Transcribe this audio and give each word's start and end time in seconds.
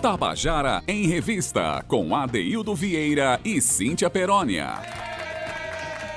Tabajara 0.00 0.82
em 0.88 1.06
Revista, 1.06 1.84
com 1.86 2.16
Adeildo 2.16 2.74
Vieira 2.74 3.38
e 3.44 3.60
Cíntia 3.60 4.08
Perónia. 4.08 4.78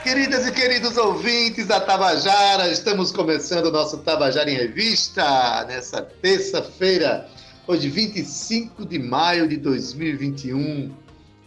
Queridas 0.01 0.47
e 0.47 0.53
queridos 0.53 0.95
ouvintes 0.95 1.67
da 1.67 1.81
Tabajara, 1.81 2.69
estamos 2.69 3.11
começando 3.11 3.65
o 3.65 3.71
nosso 3.71 3.97
Tabajara 3.97 4.49
em 4.49 4.55
Revista 4.55 5.65
nessa 5.65 6.01
terça-feira, 6.01 7.27
hoje 7.67 7.89
25 7.89 8.85
de 8.85 8.97
maio 8.97 9.49
de 9.49 9.57
2021, 9.57 10.89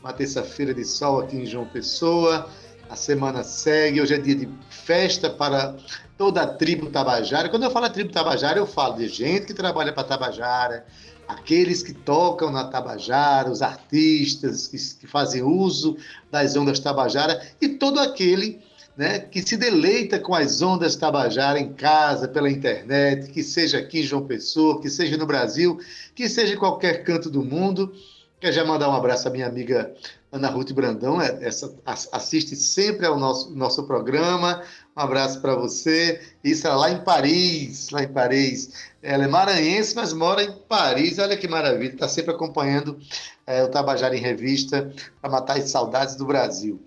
uma 0.02 0.12
terça-feira 0.12 0.74
de 0.74 0.84
sol 0.84 1.20
aqui 1.20 1.38
em 1.38 1.46
João 1.46 1.64
Pessoa. 1.64 2.50
A 2.90 2.96
semana 2.96 3.42
segue, 3.44 4.02
hoje 4.02 4.12
é 4.12 4.18
dia 4.18 4.36
de 4.36 4.48
festa 4.68 5.30
para 5.30 5.74
toda 6.18 6.42
a 6.42 6.46
tribo 6.46 6.90
Tabajara. 6.90 7.48
Quando 7.48 7.62
eu 7.62 7.70
falo 7.70 7.88
tribo 7.88 8.12
Tabajara, 8.12 8.58
eu 8.58 8.66
falo 8.66 8.96
de 8.96 9.08
gente 9.08 9.46
que 9.46 9.54
trabalha 9.54 9.92
para 9.92 10.04
Tabajara, 10.04 10.84
aqueles 11.28 11.82
que 11.82 11.92
tocam 11.92 12.50
na 12.50 12.64
Tabajara, 12.64 13.50
os 13.50 13.62
artistas 13.62 14.66
que, 14.68 14.76
que 15.00 15.06
fazem 15.06 15.42
uso 15.42 15.96
das 16.30 16.56
ondas 16.56 16.78
Tabajara 16.78 17.40
e 17.60 17.68
todo 17.68 17.98
aquele 17.98 18.60
né, 18.96 19.18
que 19.18 19.42
se 19.42 19.56
deleita 19.56 20.18
com 20.18 20.34
as 20.34 20.62
ondas 20.62 20.96
Tabajara 20.96 21.58
em 21.58 21.72
casa, 21.74 22.26
pela 22.26 22.50
internet, 22.50 23.30
que 23.30 23.42
seja 23.42 23.78
aqui 23.78 24.00
em 24.00 24.04
João 24.04 24.26
Pessoa, 24.26 24.80
que 24.80 24.88
seja 24.88 25.16
no 25.16 25.26
Brasil, 25.26 25.78
que 26.14 26.28
seja 26.28 26.54
em 26.54 26.58
qualquer 26.58 27.04
canto 27.04 27.28
do 27.28 27.44
mundo. 27.44 27.92
Quer 28.40 28.52
já 28.52 28.64
mandar 28.64 28.88
um 28.88 28.94
abraço 28.94 29.28
à 29.28 29.30
minha 29.30 29.46
amiga 29.46 29.94
Ana 30.32 30.48
Ruth 30.48 30.72
Brandão, 30.72 31.20
é, 31.20 31.38
essa, 31.40 31.74
assiste 31.84 32.56
sempre 32.56 33.06
ao 33.06 33.18
nosso, 33.18 33.54
nosso 33.54 33.84
programa. 33.84 34.62
Um 34.96 35.00
abraço 35.00 35.42
para 35.42 35.54
você. 35.54 36.22
Isso 36.42 36.66
é 36.66 36.70
lá 36.70 36.90
em 36.90 37.04
Paris, 37.04 37.90
lá 37.90 38.02
em 38.02 38.08
Paris. 38.08 38.72
Ela 39.02 39.24
é 39.24 39.28
maranhense, 39.28 39.94
mas 39.94 40.14
mora 40.14 40.42
em 40.42 40.52
Paris. 40.52 41.18
Olha 41.18 41.36
que 41.36 41.46
maravilha. 41.46 41.92
Está 41.92 42.08
sempre 42.08 42.30
acompanhando 42.30 42.98
é, 43.46 43.62
o 43.62 43.68
Tabajara 43.68 44.16
em 44.16 44.20
Revista 44.20 44.90
para 45.20 45.30
matar 45.30 45.58
as 45.58 45.68
saudades 45.68 46.16
do 46.16 46.24
Brasil. 46.24 46.82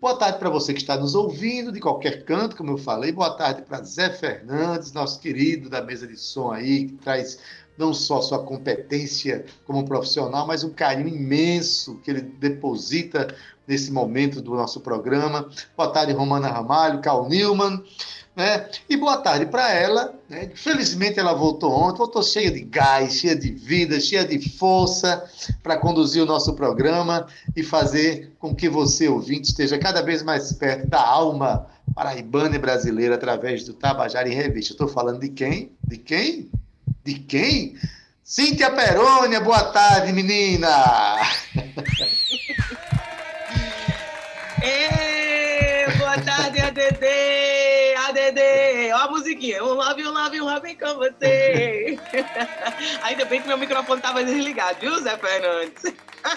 Boa 0.00 0.16
tarde 0.16 0.38
para 0.38 0.50
você 0.50 0.74
que 0.74 0.80
está 0.80 0.96
nos 0.96 1.14
ouvindo 1.14 1.70
de 1.70 1.80
qualquer 1.80 2.24
canto, 2.24 2.56
como 2.56 2.72
eu 2.72 2.78
falei. 2.78 3.12
Boa 3.12 3.30
tarde 3.36 3.62
para 3.62 3.82
Zé 3.84 4.10
Fernandes, 4.10 4.92
nosso 4.92 5.20
querido 5.20 5.70
da 5.70 5.80
mesa 5.80 6.08
de 6.08 6.16
som 6.16 6.50
aí, 6.50 6.88
que 6.88 6.96
traz 6.96 7.38
não 7.78 7.94
só 7.94 8.20
sua 8.20 8.44
competência 8.44 9.44
como 9.64 9.84
profissional, 9.84 10.46
mas 10.46 10.62
um 10.62 10.70
carinho 10.70 11.08
imenso 11.08 11.96
que 12.04 12.10
ele 12.10 12.20
deposita 12.20 13.34
nesse 13.66 13.90
momento 13.92 14.40
do 14.40 14.54
nosso 14.54 14.80
programa. 14.80 15.48
Boa 15.76 15.90
tarde, 15.90 16.12
Romana 16.12 16.48
Ramalho, 16.48 17.00
Carl 17.00 17.28
Newman. 17.28 17.82
Né? 18.36 18.68
E 18.88 18.96
boa 18.96 19.18
tarde 19.18 19.46
para 19.46 19.72
ela. 19.72 20.12
Né? 20.28 20.50
Felizmente 20.54 21.20
ela 21.20 21.34
voltou 21.34 21.72
ontem, 21.72 21.98
voltou 21.98 22.22
cheia 22.22 22.50
de 22.50 22.60
gás, 22.60 23.14
cheia 23.14 23.36
de 23.36 23.52
vida, 23.52 24.00
cheia 24.00 24.24
de 24.24 24.50
força 24.56 25.24
para 25.62 25.76
conduzir 25.76 26.22
o 26.22 26.26
nosso 26.26 26.54
programa 26.54 27.26
e 27.54 27.62
fazer 27.62 28.32
com 28.38 28.54
que 28.54 28.68
você, 28.68 29.08
ouvinte, 29.08 29.48
esteja 29.48 29.78
cada 29.78 30.02
vez 30.02 30.22
mais 30.22 30.52
perto 30.52 30.88
da 30.88 31.00
alma 31.00 31.66
paraibana 31.94 32.56
e 32.56 32.58
brasileira 32.58 33.14
através 33.14 33.64
do 33.64 33.72
Tabajara 33.72 34.28
em 34.28 34.34
Revista. 34.34 34.72
Estou 34.72 34.88
falando 34.88 35.20
de 35.20 35.28
quem? 35.28 35.70
De 35.86 35.96
quem? 35.96 36.50
De 37.04 37.14
quem? 37.14 37.76
Cíntia 38.24 38.70
Perônia, 38.70 39.38
boa 39.38 39.64
tarde, 39.64 40.10
menina! 40.10 41.13
Tarde, 47.04 47.94
ADD! 47.96 48.92
Ó 48.94 48.96
a 48.96 49.10
musiquinha. 49.10 49.62
Um 49.62 49.74
love, 49.74 50.06
um 50.06 50.10
love, 50.10 50.40
um 50.40 50.44
love 50.44 50.76
com 50.76 50.94
você. 50.94 51.98
Ainda 53.02 53.24
bem 53.26 53.42
que 53.42 53.48
meu 53.48 53.58
microfone 53.58 53.98
estava 53.98 54.24
desligado, 54.24 54.80
viu, 54.80 54.98
Zé 55.00 55.16
Fernandes? 55.18 55.84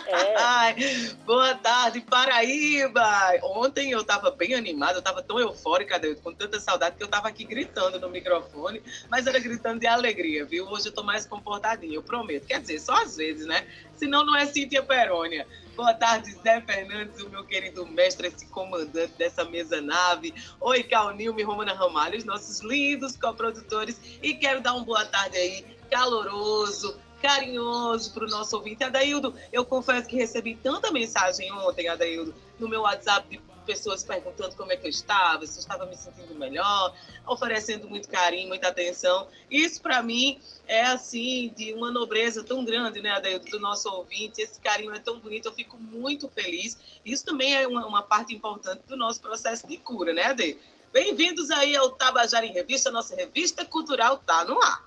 É. 0.07 1.13
boa 1.25 1.55
tarde, 1.55 2.01
Paraíba! 2.01 3.07
Ontem 3.43 3.91
eu 3.91 4.01
estava 4.01 4.31
bem 4.31 4.53
animada, 4.53 4.93
eu 4.93 4.99
estava 4.99 5.23
tão 5.23 5.39
eufórica, 5.39 5.99
com 6.21 6.33
tanta 6.33 6.59
saudade, 6.59 6.97
que 6.97 7.03
eu 7.03 7.07
estava 7.07 7.29
aqui 7.29 7.45
gritando 7.45 7.99
no 7.99 8.09
microfone, 8.09 8.81
mas 9.09 9.25
era 9.27 9.39
gritando 9.39 9.79
de 9.79 9.87
alegria, 9.87 10.45
viu? 10.45 10.67
Hoje 10.67 10.87
eu 10.87 10.89
estou 10.89 11.03
mais 11.03 11.25
comportadinha, 11.25 11.95
eu 11.95 12.03
prometo. 12.03 12.45
Quer 12.45 12.59
dizer, 12.59 12.79
só 12.79 13.01
às 13.01 13.15
vezes, 13.15 13.45
né? 13.45 13.65
Senão 13.97 14.23
não 14.25 14.35
é 14.35 14.45
Cíntia 14.45 14.83
Perônia. 14.83 15.47
Boa 15.75 15.93
tarde, 15.93 16.31
Zé 16.43 16.61
Fernandes, 16.61 17.21
o 17.21 17.29
meu 17.29 17.43
querido 17.43 17.85
mestre, 17.85 18.27
esse 18.27 18.47
comandante 18.47 19.13
dessa 19.17 19.43
mesa 19.43 19.81
nave. 19.81 20.33
Oi, 20.61 20.83
Calnilme 20.83 21.43
Romana 21.43 21.73
Ramalho, 21.73 22.17
os 22.17 22.23
nossos 22.23 22.61
lindos 22.61 23.17
coprodutores. 23.17 23.99
E 24.21 24.33
quero 24.35 24.61
dar 24.61 24.73
uma 24.73 24.85
boa 24.85 25.05
tarde 25.05 25.37
aí, 25.37 25.65
caloroso, 25.89 26.99
carinhoso 27.21 28.13
para 28.13 28.25
o 28.25 28.29
nosso 28.29 28.55
ouvinte. 28.55 28.83
Adaildo, 28.83 29.35
eu 29.51 29.65
confesso 29.65 30.07
que 30.07 30.15
recebi 30.15 30.55
tanta 30.55 30.91
mensagem 30.91 31.51
ontem, 31.51 31.87
Adaildo, 31.87 32.33
no 32.59 32.67
meu 32.67 32.81
WhatsApp 32.81 33.27
de 33.29 33.37
pessoas 33.67 34.01
perguntando 34.03 34.55
como 34.55 34.71
é 34.71 34.77
que 34.77 34.87
eu 34.87 34.89
estava, 34.89 35.45
se 35.45 35.57
eu 35.57 35.59
estava 35.59 35.85
me 35.85 35.95
sentindo 35.95 36.33
melhor, 36.33 36.95
oferecendo 37.27 37.87
muito 37.87 38.07
carinho, 38.07 38.47
muita 38.47 38.69
atenção. 38.69 39.27
Isso, 39.51 39.81
para 39.81 40.01
mim, 40.01 40.39
é 40.65 40.83
assim, 40.83 41.53
de 41.55 41.73
uma 41.73 41.91
nobreza 41.91 42.43
tão 42.43 42.63
grande, 42.63 43.01
né, 43.01 43.19
do 43.51 43.59
nosso 43.59 43.89
ouvinte. 43.89 44.41
Esse 44.41 44.59
carinho 44.61 44.93
é 44.95 44.99
tão 44.99 45.19
bonito, 45.19 45.49
eu 45.49 45.53
fico 45.53 45.77
muito 45.77 46.29
feliz. 46.29 46.77
Isso 47.05 47.25
também 47.25 47.53
é 47.53 47.67
uma, 47.67 47.85
uma 47.85 48.01
parte 48.01 48.33
importante 48.33 48.81
do 48.87 48.95
nosso 48.95 49.19
processo 49.21 49.67
de 49.67 49.77
cura, 49.77 50.13
né, 50.13 50.23
Adaildo? 50.23 50.59
Bem-vindos 50.93 51.51
aí 51.51 51.75
ao 51.75 51.91
Tabajara 51.91 52.45
em 52.45 52.53
Revista, 52.53 52.89
nossa 52.89 53.13
revista 53.13 53.65
cultural 53.65 54.17
tá 54.25 54.45
no 54.45 54.59
ar. 54.63 54.86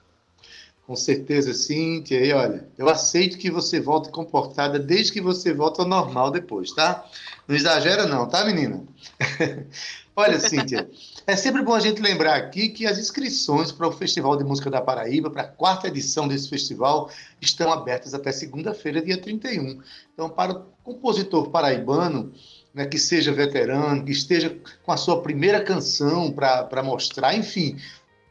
Com 0.91 0.97
certeza, 0.97 1.55
Cíntia. 1.55 2.19
E 2.19 2.33
olha, 2.33 2.67
eu 2.77 2.89
aceito 2.89 3.39
que 3.39 3.49
você 3.49 3.79
volte 3.79 4.11
comportada 4.11 4.77
desde 4.77 5.13
que 5.13 5.21
você 5.21 5.55
volte 5.55 5.81
ao 5.81 5.87
normal 5.87 6.33
depois, 6.33 6.73
tá? 6.73 7.09
Não 7.47 7.55
exagera 7.55 8.09
não, 8.09 8.29
tá, 8.29 8.45
menina? 8.45 8.83
olha, 10.17 10.41
Cíntia, 10.41 10.91
é 11.29 11.37
sempre 11.37 11.63
bom 11.63 11.75
a 11.75 11.79
gente 11.79 12.03
lembrar 12.03 12.35
aqui 12.35 12.71
que 12.71 12.89
as 12.89 12.99
inscrições 12.99 13.71
para 13.71 13.87
o 13.87 13.93
Festival 13.93 14.37
de 14.37 14.43
Música 14.43 14.69
da 14.69 14.81
Paraíba, 14.81 15.31
para 15.31 15.43
a 15.43 15.47
quarta 15.47 15.87
edição 15.87 16.27
desse 16.27 16.49
festival, 16.49 17.09
estão 17.41 17.73
abertas 17.73 18.13
até 18.13 18.33
segunda-feira, 18.33 19.01
dia 19.01 19.17
31. 19.17 19.81
Então, 20.13 20.29
para 20.29 20.51
o 20.55 20.65
compositor 20.83 21.51
paraibano, 21.51 22.33
né, 22.75 22.85
que 22.85 22.99
seja 22.99 23.31
veterano, 23.31 24.05
que 24.05 24.11
esteja 24.11 24.59
com 24.83 24.91
a 24.91 24.97
sua 24.97 25.23
primeira 25.23 25.63
canção 25.63 26.33
para 26.33 26.83
mostrar, 26.83 27.37
enfim, 27.37 27.79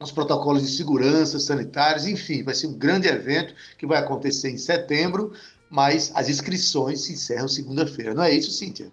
os 0.01 0.11
protocolos 0.11 0.63
de 0.63 0.77
segurança 0.77 1.39
sanitários, 1.39 2.07
enfim, 2.07 2.43
vai 2.43 2.55
ser 2.55 2.67
um 2.67 2.75
grande 2.75 3.07
evento 3.07 3.55
que 3.79 3.87
vai 3.87 3.99
acontecer 3.99 4.51
em 4.51 4.59
setembro 4.59 5.33
mas 5.71 6.11
as 6.15 6.29
inscrições 6.29 7.03
se 7.03 7.13
encerram 7.13 7.49
segunda-feira. 7.49 8.15
Não 8.15 8.23
é 8.23 8.33
isso, 8.33 8.51
Cíntia? 8.51 8.93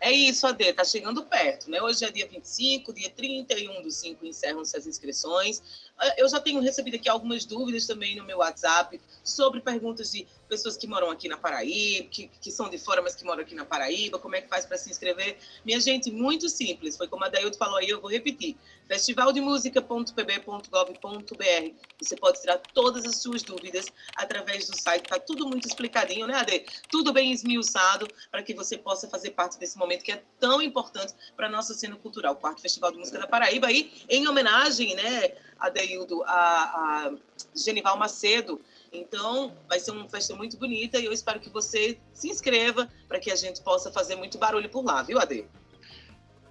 É 0.00 0.10
isso, 0.10 0.46
Ade, 0.46 0.72
tá 0.72 0.82
chegando 0.82 1.22
perto, 1.26 1.70
né? 1.70 1.80
Hoje 1.82 2.06
é 2.06 2.10
dia 2.10 2.26
25, 2.26 2.90
dia 2.94 3.10
31 3.10 3.82
do 3.82 3.90
5 3.90 4.24
encerram-se 4.24 4.74
as 4.74 4.86
inscrições. 4.86 5.62
Ah, 5.98 6.14
eu 6.16 6.26
já 6.26 6.40
tenho 6.40 6.58
recebido 6.60 6.94
aqui 6.94 7.06
algumas 7.06 7.44
dúvidas 7.44 7.86
também 7.86 8.16
no 8.16 8.24
meu 8.24 8.38
WhatsApp 8.38 8.98
sobre 9.22 9.60
perguntas 9.60 10.10
de 10.10 10.26
pessoas 10.50 10.76
que 10.76 10.88
moram 10.88 11.10
aqui 11.10 11.28
na 11.28 11.38
Paraíba, 11.38 12.08
que, 12.10 12.28
que 12.40 12.50
são 12.50 12.68
de 12.68 12.76
fora, 12.76 13.00
mas 13.00 13.14
que 13.14 13.24
moram 13.24 13.42
aqui 13.42 13.54
na 13.54 13.64
Paraíba, 13.64 14.18
como 14.18 14.34
é 14.34 14.40
que 14.42 14.48
faz 14.48 14.66
para 14.66 14.76
se 14.76 14.90
inscrever? 14.90 15.38
Minha 15.64 15.78
gente, 15.80 16.10
muito 16.10 16.48
simples, 16.48 16.96
foi 16.96 17.06
como 17.06 17.24
a 17.24 17.28
Daildo 17.28 17.56
falou 17.56 17.76
aí, 17.76 17.88
eu 17.88 18.00
vou 18.00 18.10
repetir. 18.10 18.56
festivaldemusica.pb.gov.br 18.88 21.74
Você 22.02 22.16
pode 22.16 22.40
tirar 22.40 22.58
todas 22.74 23.06
as 23.06 23.18
suas 23.18 23.44
dúvidas 23.44 23.86
através 24.16 24.66
do 24.66 24.76
site, 24.76 25.04
tá 25.04 25.20
tudo 25.20 25.46
muito 25.46 25.68
explicadinho, 25.68 26.26
né, 26.26 26.34
Ade? 26.34 26.66
Tudo 26.90 27.12
bem 27.12 27.30
esmiuçado 27.32 28.08
para 28.30 28.42
que 28.42 28.52
você 28.52 28.76
possa 28.76 29.08
fazer 29.08 29.30
parte 29.30 29.56
desse 29.58 29.78
momento 29.78 30.02
que 30.02 30.10
é 30.10 30.20
tão 30.40 30.60
importante 30.60 31.14
para 31.36 31.46
a 31.46 31.50
nossa 31.50 31.72
cena 31.74 31.94
cultural, 31.94 32.34
o 32.34 32.36
quarto 32.36 32.60
Festival 32.60 32.90
de 32.90 32.98
Música 32.98 33.20
da 33.20 33.28
Paraíba, 33.28 33.68
aí 33.68 33.92
em 34.08 34.26
homenagem, 34.26 34.96
né, 34.96 35.30
Adeildo, 35.60 36.24
a, 36.24 36.32
a 36.32 37.12
Genival 37.54 37.96
Macedo, 37.96 38.60
Então, 38.92 39.52
vai 39.68 39.78
ser 39.78 39.92
uma 39.92 40.08
festa 40.08 40.34
muito 40.34 40.56
bonita 40.56 40.98
e 40.98 41.04
eu 41.04 41.12
espero 41.12 41.38
que 41.38 41.48
você 41.48 41.98
se 42.12 42.28
inscreva 42.28 42.88
para 43.08 43.20
que 43.20 43.30
a 43.30 43.36
gente 43.36 43.60
possa 43.62 43.90
fazer 43.92 44.16
muito 44.16 44.36
barulho 44.36 44.68
por 44.68 44.84
lá, 44.84 45.02
viu, 45.02 45.18
Ade? 45.18 45.44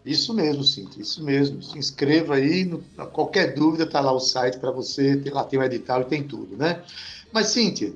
Isso 0.06 0.34
mesmo, 0.34 0.64
Cíntia, 0.64 1.02
isso 1.02 1.24
mesmo. 1.24 1.62
Se 1.62 1.78
inscreva 1.78 2.36
aí, 2.36 2.64
no, 2.64 2.82
qualquer 3.12 3.54
dúvida 3.54 3.84
está 3.84 4.00
lá 4.00 4.14
o 4.14 4.20
site 4.20 4.58
para 4.58 4.72
você, 4.72 5.18
tem, 5.18 5.34
lá 5.34 5.44
tem 5.44 5.60
o 5.60 5.64
edital 5.64 6.02
e 6.02 6.06
tem 6.06 6.24
tudo, 6.24 6.56
né? 6.56 6.82
Mas, 7.34 7.48
Cíntia, 7.48 7.94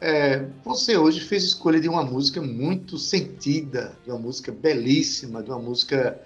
é, 0.00 0.46
você 0.62 0.96
hoje 0.96 1.20
fez 1.20 1.44
escolha 1.44 1.80
de 1.80 1.88
uma 1.88 2.04
música 2.04 2.42
muito 2.42 2.98
sentida, 2.98 3.96
de 4.04 4.10
uma 4.10 4.18
música 4.18 4.52
belíssima, 4.52 5.42
de 5.42 5.50
uma 5.50 5.58
música 5.58 6.20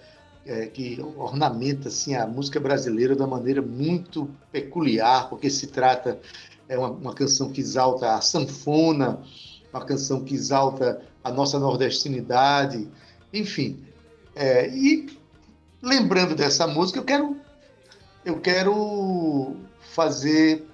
é, 0.44 0.66
que 0.66 1.00
ornamenta 1.16 1.88
assim, 1.88 2.14
a 2.14 2.26
música 2.26 2.58
brasileira 2.58 3.14
de 3.14 3.22
uma 3.22 3.28
maneira 3.28 3.62
muito 3.62 4.28
peculiar, 4.50 5.28
porque 5.28 5.48
se 5.48 5.68
trata 5.68 6.20
é 6.72 6.78
uma, 6.78 6.90
uma 6.90 7.14
canção 7.14 7.50
que 7.50 7.60
exalta 7.60 8.14
a 8.14 8.20
sanfona, 8.20 9.20
uma 9.72 9.84
canção 9.84 10.24
que 10.24 10.34
exalta 10.34 11.02
a 11.22 11.30
nossa 11.30 11.58
nordestinidade, 11.58 12.88
enfim. 13.32 13.84
É, 14.34 14.68
e 14.68 15.06
lembrando 15.82 16.34
dessa 16.34 16.66
música, 16.66 16.98
eu 16.98 17.04
quero, 17.04 17.36
eu 18.24 18.40
quero 18.40 19.56
fazer 19.94 20.66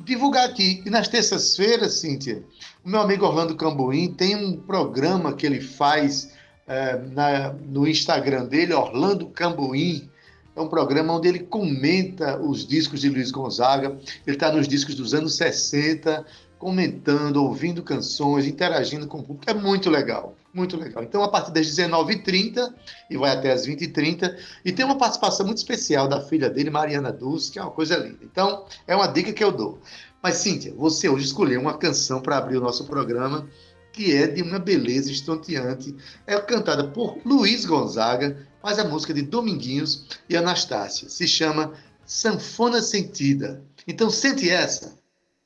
divulgar 0.00 0.48
aqui 0.48 0.76
que 0.82 0.90
nas 0.90 1.06
terças-feiras, 1.06 1.94
Cíntia, 1.94 2.42
o 2.84 2.88
meu 2.88 3.00
amigo 3.00 3.24
Orlando 3.24 3.54
Cambuim 3.54 4.12
tem 4.12 4.34
um 4.34 4.56
programa 4.56 5.32
que 5.32 5.46
ele 5.46 5.60
faz 5.60 6.32
é, 6.66 6.98
na, 6.98 7.52
no 7.52 7.86
Instagram 7.86 8.46
dele, 8.46 8.74
Orlando 8.74 9.28
Cambuim. 9.28 10.10
É 10.54 10.60
um 10.60 10.68
programa 10.68 11.14
onde 11.14 11.28
ele 11.28 11.40
comenta 11.40 12.38
os 12.38 12.66
discos 12.66 13.00
de 13.00 13.08
Luiz 13.08 13.30
Gonzaga. 13.30 13.98
Ele 14.26 14.36
está 14.36 14.52
nos 14.52 14.68
discos 14.68 14.94
dos 14.94 15.14
anos 15.14 15.34
60, 15.36 16.24
comentando, 16.58 17.42
ouvindo 17.42 17.82
canções, 17.82 18.46
interagindo 18.46 19.06
com 19.06 19.18
o 19.18 19.22
público. 19.22 19.50
É 19.50 19.54
muito 19.54 19.88
legal, 19.88 20.36
muito 20.52 20.76
legal. 20.76 21.02
Então, 21.02 21.22
a 21.22 21.28
partir 21.28 21.52
das 21.52 21.66
19h30 21.66 22.72
e 23.10 23.16
vai 23.16 23.32
até 23.32 23.50
as 23.50 23.66
20h30. 23.66 24.36
E 24.64 24.70
tem 24.70 24.84
uma 24.84 24.98
participação 24.98 25.46
muito 25.46 25.58
especial 25.58 26.06
da 26.06 26.20
filha 26.20 26.50
dele, 26.50 26.70
Mariana 26.70 27.10
Dulce, 27.10 27.50
que 27.50 27.58
é 27.58 27.62
uma 27.62 27.70
coisa 27.70 27.96
linda. 27.96 28.18
Então, 28.22 28.66
é 28.86 28.94
uma 28.94 29.06
dica 29.06 29.32
que 29.32 29.42
eu 29.42 29.50
dou. 29.50 29.80
Mas, 30.22 30.36
Cíntia, 30.36 30.72
você 30.76 31.08
hoje 31.08 31.24
escolheu 31.24 31.60
uma 31.60 31.78
canção 31.78 32.20
para 32.20 32.36
abrir 32.36 32.58
o 32.58 32.60
nosso 32.60 32.84
programa 32.84 33.48
que 33.92 34.16
é 34.16 34.26
de 34.26 34.42
uma 34.42 34.58
beleza 34.58 35.10
estonteante. 35.12 35.94
É 36.26 36.38
cantada 36.40 36.84
por 36.88 37.18
Luiz 37.24 37.66
Gonzaga, 37.66 38.48
faz 38.62 38.78
a 38.78 38.84
música 38.84 39.12
de 39.12 39.22
Dominguinhos 39.22 40.06
e 40.28 40.36
Anastácia. 40.36 41.10
Se 41.10 41.26
chama 41.26 41.74
Sanfona 42.06 42.80
Sentida. 42.80 43.62
Então 43.86 44.08
sente 44.08 44.48
essa. 44.48 44.96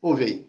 Ouve 0.02 0.24
aí. 0.24 0.46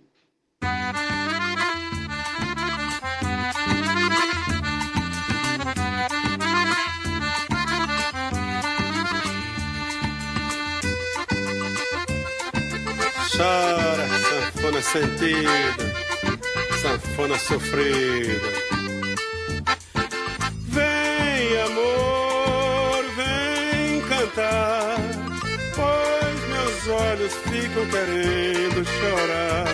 Chora, 13.38 14.08
sanfona 14.30 14.82
sentida 14.82 15.98
sanfona 16.82 17.38
sofrida. 17.40 18.67
Pois 25.76 26.40
meus 26.50 26.88
olhos 26.88 27.34
ficam 27.34 27.86
querendo 27.88 28.86
chorar. 28.86 29.66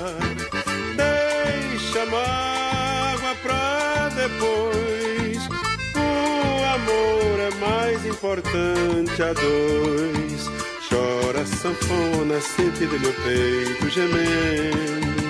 Deixa 0.96 2.06
mágoa 2.06 3.36
pra 3.42 4.10
depois. 4.10 5.48
O 5.96 6.64
amor 6.76 7.40
é 7.40 7.56
mais 7.60 8.06
importante 8.06 9.22
a 9.22 9.34
dois. 9.34 10.50
Chora 10.90 11.46
sanfona, 11.46 12.40
sentida 12.42 12.98
meu 13.00 13.14
peito 13.14 13.90
gemendo 13.90 15.24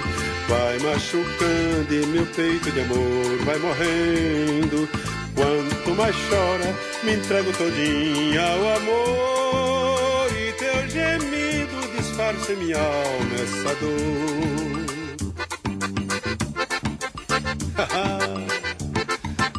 vai 0.48 0.78
machucando 0.80 1.94
e 1.94 2.06
meu 2.08 2.26
peito 2.28 2.72
de 2.72 2.80
amor 2.82 3.38
vai 3.46 3.58
morrendo. 3.58 4.90
Quanto 5.36 5.96
mais 5.96 6.16
chora, 6.30 6.76
me 7.04 7.14
entrego 7.16 7.52
todinha 7.54 8.42
ao 8.42 8.76
amor 8.78 10.28
e 10.32 10.54
teu 10.54 10.90
gemido 10.90 11.88
disfarça 11.98 12.54
minha 12.54 12.78
alma 12.78 13.36
essa 13.36 13.76
dor. 13.76 14.84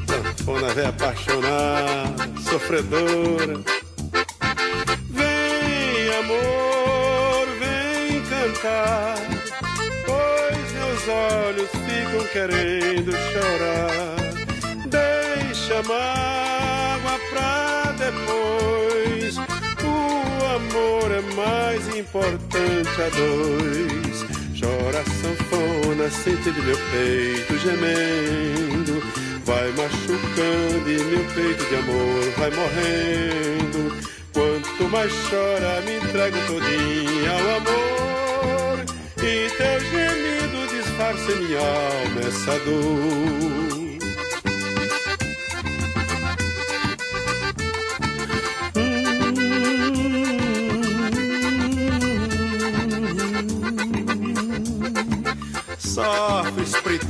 Sanfona 0.35 0.75
velha 0.75 0.89
apaixonada, 0.91 2.29
sofredora. 2.49 3.61
Vem, 5.11 6.09
amor, 6.19 7.47
vem 7.59 8.23
cantar 8.23 9.35
olhos 11.09 11.71
ficam 11.71 12.27
querendo 12.33 13.13
chorar. 13.13 14.34
Deixa 15.67 15.83
mágoa 15.89 17.19
pra 17.31 17.95
depois. 17.97 19.39
O 19.39 20.45
amor 20.55 21.11
é 21.11 21.23
mais 21.35 21.97
importante 21.97 22.91
a 23.01 23.09
dois. 23.09 24.27
Chora 24.61 25.03
sanfona, 25.23 26.11
sente 26.11 26.51
de 26.51 26.61
meu 26.61 26.77
peito 26.77 27.57
gemendo. 27.57 29.03
Vai 29.47 29.71
machucando 29.71 30.91
e 30.91 31.03
meu 31.03 31.25
peito 31.33 31.65
de 31.65 31.77
amor 31.77 32.31
vai 32.37 32.51
morrendo. 32.51 33.97
Quanto 34.35 34.85
mais 34.91 35.11
chora, 35.31 35.81
me 35.81 35.97
entrego 35.97 36.37
todinha 36.47 37.31
ao 37.31 37.57
amor. 37.57 38.85
E 39.17 39.49
teu 39.57 39.81
gemido 39.81 40.67
disfarce 40.69 41.35
minha 41.37 41.59
alma 41.59 42.21
essa 42.21 42.59
dor. 42.59 43.84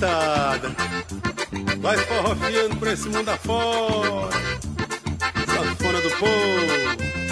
Espritada, 0.05 0.71
vai 1.81 1.97
forrofiando 1.97 2.77
por 2.77 2.89
esse 2.89 3.09
mundo 3.09 3.29
afora, 3.31 4.37
sanfona 5.47 6.01
do 6.01 6.11
povo. 6.11 7.24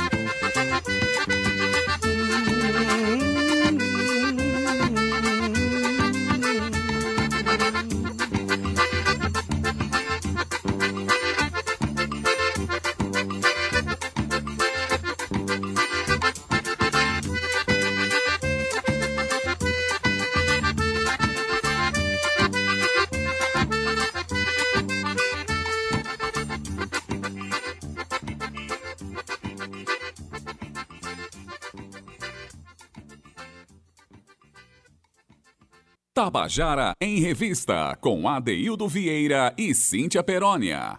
Tabajara 36.15 36.93
em 37.01 37.21
Revista, 37.21 37.97
com 37.99 38.29
Adeildo 38.29 38.87
Vieira 38.87 39.55
e 39.57 39.75
Cíntia 39.75 40.23
Perónia. 40.23 40.99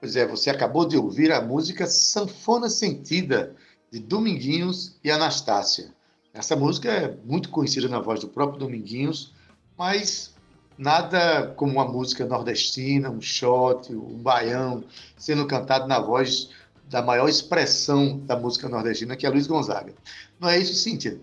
Pois 0.00 0.16
é, 0.16 0.26
você 0.26 0.48
acabou 0.48 0.88
de 0.88 0.96
ouvir 0.96 1.30
a 1.30 1.42
música 1.42 1.86
Sanfona 1.86 2.70
Sentida, 2.70 3.54
de 3.92 4.00
Dominguinhos 4.00 4.98
e 5.04 5.10
Anastácia. 5.10 5.94
Essa 6.32 6.56
música 6.56 6.90
é 6.90 7.14
muito 7.26 7.50
conhecida 7.50 7.86
na 7.86 8.00
voz 8.00 8.20
do 8.20 8.28
próprio 8.28 8.60
Dominguinhos, 8.60 9.34
mas 9.76 10.34
nada 10.78 11.48
como 11.56 11.72
uma 11.72 11.84
música 11.84 12.24
nordestina, 12.24 13.10
um 13.10 13.20
shot, 13.20 13.92
um 13.94 14.16
baião, 14.22 14.82
sendo 15.18 15.46
cantado 15.46 15.86
na 15.86 16.00
voz 16.00 16.48
da 16.88 17.02
maior 17.02 17.28
expressão 17.28 18.20
da 18.20 18.38
música 18.38 18.70
nordestina, 18.70 19.16
que 19.16 19.26
é 19.26 19.28
Luiz 19.28 19.46
Gonzaga. 19.46 19.92
Não 20.40 20.48
é 20.48 20.58
isso, 20.58 20.72
Cíntia? 20.72 21.20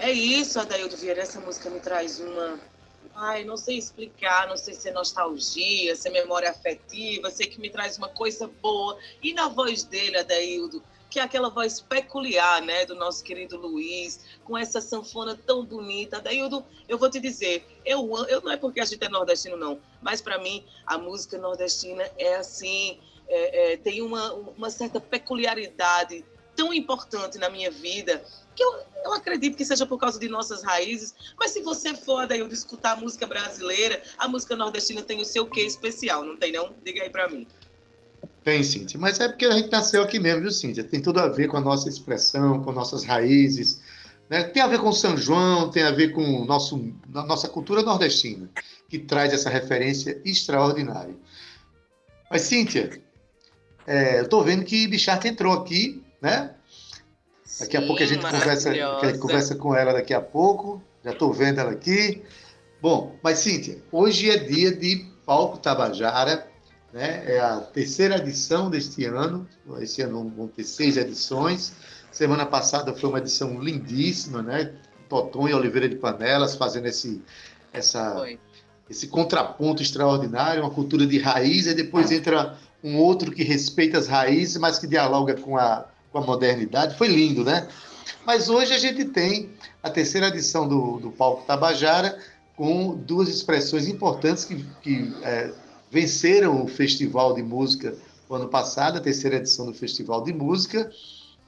É 0.00 0.10
isso, 0.10 0.58
Adaildo 0.58 0.96
Vieira. 0.96 1.20
Essa 1.20 1.38
música 1.40 1.68
me 1.68 1.78
traz 1.78 2.20
uma. 2.20 2.58
Ai, 3.14 3.44
não 3.44 3.58
sei 3.58 3.76
explicar, 3.76 4.48
não 4.48 4.56
sei 4.56 4.72
se 4.72 4.88
é 4.88 4.92
nostalgia, 4.92 5.94
se 5.94 6.08
é 6.08 6.10
memória 6.10 6.50
afetiva, 6.50 7.30
sei 7.30 7.46
que 7.46 7.60
me 7.60 7.68
traz 7.68 7.98
uma 7.98 8.08
coisa 8.08 8.50
boa. 8.62 8.96
E 9.22 9.34
na 9.34 9.48
voz 9.48 9.84
dele, 9.84 10.16
Adaildo, 10.16 10.82
que 11.10 11.18
é 11.18 11.22
aquela 11.22 11.50
voz 11.50 11.82
peculiar, 11.82 12.62
né, 12.62 12.86
do 12.86 12.94
nosso 12.94 13.22
querido 13.22 13.58
Luiz, 13.58 14.20
com 14.42 14.56
essa 14.56 14.80
sanfona 14.80 15.38
tão 15.46 15.66
bonita. 15.66 16.18
Daí 16.18 16.38
eu, 16.38 16.64
eu 16.88 16.96
vou 16.96 17.10
te 17.10 17.20
dizer, 17.20 17.62
eu, 17.84 18.00
eu 18.26 18.40
não 18.40 18.52
é 18.52 18.56
porque 18.56 18.80
a 18.80 18.86
gente 18.86 19.04
é 19.04 19.08
nordestino 19.08 19.56
não, 19.58 19.78
mas 20.00 20.22
para 20.22 20.38
mim 20.38 20.64
a 20.86 20.96
música 20.96 21.36
nordestina 21.36 22.08
é 22.16 22.36
assim, 22.36 22.98
é, 23.28 23.72
é, 23.72 23.76
tem 23.76 24.00
uma, 24.00 24.32
uma 24.32 24.70
certa 24.70 24.98
peculiaridade 24.98 26.24
tão 26.56 26.72
importante 26.72 27.38
na 27.38 27.50
minha 27.50 27.70
vida 27.70 28.24
que 28.54 28.62
eu, 28.62 28.80
eu 29.04 29.12
acredito 29.14 29.56
que 29.56 29.64
seja 29.64 29.86
por 29.86 29.98
causa 29.98 30.18
de 30.18 30.28
nossas 30.28 30.62
raízes, 30.62 31.14
mas 31.38 31.50
se 31.50 31.62
você 31.62 31.94
for 31.94 32.26
daí 32.26 32.46
de 32.46 32.54
escutar 32.54 33.00
música 33.00 33.26
brasileira, 33.26 34.02
a 34.18 34.28
música 34.28 34.56
nordestina 34.56 35.02
tem 35.02 35.20
o 35.20 35.24
seu 35.24 35.46
quê 35.46 35.62
especial, 35.62 36.24
não 36.24 36.36
tem 36.36 36.52
não? 36.52 36.74
Diga 36.84 37.02
aí 37.02 37.10
para 37.10 37.28
mim. 37.28 37.46
Tem, 38.42 38.62
Cíntia, 38.62 38.98
mas 38.98 39.20
é 39.20 39.28
porque 39.28 39.44
a 39.44 39.52
gente 39.52 39.70
nasceu 39.70 40.02
aqui 40.02 40.18
mesmo, 40.18 40.42
viu, 40.42 40.50
Cíntia? 40.50 40.82
Tem 40.82 41.00
tudo 41.00 41.20
a 41.20 41.28
ver 41.28 41.46
com 41.48 41.58
a 41.58 41.60
nossa 41.60 41.88
expressão, 41.88 42.62
com 42.62 42.72
nossas 42.72 43.04
raízes, 43.04 43.80
né? 44.30 44.44
Tem 44.44 44.62
a 44.62 44.66
ver 44.66 44.78
com 44.78 44.92
São 44.92 45.16
João, 45.16 45.70
tem 45.70 45.82
a 45.82 45.90
ver 45.90 46.12
com 46.12 46.44
nosso, 46.44 46.92
a 47.14 47.22
nossa 47.22 47.48
cultura 47.48 47.82
nordestina, 47.82 48.48
que 48.88 48.98
traz 48.98 49.32
essa 49.32 49.50
referência 49.50 50.20
extraordinária. 50.24 51.14
Mas, 52.30 52.42
Cíntia, 52.42 53.02
é, 53.86 54.20
eu 54.20 54.24
estou 54.24 54.42
vendo 54.42 54.64
que 54.64 54.86
Bichart 54.86 55.24
entrou 55.24 55.52
aqui, 55.52 56.02
né? 56.22 56.54
Daqui 57.58 57.76
a 57.76 57.82
pouco 57.82 58.02
a 58.02 58.06
gente 58.06 58.22
conversa, 58.22 58.70
a 58.70 59.06
gente 59.06 59.18
conversa 59.18 59.54
com 59.54 59.74
ela 59.74 59.92
daqui 59.92 60.14
a 60.14 60.20
pouco. 60.20 60.82
Já 61.04 61.12
estou 61.12 61.32
vendo 61.32 61.60
ela 61.60 61.72
aqui. 61.72 62.22
Bom, 62.80 63.16
mas 63.22 63.38
Cíntia, 63.38 63.82
hoje 63.90 64.30
é 64.30 64.38
dia 64.38 64.74
de 64.74 65.06
Palco 65.26 65.58
Tabajara, 65.58 66.46
né? 66.92 67.24
É 67.26 67.40
a 67.40 67.60
terceira 67.60 68.16
edição 68.16 68.70
deste 68.70 69.04
ano. 69.04 69.46
Esse 69.80 70.02
ano 70.02 70.32
vão 70.34 70.48
ter 70.48 70.64
seis 70.64 70.96
edições. 70.96 71.72
Semana 72.10 72.46
passada 72.46 72.94
foi 72.94 73.08
uma 73.08 73.18
edição 73.18 73.60
lindíssima, 73.60 74.42
né? 74.42 74.72
Toton 75.08 75.48
e 75.48 75.54
Oliveira 75.54 75.88
de 75.88 75.96
Panelas 75.96 76.54
fazendo 76.54 76.86
esse, 76.86 77.22
essa, 77.72 78.24
esse 78.88 79.08
contraponto 79.08 79.82
extraordinário, 79.82 80.62
uma 80.62 80.70
cultura 80.70 81.06
de 81.06 81.18
raiz, 81.18 81.66
e 81.66 81.74
depois 81.74 82.10
entra 82.10 82.56
um 82.82 82.96
outro 82.96 83.30
que 83.32 83.42
respeita 83.42 83.98
as 83.98 84.06
raízes, 84.06 84.56
mas 84.56 84.78
que 84.78 84.86
dialoga 84.86 85.34
com 85.34 85.58
a, 85.58 85.89
com 86.12 86.18
a 86.18 86.22
modernidade. 86.22 86.96
Foi 86.96 87.08
lindo, 87.08 87.44
né? 87.44 87.68
Mas 88.26 88.48
hoje 88.48 88.72
a 88.72 88.78
gente 88.78 89.04
tem 89.06 89.50
a 89.82 89.90
terceira 89.90 90.28
edição 90.28 90.68
do, 90.68 90.98
do 90.98 91.10
Palco 91.10 91.44
Tabajara, 91.46 92.18
com 92.56 92.94
duas 92.94 93.28
expressões 93.28 93.88
importantes 93.88 94.44
que, 94.44 94.64
que 94.82 95.14
é, 95.22 95.50
venceram 95.90 96.62
o 96.62 96.68
Festival 96.68 97.34
de 97.34 97.42
Música 97.42 97.96
ano 98.34 98.48
passado, 98.48 98.98
a 98.98 99.00
terceira 99.00 99.36
edição 99.36 99.66
do 99.66 99.74
Festival 99.74 100.22
de 100.22 100.32
Música. 100.32 100.90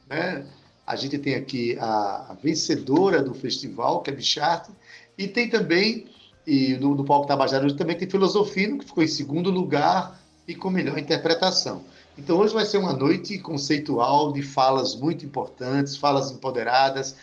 Né? 0.08 0.44
A 0.86 0.96
gente 0.96 1.18
tem 1.18 1.34
aqui 1.34 1.76
a, 1.78 2.30
a 2.30 2.36
vencedora 2.42 3.22
do 3.22 3.34
festival, 3.34 4.02
que 4.02 4.10
é 4.10 4.12
Bichart, 4.12 4.68
e 5.16 5.28
tem 5.28 5.48
também, 5.48 6.06
e 6.46 6.74
no, 6.74 6.94
no 6.94 7.04
Palco 7.04 7.26
Tabajara 7.26 7.64
hoje 7.64 7.76
também 7.76 7.96
tem 7.96 8.10
Filosofino, 8.10 8.78
que 8.78 8.86
ficou 8.86 9.04
em 9.04 9.08
segundo 9.08 9.50
lugar 9.50 10.20
e 10.46 10.54
com 10.54 10.70
melhor 10.70 10.98
interpretação. 10.98 11.84
Então 12.16 12.38
hoje 12.38 12.52
vai 12.52 12.64
ser 12.64 12.78
uma 12.78 12.92
noite 12.92 13.38
conceitual 13.38 14.32
de 14.32 14.42
falas 14.42 14.94
muito 14.94 15.24
importantes, 15.24 15.96
falas 15.96 16.30
empoderadas, 16.30 17.16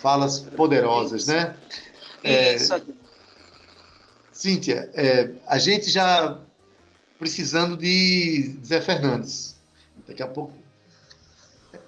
falas 0.00 0.40
poderosas, 0.40 1.26
né? 1.26 1.56
É, 2.22 2.56
Cíntia, 4.32 4.90
é, 4.94 5.30
a 5.46 5.58
gente 5.58 5.90
já 5.90 6.38
precisando 7.18 7.76
de 7.76 8.58
Zé 8.64 8.80
Fernandes. 8.80 9.56
Daqui 10.06 10.22
a 10.22 10.26
pouco. 10.26 10.52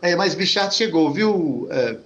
É, 0.01 0.15
mas 0.15 0.35
Bichart 0.35 0.73
chegou, 0.73 1.13
viu? 1.13 1.67
É, 1.71 1.99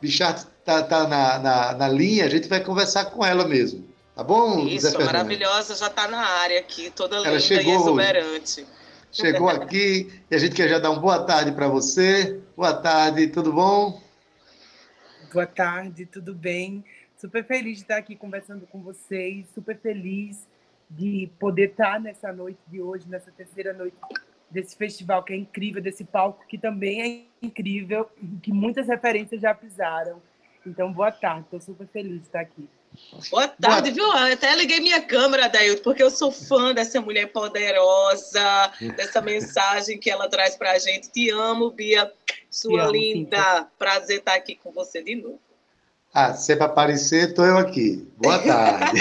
Bichart 0.00 0.44
tá, 0.64 0.82
tá 0.82 1.06
na, 1.06 1.38
na, 1.38 1.72
na 1.74 1.88
linha, 1.88 2.24
a 2.26 2.28
gente 2.28 2.48
vai 2.48 2.60
conversar 2.60 3.06
com 3.06 3.24
ela 3.24 3.46
mesmo. 3.46 3.86
Tá 4.14 4.24
bom, 4.24 4.66
Isso, 4.66 4.98
maravilhosa, 4.98 5.76
já 5.76 5.88
está 5.88 6.08
na 6.08 6.18
área 6.18 6.58
aqui, 6.58 6.90
toda 6.90 7.18
linda 7.18 7.38
chegou, 7.38 7.72
e 7.72 7.76
exuberante. 7.76 8.66
Chegou 9.16 9.48
aqui 9.48 10.12
e 10.30 10.34
a 10.34 10.38
gente 10.38 10.54
quer 10.54 10.68
já 10.68 10.78
dar 10.78 10.90
uma 10.90 11.00
boa 11.00 11.24
tarde 11.24 11.52
para 11.52 11.68
você. 11.68 12.38
Boa 12.54 12.74
tarde, 12.74 13.26
tudo 13.28 13.50
bom? 13.50 14.00
Boa 15.32 15.46
tarde, 15.46 16.04
tudo 16.04 16.34
bem? 16.34 16.84
Super 17.16 17.42
feliz 17.44 17.78
de 17.78 17.84
estar 17.84 17.96
aqui 17.96 18.14
conversando 18.14 18.66
com 18.66 18.82
vocês, 18.82 19.46
super 19.54 19.78
feliz 19.78 20.46
de 20.90 21.30
poder 21.38 21.70
estar 21.70 21.98
nessa 21.98 22.30
noite 22.30 22.58
de 22.68 22.80
hoje, 22.80 23.08
nessa 23.08 23.30
terceira 23.30 23.72
noite 23.72 23.96
desse 24.50 24.76
festival 24.76 25.22
que 25.22 25.32
é 25.32 25.36
incrível, 25.36 25.82
desse 25.82 26.04
palco 26.04 26.44
que 26.46 26.58
também 26.58 27.02
é 27.02 27.46
incrível, 27.46 28.08
que 28.42 28.52
muitas 28.52 28.86
referências 28.86 29.40
já 29.40 29.54
pisaram. 29.54 30.20
Então, 30.64 30.92
boa 30.92 31.10
tarde, 31.10 31.44
estou 31.44 31.60
super 31.60 31.86
feliz 31.86 32.20
de 32.20 32.26
estar 32.26 32.40
aqui. 32.40 32.68
Boa 33.30 33.48
tarde, 33.48 33.90
Boa... 33.92 34.12
viu? 34.16 34.26
Eu 34.26 34.34
até 34.34 34.54
liguei 34.54 34.80
minha 34.80 35.00
câmera, 35.00 35.48
Dailton, 35.48 35.82
porque 35.82 36.02
eu 36.02 36.10
sou 36.10 36.30
fã 36.30 36.74
dessa 36.74 37.00
mulher 37.00 37.26
poderosa, 37.26 38.72
dessa 38.96 39.20
mensagem 39.20 39.98
que 39.98 40.10
ela 40.10 40.28
traz 40.28 40.56
para 40.56 40.72
a 40.72 40.78
gente. 40.78 41.10
Te 41.10 41.30
amo, 41.30 41.70
Bia, 41.70 42.12
sua 42.50 42.84
amo, 42.84 42.92
linda. 42.92 43.60
Sim. 43.60 43.66
Prazer 43.78 44.18
estar 44.18 44.34
aqui 44.34 44.54
com 44.56 44.70
você 44.72 45.02
de 45.02 45.16
novo. 45.16 45.40
Ah, 46.18 46.32
se 46.32 46.52
é 46.52 46.56
para 46.56 46.66
aparecer, 46.66 47.28
estou 47.28 47.44
eu 47.44 47.58
aqui. 47.58 48.08
Boa 48.16 48.38
tarde. 48.38 49.00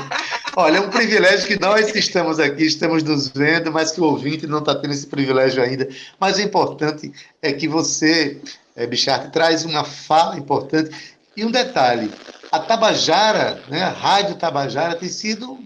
Olha, 0.56 0.78
é 0.78 0.80
um 0.80 0.88
privilégio 0.88 1.46
que 1.46 1.60
nós 1.60 1.92
que 1.92 1.98
estamos 1.98 2.38
aqui, 2.38 2.64
estamos 2.64 3.02
nos 3.02 3.28
vendo, 3.28 3.70
mas 3.70 3.90
que 3.90 4.00
o 4.00 4.04
ouvinte 4.04 4.46
não 4.46 4.60
está 4.60 4.74
tendo 4.74 4.94
esse 4.94 5.06
privilégio 5.06 5.62
ainda. 5.62 5.86
Mas 6.18 6.38
o 6.38 6.40
importante 6.40 7.12
é 7.42 7.52
que 7.52 7.68
você, 7.68 8.40
é, 8.74 8.86
Bicharte, 8.86 9.30
traz 9.30 9.64
uma 9.64 9.84
fala 9.84 10.38
importante. 10.38 10.90
E 11.36 11.44
um 11.44 11.50
detalhe, 11.50 12.10
a 12.54 12.60
Tabajara, 12.60 13.60
né, 13.68 13.82
a 13.82 13.90
Rádio 13.90 14.38
Tabajara, 14.38 14.94
tem 14.94 15.08
sido, 15.08 15.58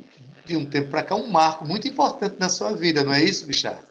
de 0.47 0.57
um 0.57 0.65
tempo 0.65 0.89
para 0.89 1.03
cá, 1.03 1.15
um 1.15 1.29
marco 1.29 1.67
muito 1.67 1.87
importante 1.87 2.37
na 2.41 2.49
sua 2.49 2.73
vida, 2.73 3.05
não 3.05 3.13
é 3.13 3.23
isso, 3.23 3.47
Bichard? 3.47 3.83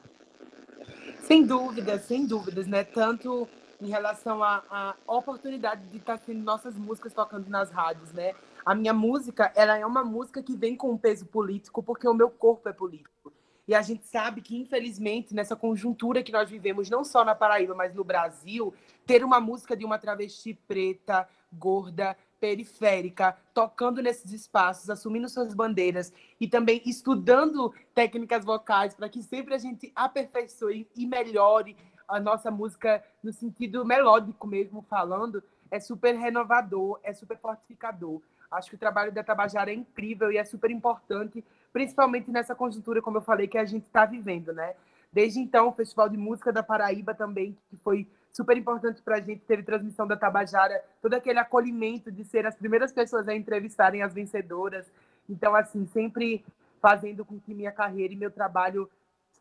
Sem 1.22 1.46
dúvidas, 1.46 2.06
sem 2.06 2.26
dúvidas, 2.26 2.66
né? 2.66 2.84
Tanto 2.84 3.48
em 3.80 3.88
relação 3.90 4.44
à, 4.44 4.96
oportunidade 5.06 5.86
de 5.92 5.98
estar 5.98 6.18
tendo 6.18 6.42
nossas 6.42 6.74
músicas 6.74 7.14
tocando 7.14 7.48
nas 7.50 7.70
rádios, 7.70 8.12
né? 8.14 8.34
A 8.66 8.74
minha 8.74 8.94
música, 8.94 9.52
ela 9.56 9.78
é 9.78 9.86
uma 9.86 10.04
música 10.04 10.42
que 10.42 10.56
vem 10.56 10.76
com 10.76 10.90
um 10.90 10.98
peso 10.98 11.28
político, 11.28 11.84
porque 11.84 12.08
o 12.08 12.16
meu 12.16 12.32
corpo 12.32 12.68
é 12.68 12.74
político. 12.74 13.32
E 13.68 13.76
a 13.76 13.82
gente 13.84 14.08
sabe 14.08 14.42
que, 14.42 14.58
infelizmente, 14.58 15.36
nessa 15.36 15.56
conjuntura 15.56 16.24
que 16.24 16.32
nós 16.32 16.50
vivemos, 16.50 16.90
não 16.90 17.04
só 17.04 17.24
na 17.24 17.36
Paraíba, 17.36 17.76
mas 17.76 17.94
no 17.94 18.04
Brasil, 18.04 18.74
ter 19.06 19.24
uma 19.24 19.40
música 19.40 19.78
de 19.78 19.86
uma 19.86 20.00
travesti 20.00 20.58
preta, 20.68 21.28
gorda, 21.52 22.16
periférica, 22.40 23.38
tocando 23.54 24.02
nesses 24.02 24.32
espaços, 24.32 24.90
assumindo 24.90 25.28
suas 25.30 25.54
bandeiras 25.54 26.14
e 26.40 26.48
também 26.48 26.82
estudando 26.86 27.74
técnicas 27.94 28.46
vocais 28.46 28.94
para 28.94 29.10
que 29.10 29.22
sempre 29.24 29.54
a 29.54 29.58
gente 29.58 29.92
aperfeiçoe 29.96 30.88
e 30.96 31.06
melhore 31.06 31.76
a 32.08 32.20
nossa 32.20 32.50
música 32.50 33.04
no 33.22 33.34
sentido 33.34 33.84
melódico 33.84 34.48
mesmo 34.48 34.86
falando, 34.90 35.44
é 35.70 35.80
super 35.80 36.16
renovador, 36.16 37.00
é 37.04 37.14
super 37.14 37.38
fortificador. 37.38 38.22
Acho 38.50 38.70
que 38.70 38.76
o 38.76 38.80
trabalho 38.80 39.12
da 39.12 39.24
Tabajara 39.24 39.72
é 39.72 39.74
incrível 39.74 40.32
e 40.32 40.38
é 40.38 40.46
super 40.46 40.72
importante, 40.72 41.44
principalmente 41.74 42.32
nessa 42.32 42.56
conjuntura, 42.56 43.02
como 43.02 43.18
eu 43.18 43.22
falei, 43.22 43.48
que 43.48 43.58
a 43.58 43.66
gente 43.66 43.84
está 43.84 44.06
vivendo, 44.06 44.54
né? 44.54 44.74
Desde 45.12 45.40
então, 45.40 45.68
o 45.68 45.74
Festival 45.74 46.08
de 46.08 46.18
Música 46.18 46.52
da 46.52 46.64
Paraíba 46.64 47.14
também, 47.14 47.58
que 47.70 47.76
foi 47.78 48.08
super 48.38 48.56
importante 48.56 49.02
para 49.02 49.18
a 49.18 49.20
gente, 49.20 49.42
teve 49.48 49.64
transmissão 49.64 50.06
da 50.06 50.16
Tabajara, 50.16 50.84
todo 51.02 51.16
aquele 51.16 51.40
acolhimento 51.40 52.12
de 52.12 52.24
ser 52.24 52.46
as 52.46 52.56
primeiras 52.56 52.92
pessoas 52.92 53.28
a 53.28 53.36
entrevistarem 53.36 54.04
as 54.04 54.14
vencedoras. 54.14 54.86
Então, 55.28 55.56
assim, 55.56 55.88
sempre 55.88 56.46
fazendo 56.80 57.26
com 57.26 57.40
que 57.40 57.52
minha 57.52 57.72
carreira 57.72 58.14
e 58.14 58.16
meu 58.16 58.30
trabalho 58.30 58.88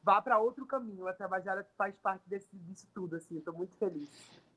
vá 0.03 0.23
para 0.23 0.39
outro 0.39 0.65
caminho. 0.65 1.07
A 1.07 1.13
Tabajara 1.13 1.67
faz 1.77 1.95
parte 2.03 2.23
desse, 2.27 2.47
disso 2.53 2.87
tudo, 2.95 3.17
assim, 3.17 3.37
estou 3.37 3.53
muito 3.53 3.77
feliz. 3.77 4.09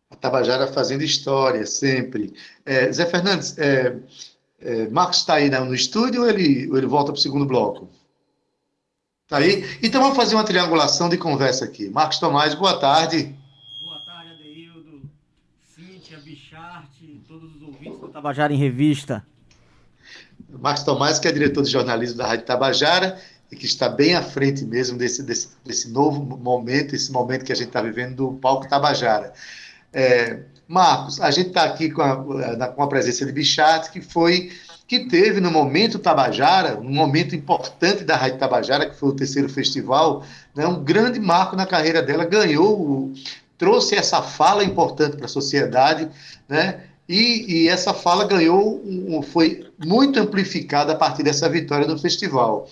A 0.09 0.15
Tabajara 0.15 0.67
fazendo 0.67 1.03
história, 1.03 1.65
sempre. 1.65 2.33
É, 2.65 2.89
Zé 2.93 3.05
Fernandes, 3.07 3.57
é, 3.57 3.99
é, 4.59 4.87
Marcos 4.87 5.17
está 5.17 5.33
aí 5.33 5.49
no 5.49 5.75
estúdio 5.75 6.21
ou 6.21 6.29
ele, 6.29 6.69
ou 6.71 6.77
ele 6.77 6.87
volta 6.87 7.11
para 7.11 7.19
o 7.19 7.21
segundo 7.21 7.45
bloco? 7.45 7.89
Tá 9.27 9.37
aí? 9.37 9.65
Então 9.83 10.01
vamos 10.01 10.15
fazer 10.15 10.35
uma 10.35 10.45
triangulação 10.45 11.09
de 11.09 11.17
conversa 11.17 11.65
aqui. 11.65 11.89
Marcos 11.89 12.19
Tomás, 12.19 12.55
boa 12.55 12.79
tarde. 12.79 13.37
Tabajara 18.09 18.53
em 18.53 18.57
Revista. 18.57 19.25
Marcos 20.49 20.83
Tomás, 20.83 21.19
que 21.19 21.27
é 21.27 21.31
diretor 21.31 21.63
de 21.63 21.69
jornalismo 21.69 22.17
da 22.17 22.27
Rádio 22.27 22.45
Tabajara 22.45 23.19
e 23.51 23.55
que 23.55 23.65
está 23.65 23.89
bem 23.89 24.15
à 24.15 24.21
frente 24.21 24.65
mesmo 24.65 24.97
desse, 24.97 25.23
desse, 25.23 25.49
desse 25.65 25.89
novo 25.89 26.37
momento, 26.37 26.95
esse 26.95 27.11
momento 27.11 27.45
que 27.45 27.51
a 27.51 27.55
gente 27.55 27.67
está 27.67 27.81
vivendo 27.81 28.15
do 28.15 28.33
palco 28.33 28.67
Tabajara. 28.67 29.33
É, 29.93 30.39
Marcos, 30.67 31.19
a 31.19 31.31
gente 31.31 31.47
está 31.47 31.63
aqui 31.63 31.89
com 31.89 32.01
a, 32.01 32.67
com 32.67 32.83
a 32.83 32.87
presença 32.87 33.25
de 33.25 33.31
Bichat, 33.31 33.91
que 33.91 34.01
foi 34.01 34.51
que 34.87 35.07
teve 35.07 35.39
no 35.39 35.51
momento 35.51 35.99
Tabajara, 35.99 36.79
um 36.79 36.91
momento 36.91 37.35
importante 37.35 38.03
da 38.03 38.15
Rádio 38.15 38.39
Tabajara, 38.39 38.89
que 38.89 38.95
foi 38.95 39.09
o 39.09 39.15
terceiro 39.15 39.47
festival, 39.47 40.23
né, 40.55 40.65
um 40.65 40.83
grande 40.83 41.19
marco 41.19 41.55
na 41.55 41.67
carreira 41.67 42.01
dela, 42.01 42.25
ganhou 42.25 43.13
trouxe 43.59 43.93
essa 43.93 44.21
fala 44.21 44.63
importante 44.63 45.17
para 45.17 45.25
a 45.25 45.29
sociedade, 45.29 46.09
né? 46.47 46.85
E, 47.09 47.63
e, 47.63 47.67
essa 47.67 47.91
fala 47.91 48.23
ganhou, 48.27 48.83
foi 49.31 49.65
muito 49.83 50.19
amplificada 50.19 50.93
a 50.93 50.95
partir 50.95 51.23
dessa 51.23 51.49
vitória 51.49 51.87
no 51.87 51.97
festival. 51.97 52.69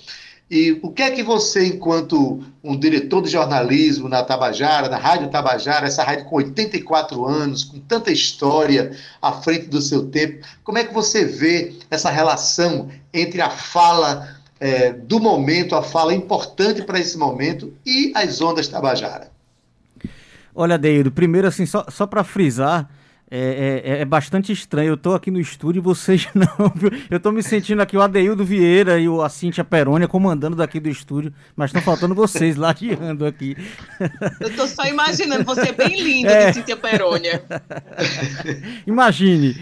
E 0.49 0.79
o 0.83 0.91
que 0.91 1.01
é 1.01 1.09
que 1.09 1.23
você, 1.23 1.65
enquanto 1.65 2.43
um 2.63 2.79
diretor 2.79 3.23
de 3.23 3.31
jornalismo 3.31 4.07
na 4.07 4.23
Tabajara, 4.23 4.89
na 4.89 4.97
Rádio 4.97 5.29
Tabajara, 5.29 5.87
essa 5.87 6.03
rádio 6.03 6.25
com 6.25 6.35
84 6.35 7.25
anos, 7.25 7.63
com 7.63 7.79
tanta 7.79 8.11
história 8.11 8.95
à 9.19 9.31
frente 9.33 9.65
do 9.65 9.81
seu 9.81 10.05
tempo, 10.05 10.45
como 10.63 10.77
é 10.77 10.83
que 10.83 10.93
você 10.93 11.25
vê 11.25 11.73
essa 11.89 12.11
relação 12.11 12.89
entre 13.11 13.41
a 13.41 13.49
fala 13.49 14.37
é, 14.59 14.93
do 14.93 15.19
momento, 15.19 15.75
a 15.75 15.81
fala 15.81 16.13
importante 16.13 16.83
para 16.83 16.99
esse 16.99 17.17
momento 17.17 17.73
e 17.83 18.13
as 18.15 18.39
ondas 18.39 18.67
Tabajara? 18.67 19.31
Olha, 20.53 20.77
Deildo, 20.77 21.11
primeiro 21.11 21.47
assim, 21.47 21.65
só, 21.65 21.85
só 21.89 22.05
para 22.05 22.23
frisar, 22.23 22.87
é, 23.29 23.83
é, 23.83 24.01
é, 24.01 24.05
bastante 24.05 24.51
estranho. 24.53 24.89
Eu 24.89 24.97
tô 24.97 25.13
aqui 25.13 25.29
no 25.29 25.39
estúdio 25.39 25.79
e 25.79 25.83
vocês 25.83 26.27
não. 26.33 26.47
Eu 27.09 27.19
tô 27.19 27.31
me 27.31 27.43
sentindo 27.43 27.81
aqui 27.81 27.97
o 27.97 28.01
Adeildo 28.01 28.45
Vieira 28.45 28.97
e 28.97 29.09
o, 29.09 29.21
a 29.21 29.29
Cíntia 29.29 29.63
Perônia 29.63 30.07
comandando 30.07 30.55
daqui 30.55 30.79
do 30.79 30.89
estúdio, 30.89 31.33
mas 31.55 31.69
estão 31.69 31.81
faltando 31.81 32.15
vocês 32.15 32.55
ladeando 32.57 33.25
aqui. 33.25 33.57
Eu 34.39 34.55
tô 34.55 34.65
só 34.65 34.85
imaginando 34.85 35.43
você 35.43 35.71
bem 35.73 36.01
lindo 36.01 36.29
é. 36.29 36.47
de 36.47 36.53
Cíntia 36.53 36.77
Perônia. 36.77 37.43
Imagine. 38.87 39.59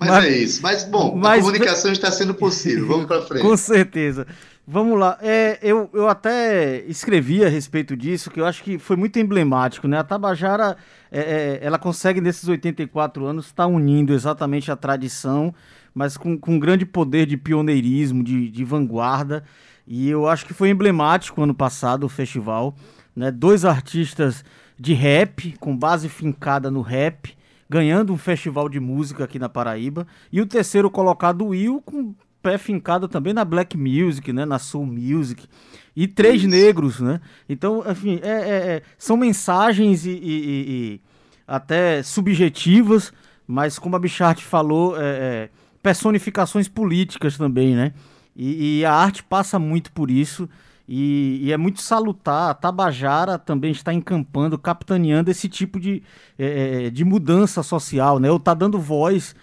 Mas, 0.00 0.08
mas, 0.08 0.24
é 0.24 0.28
isso. 0.30 0.62
Mas, 0.62 0.84
bom, 0.84 1.14
mas, 1.14 1.40
a 1.40 1.42
comunicação 1.42 1.92
está 1.92 2.10
sendo 2.10 2.34
possível. 2.34 2.88
Vamos 2.88 3.06
para 3.06 3.22
frente. 3.22 3.42
Com 3.42 3.56
certeza. 3.56 4.26
Vamos 4.72 5.00
lá. 5.00 5.18
É, 5.20 5.58
eu, 5.60 5.90
eu 5.92 6.08
até 6.08 6.84
escrevi 6.86 7.44
a 7.44 7.48
respeito 7.48 7.96
disso, 7.96 8.30
que 8.30 8.40
eu 8.40 8.46
acho 8.46 8.62
que 8.62 8.78
foi 8.78 8.94
muito 8.94 9.18
emblemático, 9.18 9.88
né? 9.88 9.98
A 9.98 10.04
Tabajara, 10.04 10.76
é, 11.10 11.18
é, 11.20 11.58
ela 11.60 11.76
consegue, 11.76 12.20
nesses 12.20 12.48
84 12.48 13.26
anos, 13.26 13.46
estar 13.46 13.64
tá 13.64 13.66
unindo 13.66 14.14
exatamente 14.14 14.70
a 14.70 14.76
tradição, 14.76 15.52
mas 15.92 16.16
com, 16.16 16.38
com 16.38 16.54
um 16.54 16.58
grande 16.60 16.86
poder 16.86 17.26
de 17.26 17.36
pioneirismo, 17.36 18.22
de, 18.22 18.48
de 18.48 18.64
vanguarda. 18.64 19.42
E 19.84 20.08
eu 20.08 20.28
acho 20.28 20.46
que 20.46 20.54
foi 20.54 20.70
emblemático 20.70 21.42
ano 21.42 21.52
passado 21.52 22.04
o 22.04 22.08
festival, 22.08 22.76
né? 23.16 23.32
Dois 23.32 23.64
artistas 23.64 24.44
de 24.78 24.94
rap, 24.94 25.56
com 25.58 25.76
base 25.76 26.08
fincada 26.08 26.70
no 26.70 26.80
rap, 26.80 27.36
ganhando 27.68 28.12
um 28.12 28.16
festival 28.16 28.68
de 28.68 28.78
música 28.78 29.24
aqui 29.24 29.36
na 29.36 29.48
Paraíba. 29.48 30.06
E 30.30 30.40
o 30.40 30.46
terceiro 30.46 30.88
colocado, 30.88 31.46
Will, 31.46 31.82
com 31.84 32.14
pé 32.42 32.58
fincado 32.58 33.08
também 33.08 33.32
na 33.32 33.44
black 33.44 33.76
music, 33.76 34.32
né, 34.32 34.44
na 34.44 34.58
soul 34.58 34.86
music, 34.86 35.46
e 35.94 36.06
três 36.06 36.42
Isso. 36.42 36.50
negros, 36.50 37.00
né? 37.00 37.20
Então, 37.48 37.84
enfim, 37.88 38.20
é, 38.22 38.28
é, 38.28 38.54
é 38.76 38.82
são 38.96 39.16
mensagens 39.16 40.06
e, 40.06 40.10
e, 40.10 40.14
e, 40.14 41.00
até 41.46 42.02
subjetivas, 42.02 43.12
mas 43.46 43.78
como 43.78 43.96
a 43.96 43.98
Bichart 43.98 44.40
falou, 44.42 44.96
é, 44.96 45.02
é, 45.02 45.50
personificações 45.82 46.68
políticas 46.68 47.36
também, 47.36 47.74
né? 47.74 47.92
E, 48.36 48.84
a 48.84 48.92
arte 48.94 49.22
passa 49.22 49.58
muito 49.58 49.92
por 49.92 50.10
isso. 50.10 50.48
E, 50.88 51.52
é 51.52 51.56
muito 51.56 51.82
salutar. 51.82 52.50
A 52.50 52.54
Tabajara 52.54 53.38
também 53.38 53.72
está 53.72 53.92
encampando, 53.92 54.56
capitaneando 54.56 55.30
esse 55.30 55.48
tipo 55.48 55.78
de, 55.78 56.02
é, 56.38 56.88
de 56.88 57.04
mudança 57.04 57.62
social, 57.62 58.18
né? 58.18 58.30
Ou 58.30 58.38
está 58.38 58.54
dando 58.54 58.78
voz 58.78 59.34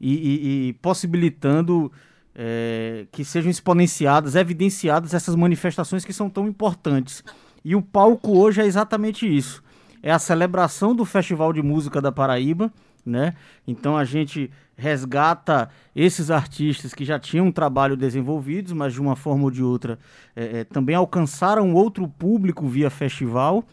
e, 0.00 0.68
e 0.68 0.72
possibilitando 0.74 1.90
é, 2.34 3.06
que 3.12 3.24
sejam 3.24 3.50
exponenciadas, 3.50 4.34
evidenciadas 4.34 5.14
essas 5.14 5.34
manifestações 5.34 6.04
que 6.04 6.12
são 6.12 6.28
tão 6.28 6.48
importantes. 6.48 7.22
E 7.64 7.74
o 7.74 7.82
palco 7.82 8.36
hoje 8.36 8.60
é 8.60 8.66
exatamente 8.66 9.26
isso. 9.26 9.62
É 10.02 10.10
a 10.10 10.18
celebração 10.18 10.94
do 10.94 11.04
Festival 11.04 11.52
de 11.52 11.62
Música 11.62 12.00
da 12.00 12.12
Paraíba, 12.12 12.70
né? 13.06 13.34
Então 13.66 13.96
a 13.96 14.04
gente 14.04 14.50
resgata 14.76 15.70
esses 15.94 16.30
artistas 16.30 16.92
que 16.92 17.04
já 17.04 17.18
tinham 17.18 17.46
um 17.46 17.52
trabalho 17.52 17.96
desenvolvidos, 17.96 18.72
mas 18.72 18.92
de 18.92 19.00
uma 19.00 19.14
forma 19.14 19.44
ou 19.44 19.50
de 19.50 19.62
outra 19.62 19.98
é, 20.34 20.60
é, 20.60 20.64
também 20.64 20.96
alcançaram 20.96 21.72
outro 21.74 22.08
público 22.08 22.66
via 22.66 22.90
festival. 22.90 23.64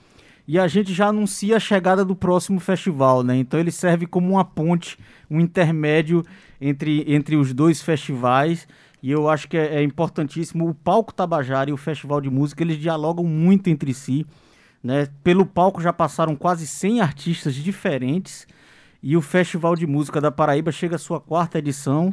E 0.52 0.60
a 0.60 0.68
gente 0.68 0.94
já 0.94 1.08
anuncia 1.08 1.56
a 1.56 1.60
chegada 1.62 2.04
do 2.04 2.14
próximo 2.14 2.60
festival, 2.60 3.24
né? 3.24 3.38
Então 3.38 3.58
ele 3.58 3.72
serve 3.72 4.06
como 4.06 4.34
uma 4.34 4.44
ponte, 4.44 5.00
um 5.30 5.40
intermédio 5.40 6.26
entre, 6.60 7.06
entre 7.08 7.38
os 7.38 7.54
dois 7.54 7.82
festivais. 7.82 8.68
E 9.02 9.10
eu 9.10 9.30
acho 9.30 9.48
que 9.48 9.56
é, 9.56 9.76
é 9.76 9.82
importantíssimo. 9.82 10.68
O 10.68 10.74
Palco 10.74 11.14
Tabajara 11.14 11.70
e 11.70 11.74
o 11.74 11.78
Festival 11.78 12.20
de 12.20 12.30
Música, 12.30 12.64
eles 12.64 12.78
dialogam 12.78 13.24
muito 13.24 13.70
entre 13.70 13.94
si. 13.94 14.28
Né? 14.84 15.08
Pelo 15.24 15.46
palco 15.46 15.82
já 15.82 15.94
passaram 15.94 16.36
quase 16.36 16.68
100 16.68 17.00
artistas 17.00 17.56
diferentes. 17.56 18.46
E 19.02 19.16
o 19.16 19.22
Festival 19.22 19.74
de 19.78 19.88
Música 19.88 20.20
da 20.20 20.34
Paraíba 20.34 20.70
chega 20.70 20.98
à 20.98 21.00
sua 21.00 21.22
quarta 21.22 21.60
edição. 21.60 22.12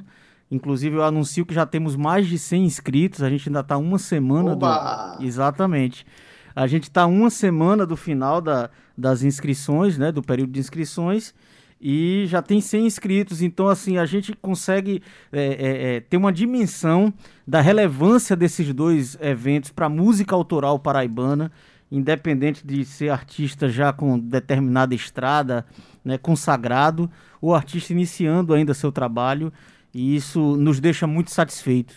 Inclusive, 0.49 0.95
eu 0.95 1.03
anuncio 1.03 1.45
que 1.45 1.53
já 1.53 1.67
temos 1.67 1.97
mais 1.97 2.29
de 2.29 2.39
100 2.39 2.65
inscritos. 2.67 3.21
A 3.21 3.29
gente 3.29 3.49
ainda 3.49 3.61
está 3.63 3.77
uma 3.77 3.99
semana 3.99 4.53
Oba! 4.53 5.17
do. 5.19 5.25
Exatamente. 5.25 6.07
A 6.55 6.67
gente 6.67 6.85
está 6.85 7.07
uma 7.07 7.31
semana 7.31 7.87
do 7.87 7.97
final 7.97 8.41
da, 8.41 8.71
das 8.97 9.23
inscrições, 9.23 9.97
né? 9.99 10.13
Do 10.13 10.23
período 10.23 10.53
de 10.53 10.61
inscrições 10.61 11.35
e 11.81 12.25
já 12.27 12.43
tem 12.43 12.61
100 12.61 12.87
inscritos. 12.87 13.43
Então, 13.43 13.69
assim, 13.69 13.99
a 13.99 14.07
gente 14.07 14.33
consegue 14.35 15.03
é, 15.33 15.41
é, 15.41 15.97
é, 15.97 16.01
ter 16.01 16.17
uma 16.17 16.33
dimensão 16.33 17.13
da 17.47 17.61
relevância 17.61 18.37
desses 18.37 18.73
dois 18.75 19.17
eventos 19.21 19.71
para 19.71 19.87
a 19.87 19.91
música 19.91 20.35
autoral 20.35 20.79
paraibana, 20.79 21.53
independente 21.91 22.67
de 22.67 22.85
ser 22.85 23.11
artista 23.11 23.69
já 23.69 23.93
com 23.93 24.19
determinada 24.19 24.95
estrada, 24.95 25.65
né, 26.05 26.19
consagrado, 26.19 27.11
ou 27.41 27.55
artista 27.55 27.93
iniciando 27.93 28.53
ainda 28.53 28.75
seu 28.75 28.93
trabalho. 28.93 29.53
E 29.95 30.15
isso 30.15 30.57
nos 30.57 30.81
deixa 30.81 31.07
muito 31.07 31.31
satisfeitos. 31.31 31.97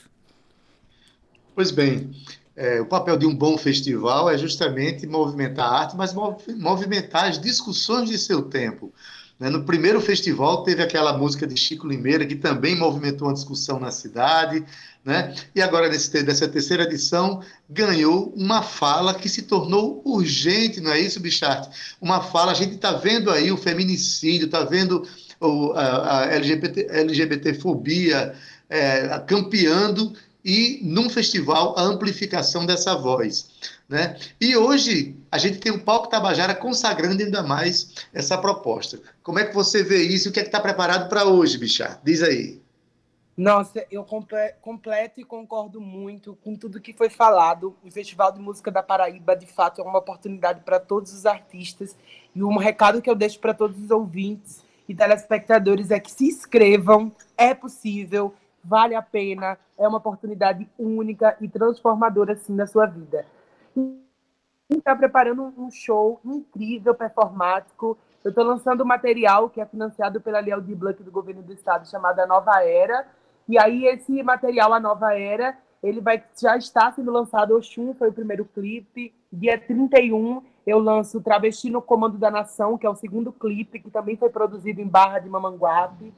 Pois 1.54 1.72
bem, 1.72 2.10
é, 2.56 2.82
o 2.82 2.86
papel 2.86 3.18
de 3.18 3.26
um 3.26 3.34
bom 3.34 3.58
festival 3.58 4.30
é 4.30 4.38
justamente 4.38 5.08
movimentar 5.08 5.66
a 5.66 5.80
arte, 5.80 5.96
mas 5.96 6.14
movimentar 6.14 7.30
as 7.30 7.40
discussões 7.40 8.10
de 8.10 8.18
seu 8.18 8.44
tempo. 8.44 8.94
Né? 9.40 9.50
No 9.50 9.64
primeiro 9.64 10.00
festival 10.00 10.64
teve 10.64 10.84
aquela 10.84 11.18
música 11.18 11.48
de 11.48 11.58
Chico 11.58 11.88
Limeira, 11.88 12.26
que 12.26 12.36
também 12.36 12.76
movimentou 12.76 13.28
uma 13.28 13.34
discussão 13.34 13.80
na 13.80 13.90
cidade. 13.90 14.64
Né? 15.04 15.34
E 15.56 15.62
agora, 15.62 15.90
nesse, 15.90 16.22
nessa 16.22 16.48
terceira 16.48 16.84
edição, 16.84 17.42
ganhou 17.68 18.32
uma 18.36 18.62
fala 18.62 19.16
que 19.16 19.28
se 19.28 19.42
tornou 19.42 20.02
urgente, 20.06 20.80
não 20.80 20.92
é 20.92 21.00
isso, 21.00 21.20
Bichart? 21.20 21.74
Uma 22.00 22.22
fala, 22.22 22.52
a 22.52 22.56
gente 22.56 22.76
está 22.76 22.92
vendo 22.92 23.32
aí 23.32 23.52
o 23.52 23.58
feminicídio, 23.58 24.46
está 24.46 24.64
vendo 24.64 25.08
o, 25.40 25.72
a, 25.72 26.20
a 26.20 26.26
LGBT, 26.36 26.88
LGBTfobia 26.92 28.36
é, 28.70 29.20
campeando 29.26 30.14
e, 30.43 30.80
num 30.84 31.10
festival, 31.10 31.77
a 31.77 31.84
amplificação 31.84 32.65
dessa 32.65 32.95
voz. 32.95 33.49
Né? 33.88 34.17
E 34.39 34.56
hoje 34.56 35.15
a 35.32 35.38
gente 35.38 35.60
tem 35.60 35.71
o 35.71 35.84
Palco 35.84 36.10
Tabajara 36.10 36.56
consagrando 36.56 37.21
ainda 37.21 37.43
mais 37.43 37.93
essa 38.13 38.38
proposta. 38.38 38.99
Como 39.21 39.39
é 39.39 39.45
que 39.45 39.54
você 39.54 39.84
vê 39.84 40.01
isso? 40.04 40.30
O 40.30 40.32
que 40.32 40.39
é 40.39 40.43
que 40.43 40.49
está 40.49 40.60
preparado 40.60 41.10
para 41.10 41.25
hoje, 41.25 41.58
Bichar? 41.58 41.99
Diz 42.04 42.23
aí. 42.23 42.62
Nossa, 43.36 43.86
eu 43.89 44.06
completo 44.62 45.19
e 45.19 45.23
concordo 45.23 45.80
muito 45.80 46.38
com 46.43 46.56
tudo 46.56 46.82
que 46.82 46.93
foi 46.93 47.10
falado. 47.10 47.75
O 47.84 47.89
Festival 47.89 48.32
de 48.32 48.39
Música 48.39 48.69
da 48.69 48.84
Paraíba, 48.84 49.36
de 49.36 49.47
fato, 49.47 49.82
é 49.82 49.84
uma 49.84 49.99
oportunidade 49.99 50.62
para 50.62 50.80
todos 50.80 51.13
os 51.13 51.25
artistas. 51.25 51.95
E 52.36 52.43
um 52.43 52.58
recado 52.58 53.01
que 53.01 53.10
eu 53.10 53.15
deixo 53.15 53.39
para 53.39 53.54
todos 53.54 53.82
os 53.82 53.89
ouvintes 53.89 54.62
e 54.88 54.93
telespectadores 54.93 55.91
é 55.91 55.99
que 55.99 56.12
se 56.12 56.25
inscrevam, 56.25 57.12
é 57.38 57.54
possível, 57.54 58.34
vale 58.63 58.95
a 58.95 59.02
pena, 59.02 59.58
é 59.78 59.88
uma 59.88 59.97
oportunidade 59.97 60.69
única 60.78 61.36
e 61.41 61.47
transformadora, 61.47 62.34
assim, 62.34 62.54
na 62.54 62.67
sua 62.67 62.86
vida 62.86 63.26
está 64.78 64.95
preparando 64.95 65.54
um 65.58 65.69
show 65.69 66.19
incrível, 66.24 66.93
performático. 66.93 67.97
Eu 68.24 68.30
estou 68.30 68.43
lançando 68.43 68.84
um 68.84 68.88
material 68.88 69.50
que 69.50 69.60
é 69.60 69.65
financiado 69.65 70.21
pela 70.21 70.41
Liel 70.41 70.62
de 70.62 70.76
Blanc 70.76 71.02
do 71.02 71.12
governo 71.12 71.41
do 71.41 71.54
estado, 71.54 71.89
chamado 71.89 72.19
A 72.19 72.28
Nova 72.28 72.63
Era. 72.63 73.08
E 73.47 73.58
aí 73.58 73.86
esse 73.86 74.21
material, 74.24 74.74
A 74.74 74.80
Nova 74.80 75.17
Era, 75.17 75.58
ele 75.82 76.00
vai 76.00 76.24
já 76.39 76.56
está 76.58 76.91
sendo 76.91 77.12
lançado. 77.12 77.56
Oxum 77.56 77.93
foi 77.93 78.10
o 78.10 78.13
primeiro 78.13 78.45
clipe. 78.45 79.13
Dia 79.32 79.58
31 79.58 80.43
eu 80.65 80.78
lanço 80.78 81.21
Travesti 81.21 81.71
no 81.71 81.82
Comando 81.82 82.17
da 82.17 82.30
Nação, 82.30 82.78
que 82.78 82.86
é 82.86 82.89
o 82.89 82.95
segundo 82.95 83.32
clipe, 83.32 83.80
que 83.80 83.89
também 83.89 84.15
foi 84.15 84.30
produzido 84.30 84.80
em 84.80 84.88
Barra 84.88 85.19
de 85.19 85.30
Mamanguape. 85.30 86.13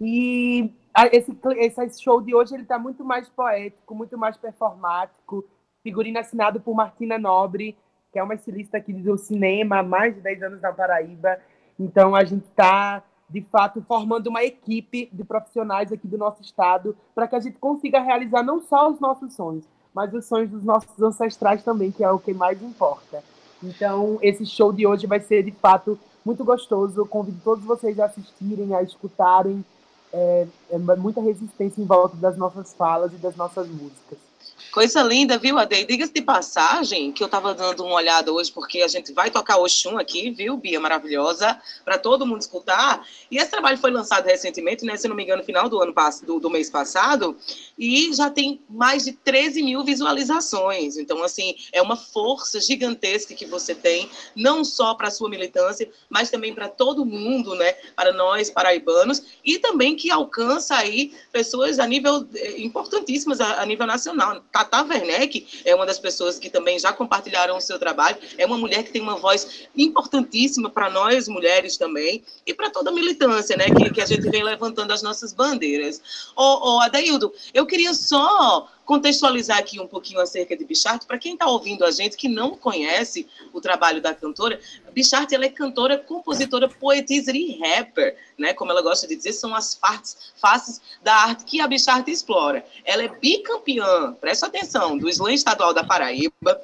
E 0.00 0.72
esse, 1.12 1.36
esse 1.58 2.02
show 2.02 2.20
de 2.20 2.34
hoje 2.34 2.54
ele 2.54 2.62
está 2.62 2.78
muito 2.78 3.04
mais 3.04 3.28
poético, 3.28 3.94
muito 3.94 4.16
mais 4.16 4.36
performático 4.36 5.44
figurino 5.82 6.18
assinado 6.18 6.60
por 6.60 6.74
Martina 6.74 7.18
Nobre, 7.18 7.76
que 8.12 8.18
é 8.18 8.22
uma 8.22 8.34
estilista 8.34 8.78
aqui 8.78 8.92
do 8.92 9.16
cinema 9.16 9.78
há 9.78 9.82
mais 9.82 10.14
de 10.14 10.20
10 10.20 10.42
anos 10.42 10.60
na 10.60 10.72
Paraíba. 10.72 11.38
Então, 11.78 12.14
a 12.14 12.24
gente 12.24 12.44
está, 12.44 13.02
de 13.28 13.40
fato, 13.42 13.82
formando 13.86 14.26
uma 14.26 14.44
equipe 14.44 15.08
de 15.12 15.24
profissionais 15.24 15.92
aqui 15.92 16.06
do 16.06 16.18
nosso 16.18 16.42
estado 16.42 16.96
para 17.14 17.26
que 17.28 17.36
a 17.36 17.40
gente 17.40 17.58
consiga 17.58 18.00
realizar 18.00 18.42
não 18.42 18.60
só 18.60 18.90
os 18.90 19.00
nossos 19.00 19.34
sonhos, 19.34 19.64
mas 19.94 20.12
os 20.12 20.26
sonhos 20.26 20.50
dos 20.50 20.64
nossos 20.64 21.00
ancestrais 21.00 21.62
também, 21.62 21.90
que 21.90 22.04
é 22.04 22.10
o 22.10 22.18
que 22.18 22.34
mais 22.34 22.60
importa. 22.62 23.22
Então, 23.62 24.18
esse 24.22 24.44
show 24.44 24.72
de 24.72 24.86
hoje 24.86 25.06
vai 25.06 25.20
ser, 25.20 25.42
de 25.42 25.52
fato, 25.52 25.98
muito 26.24 26.44
gostoso. 26.44 27.06
Convido 27.06 27.40
todos 27.44 27.64
vocês 27.64 27.98
a 27.98 28.06
assistirem, 28.06 28.74
a 28.74 28.82
escutarem. 28.82 29.64
É, 30.12 30.46
é 30.70 30.78
muita 30.78 31.20
resistência 31.20 31.80
em 31.80 31.86
volta 31.86 32.16
das 32.16 32.36
nossas 32.36 32.72
falas 32.74 33.12
e 33.12 33.16
das 33.16 33.36
nossas 33.36 33.68
músicas. 33.68 34.29
Coisa 34.72 35.02
linda, 35.02 35.36
viu, 35.36 35.58
Ade? 35.58 35.84
Diga-se 35.84 36.12
de 36.12 36.22
passagem 36.22 37.10
que 37.10 37.22
eu 37.22 37.26
estava 37.26 37.52
dando 37.52 37.84
uma 37.84 37.94
olhada 37.94 38.32
hoje, 38.32 38.52
porque 38.52 38.82
a 38.82 38.88
gente 38.88 39.12
vai 39.12 39.28
tocar 39.28 39.58
Oxum 39.58 39.98
aqui, 39.98 40.30
viu, 40.30 40.56
Bia? 40.56 40.78
Maravilhosa, 40.78 41.60
para 41.84 41.98
todo 41.98 42.24
mundo 42.24 42.40
escutar. 42.40 43.04
E 43.28 43.38
esse 43.38 43.50
trabalho 43.50 43.76
foi 43.78 43.90
lançado 43.90 44.26
recentemente, 44.26 44.84
né? 44.84 44.96
Se 44.96 45.08
não 45.08 45.16
me 45.16 45.24
engano, 45.24 45.40
no 45.40 45.44
final 45.44 45.68
do 45.68 45.80
ano 45.80 45.92
do, 46.24 46.38
do 46.38 46.48
mês 46.48 46.70
passado, 46.70 47.36
e 47.76 48.14
já 48.14 48.30
tem 48.30 48.60
mais 48.68 49.04
de 49.04 49.12
13 49.12 49.60
mil 49.62 49.82
visualizações. 49.82 50.96
Então, 50.96 51.20
assim, 51.24 51.56
é 51.72 51.82
uma 51.82 51.96
força 51.96 52.60
gigantesca 52.60 53.34
que 53.34 53.46
você 53.46 53.74
tem, 53.74 54.08
não 54.36 54.64
só 54.64 54.94
para 54.94 55.08
a 55.08 55.10
sua 55.10 55.28
militância, 55.28 55.90
mas 56.08 56.30
também 56.30 56.54
para 56.54 56.68
todo 56.68 57.04
mundo, 57.04 57.56
né? 57.56 57.72
Para 57.96 58.12
nós, 58.12 58.50
paraibanos, 58.50 59.22
e 59.44 59.58
também 59.58 59.96
que 59.96 60.12
alcança 60.12 60.76
aí 60.76 61.12
pessoas 61.32 61.80
a 61.80 61.86
nível 61.86 62.28
eh, 62.36 62.60
importantíssimas 62.60 63.40
a, 63.40 63.62
a 63.62 63.66
nível 63.66 63.86
nacional 63.86 64.40
Tata 64.52 64.82
Werneck 64.82 65.62
é 65.64 65.74
uma 65.74 65.86
das 65.86 65.98
pessoas 65.98 66.38
que 66.38 66.50
também 66.50 66.78
já 66.78 66.92
compartilharam 66.92 67.56
o 67.56 67.60
seu 67.60 67.78
trabalho. 67.78 68.16
É 68.36 68.44
uma 68.44 68.58
mulher 68.58 68.82
que 68.82 68.90
tem 68.90 69.00
uma 69.00 69.16
voz 69.16 69.68
importantíssima 69.76 70.68
para 70.68 70.90
nós, 70.90 71.28
mulheres 71.28 71.76
também, 71.76 72.24
e 72.46 72.52
para 72.52 72.70
toda 72.70 72.90
a 72.90 72.92
militância, 72.92 73.56
né? 73.56 73.66
Que, 73.66 73.90
que 73.90 74.00
a 74.00 74.06
gente 74.06 74.28
vem 74.28 74.42
levantando 74.42 74.92
as 74.92 75.02
nossas 75.02 75.32
bandeiras. 75.32 76.02
Ô, 76.36 76.76
ô 76.76 76.80
Adaildo, 76.80 77.32
eu 77.54 77.64
queria 77.66 77.94
só 77.94 78.68
contextualizar 78.84 79.58
aqui 79.58 79.80
um 79.80 79.86
pouquinho 79.86 80.20
acerca 80.20 80.56
de 80.56 80.64
Bichart, 80.64 81.06
para 81.06 81.18
quem 81.18 81.34
está 81.34 81.46
ouvindo 81.46 81.84
a 81.84 81.90
gente 81.90 82.16
que 82.16 82.28
não 82.28 82.56
conhece 82.56 83.26
o 83.52 83.60
trabalho 83.60 84.00
da 84.00 84.14
cantora, 84.14 84.60
Bichart 84.92 85.30
ela 85.32 85.44
é 85.44 85.48
cantora, 85.48 85.98
compositora, 85.98 86.68
poetisa 86.68 87.30
e 87.32 87.58
rapper, 87.58 88.16
né? 88.38 88.52
Como 88.52 88.70
ela 88.70 88.82
gosta 88.82 89.06
de 89.06 89.16
dizer, 89.16 89.32
são 89.32 89.54
as 89.54 89.74
partes, 89.74 90.32
faces 90.34 90.80
da 91.02 91.14
arte 91.14 91.44
que 91.44 91.60
a 91.60 91.68
Bichart 91.68 92.06
explora. 92.08 92.64
Ela 92.84 93.04
é 93.04 93.08
bicampeã, 93.08 94.12
presta 94.14 94.46
atenção, 94.46 94.98
do 94.98 95.08
Slam 95.08 95.32
Estadual 95.32 95.72
da 95.72 95.84
Paraíba, 95.84 96.60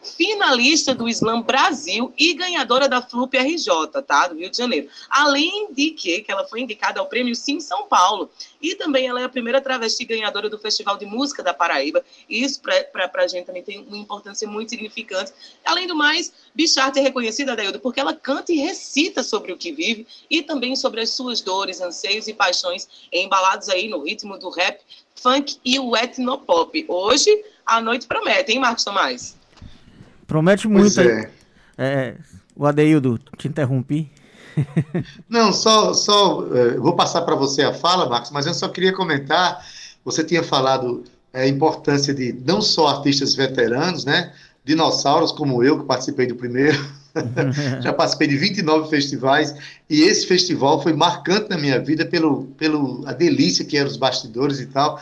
finalista 0.00 0.94
do 0.94 1.08
Slam 1.08 1.42
Brasil 1.42 2.12
e 2.16 2.32
ganhadora 2.34 2.88
da 2.88 3.02
FLUP 3.02 3.36
RJ, 3.36 4.02
tá? 4.06 4.28
Do 4.28 4.36
Rio 4.36 4.50
de 4.50 4.56
Janeiro. 4.56 4.88
Além 5.10 5.72
de 5.72 5.90
que, 5.90 6.22
que 6.22 6.30
ela 6.30 6.46
foi 6.46 6.60
indicada 6.60 7.00
ao 7.00 7.06
prêmio 7.06 7.34
Sim 7.34 7.60
São 7.60 7.86
Paulo. 7.86 8.30
E 8.62 8.74
também 8.74 9.06
ela 9.06 9.20
é 9.20 9.24
a 9.24 9.28
primeira 9.28 9.60
travesti 9.60 10.04
ganhadora 10.04 10.48
do 10.48 10.58
Festival 10.58 10.96
de 10.96 11.06
Música 11.06 11.42
da 11.42 11.52
Paraíba. 11.52 12.04
E 12.28 12.42
isso 12.42 12.60
para 12.60 13.10
a 13.14 13.26
gente 13.26 13.46
também 13.46 13.62
tem 13.62 13.80
uma 13.80 13.96
importância 13.96 14.46
muito 14.46 14.70
significante. 14.70 15.32
Além 15.64 15.86
do 15.86 15.96
mais, 15.96 16.32
Bichart 16.54 16.96
é 16.96 17.00
reconhecida, 17.00 17.52
Adaildo, 17.52 17.80
porque 17.80 18.00
ela 18.00 18.14
canta 18.14 18.52
e 18.52 18.56
recita 18.56 19.22
sobre 19.22 19.52
o 19.52 19.56
que 19.56 19.72
vive 19.72 20.06
e 20.30 20.42
também 20.42 20.76
sobre 20.76 21.00
as 21.00 21.10
suas 21.10 21.40
dores, 21.40 21.80
anseios 21.80 22.28
e 22.28 22.34
paixões 22.34 22.88
embalados 23.12 23.68
aí 23.68 23.88
no 23.88 24.02
ritmo 24.02 24.38
do 24.38 24.48
rap, 24.50 24.80
funk 25.14 25.58
e 25.64 25.78
o 25.78 25.96
etnopop. 25.96 26.84
Hoje, 26.88 27.44
a 27.66 27.80
noite 27.80 28.06
promete, 28.06 28.52
hein, 28.52 28.60
Marcos 28.60 28.84
Tomás? 28.84 29.37
Promete 30.28 30.68
muito. 30.68 31.00
É. 31.00 31.30
É, 31.78 32.14
o 32.54 32.66
Adeildo, 32.66 33.18
te 33.38 33.48
interrompi. 33.48 34.10
Não, 35.28 35.52
só, 35.52 35.94
só 35.94 36.46
é, 36.54 36.76
vou 36.76 36.94
passar 36.94 37.22
para 37.22 37.34
você 37.34 37.62
a 37.62 37.72
fala, 37.72 38.08
Marcos, 38.08 38.30
mas 38.30 38.46
eu 38.46 38.52
só 38.52 38.68
queria 38.68 38.92
comentar. 38.92 39.64
Você 40.04 40.22
tinha 40.22 40.42
falado 40.42 41.02
é, 41.32 41.42
a 41.42 41.48
importância 41.48 42.12
de 42.12 42.36
não 42.44 42.60
só 42.60 42.88
artistas 42.88 43.34
veteranos, 43.34 44.04
né? 44.04 44.32
Dinossauros 44.64 45.32
como 45.32 45.64
eu, 45.64 45.78
que 45.80 45.86
participei 45.86 46.26
do 46.26 46.34
primeiro. 46.34 46.78
Já 47.80 47.92
participei 47.92 48.28
de 48.28 48.36
29 48.36 48.90
festivais 48.90 49.54
e 49.88 50.02
esse 50.02 50.26
festival 50.26 50.82
foi 50.82 50.92
marcante 50.92 51.48
na 51.48 51.56
minha 51.56 51.80
vida 51.80 52.04
pelo, 52.04 52.44
pelo 52.58 53.02
a 53.06 53.12
delícia 53.12 53.64
que 53.64 53.78
eram 53.78 53.88
os 53.88 53.96
bastidores 53.96 54.60
e 54.60 54.66
tal. 54.66 55.00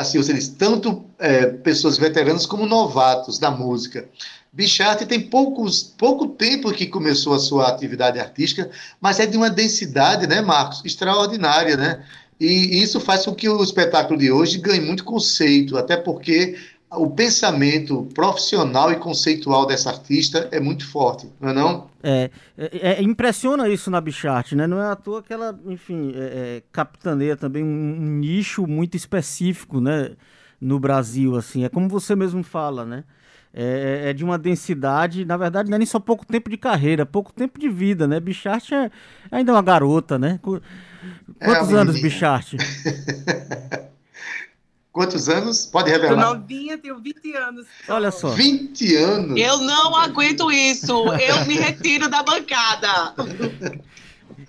Assim, 0.00 0.16
você 0.16 0.32
diz, 0.32 0.48
tanto 0.48 1.04
é, 1.18 1.46
pessoas 1.46 1.98
veteranas 1.98 2.46
como 2.46 2.64
novatos 2.64 3.38
da 3.38 3.50
música. 3.50 4.08
Bichart 4.50 5.04
tem 5.04 5.20
poucos, 5.20 5.82
pouco 5.82 6.28
tempo 6.28 6.72
que 6.72 6.86
começou 6.86 7.34
a 7.34 7.38
sua 7.38 7.68
atividade 7.68 8.18
artística, 8.18 8.70
mas 8.98 9.20
é 9.20 9.26
de 9.26 9.36
uma 9.36 9.50
densidade, 9.50 10.26
né, 10.26 10.40
Marcos, 10.40 10.82
extraordinária, 10.86 11.76
né? 11.76 12.02
E 12.40 12.82
isso 12.82 12.98
faz 12.98 13.26
com 13.26 13.34
que 13.34 13.46
o 13.46 13.62
espetáculo 13.62 14.18
de 14.18 14.32
hoje 14.32 14.56
ganhe 14.56 14.80
muito 14.80 15.04
conceito, 15.04 15.76
até 15.76 15.98
porque 15.98 16.56
o 16.92 17.08
pensamento 17.10 18.08
profissional 18.14 18.90
e 18.90 18.96
conceitual 18.96 19.64
dessa 19.66 19.90
artista 19.90 20.48
é 20.50 20.58
muito 20.58 20.88
forte, 20.88 21.28
não 21.40 21.48
é 21.50 21.52
não? 21.52 21.90
É, 22.02 22.30
é, 22.58 22.92
é 22.94 23.02
impressiona 23.02 23.68
isso 23.68 23.90
na 23.90 24.00
Bichart, 24.00 24.52
né? 24.52 24.66
Não 24.66 24.80
é 24.82 24.90
à 24.90 24.96
toa 24.96 25.22
que 25.22 25.32
ela, 25.32 25.58
enfim, 25.66 26.12
é, 26.16 26.18
é 26.56 26.62
capitaneia 26.72 27.36
também 27.36 27.62
um, 27.62 27.66
um 27.66 28.18
nicho 28.18 28.66
muito 28.66 28.96
específico, 28.96 29.80
né? 29.80 30.10
No 30.60 30.78
Brasil, 30.78 31.36
assim, 31.36 31.64
é 31.64 31.68
como 31.68 31.88
você 31.88 32.14
mesmo 32.16 32.42
fala, 32.42 32.84
né? 32.84 33.04
É, 33.52 33.62
é, 34.04 34.10
é, 34.10 34.12
de 34.12 34.24
uma 34.24 34.38
densidade, 34.38 35.24
na 35.24 35.36
verdade, 35.36 35.70
não 35.70 35.76
é 35.76 35.78
nem 35.78 35.86
só 35.86 35.98
pouco 35.98 36.24
tempo 36.24 36.48
de 36.48 36.56
carreira, 36.56 37.04
pouco 37.04 37.32
tempo 37.32 37.58
de 37.58 37.68
vida, 37.68 38.06
né? 38.06 38.20
Bichart 38.20 38.72
é 38.72 38.90
ainda 39.30 39.52
uma 39.52 39.62
garota, 39.62 40.18
né? 40.18 40.38
É, 41.40 41.44
Quantos 41.44 41.72
é 41.72 41.76
anos, 41.76 42.00
Bichart? 42.00 42.54
Quantos 44.92 45.28
anos? 45.28 45.66
Pode 45.66 45.90
revelar. 45.90 46.12
Eu 46.12 46.34
novinha, 46.34 46.76
tenho 46.76 46.98
20 46.98 47.36
anos. 47.36 47.66
Olha 47.88 48.10
só. 48.10 48.30
20 48.30 48.96
anos? 48.96 49.40
Eu 49.40 49.58
não 49.58 49.94
aguento 49.94 50.50
isso. 50.50 50.92
Eu 51.14 51.46
me 51.46 51.54
retiro 51.54 52.08
da 52.08 52.22
bancada. 52.22 53.14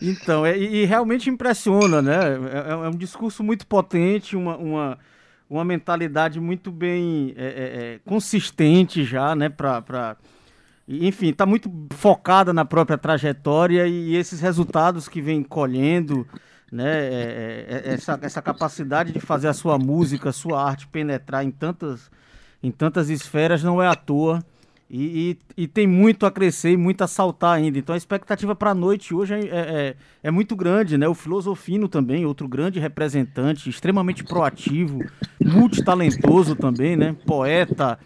Então, 0.02 0.44
é, 0.44 0.58
e 0.58 0.84
realmente 0.86 1.30
impressiona, 1.30 2.02
né? 2.02 2.16
É, 2.16 2.72
é, 2.72 2.76
um 2.76 2.98
discurso 2.98 3.44
muito 3.44 3.68
potente, 3.68 4.36
uma, 4.36 4.58
uma, 4.58 5.00
uma 5.48 5.64
mentalidade 5.64 6.40
muito 6.40 6.72
bem 6.72 7.36
é, 7.38 7.46
é, 7.46 7.48
é, 7.48 8.00
consistente 8.04 9.04
já, 9.04 9.36
né? 9.36 9.48
Pra, 9.48 9.80
pra... 9.80 10.18
Enfim, 10.88 11.30
está 11.30 11.46
muito 11.46 11.72
focada 11.92 12.52
na 12.52 12.66
própria 12.66 12.98
trajetória 12.98 13.88
e 13.88 14.16
esses 14.16 14.42
resultados 14.42 15.08
que 15.08 15.22
vem 15.22 15.44
colhendo, 15.44 16.28
né? 16.72 16.90
É, 16.90 17.68
é, 17.68 17.82
é, 17.90 17.94
essa, 17.94 18.18
essa 18.22 18.42
capacidade 18.42 19.12
de 19.12 19.20
fazer 19.20 19.50
a 19.50 19.54
sua 19.54 19.78
música, 19.78 20.30
a 20.30 20.34
sua 20.34 20.64
arte 20.64 20.88
penetrar 20.88 21.44
em 21.44 21.52
tantas, 21.52 22.10
em 22.64 22.72
tantas 22.72 23.10
esferas 23.10 23.62
não 23.62 23.82
é 23.82 23.88
à 23.88 23.96
toa. 23.96 24.44
E, 24.94 25.38
e, 25.56 25.64
e, 25.64 25.68
tem 25.70 25.88
muito 25.88 26.26
a 26.26 26.32
crescer 26.32 26.72
e 26.72 26.78
muito 26.78 27.02
a 27.02 27.08
saltar 27.08 27.56
ainda. 27.56 27.80
Então 27.80 27.96
a 27.96 27.98
expectativa 27.98 28.54
para 28.54 28.72
a 28.72 28.76
noite 28.76 29.14
hoje 29.14 29.34
é, 29.34 29.40
é, 29.40 29.46
é, 29.50 29.96
é, 30.24 30.32
muito 30.32 30.54
grande, 30.54 30.98
né? 30.98 31.08
O 31.08 31.14
Filosofino 31.14 31.88
também, 31.88 32.26
outro 32.26 32.46
grande 32.46 32.78
representante, 32.78 33.70
extremamente 33.70 34.22
proativo, 34.22 35.00
multitalentoso 35.40 36.58
também, 36.58 36.98
né? 36.98 37.16
Poeta, 37.26 37.98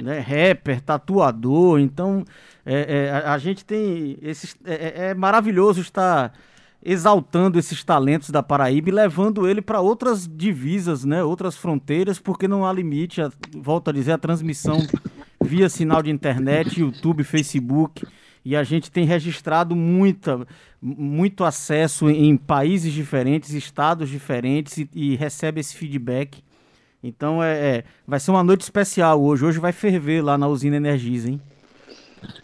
né? 0.00 0.20
rapper, 0.20 0.80
tatuador. 0.80 1.80
Então 1.80 2.24
é, 2.64 3.06
é 3.06 3.10
a, 3.10 3.32
a, 3.32 3.38
gente 3.38 3.64
tem. 3.64 4.16
Esses, 4.22 4.56
é, 4.64 4.74
é, 4.74 5.04
é 5.08 5.14
maravilhoso 5.14 5.80
estar 5.80 6.32
exaltando 6.82 7.58
esses 7.58 7.82
talentos 7.82 8.30
da 8.30 8.42
Paraíba 8.42 8.88
e 8.88 8.92
levando 8.92 9.48
ele 9.48 9.60
para 9.60 9.80
outras 9.80 10.28
divisas, 10.28 11.04
né? 11.04 11.22
outras 11.22 11.56
fronteiras, 11.56 12.18
porque 12.18 12.46
não 12.46 12.64
há 12.64 12.72
limite, 12.72 13.20
a, 13.20 13.30
volto 13.56 13.90
a 13.90 13.92
dizer, 13.92 14.12
a 14.12 14.18
transmissão 14.18 14.86
via 15.40 15.68
sinal 15.68 16.02
de 16.02 16.10
internet, 16.10 16.80
YouTube, 16.80 17.24
Facebook, 17.24 18.06
e 18.44 18.56
a 18.56 18.62
gente 18.62 18.90
tem 18.90 19.04
registrado 19.04 19.74
muita, 19.74 20.46
muito 20.80 21.44
acesso 21.44 22.08
em 22.08 22.36
países 22.36 22.92
diferentes, 22.92 23.52
estados 23.52 24.08
diferentes, 24.08 24.78
e, 24.78 24.88
e 24.94 25.16
recebe 25.16 25.60
esse 25.60 25.74
feedback. 25.74 26.42
Então 27.02 27.42
é, 27.42 27.58
é, 27.58 27.84
vai 28.06 28.18
ser 28.18 28.30
uma 28.30 28.42
noite 28.42 28.62
especial 28.62 29.22
hoje. 29.22 29.44
Hoje 29.44 29.58
vai 29.58 29.72
ferver 29.72 30.22
lá 30.22 30.38
na 30.38 30.48
usina 30.48 30.76
Energisa, 30.76 31.28
hein? 31.28 31.40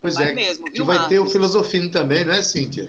Pois 0.00 0.14
vai 0.14 0.30
é, 0.30 0.34
mesmo, 0.34 0.66
viu, 0.72 0.84
vai 0.84 1.08
ter 1.08 1.18
o 1.18 1.26
Filosofino 1.26 1.90
também, 1.90 2.24
não 2.24 2.34
é, 2.34 2.42
Cíntia? 2.42 2.88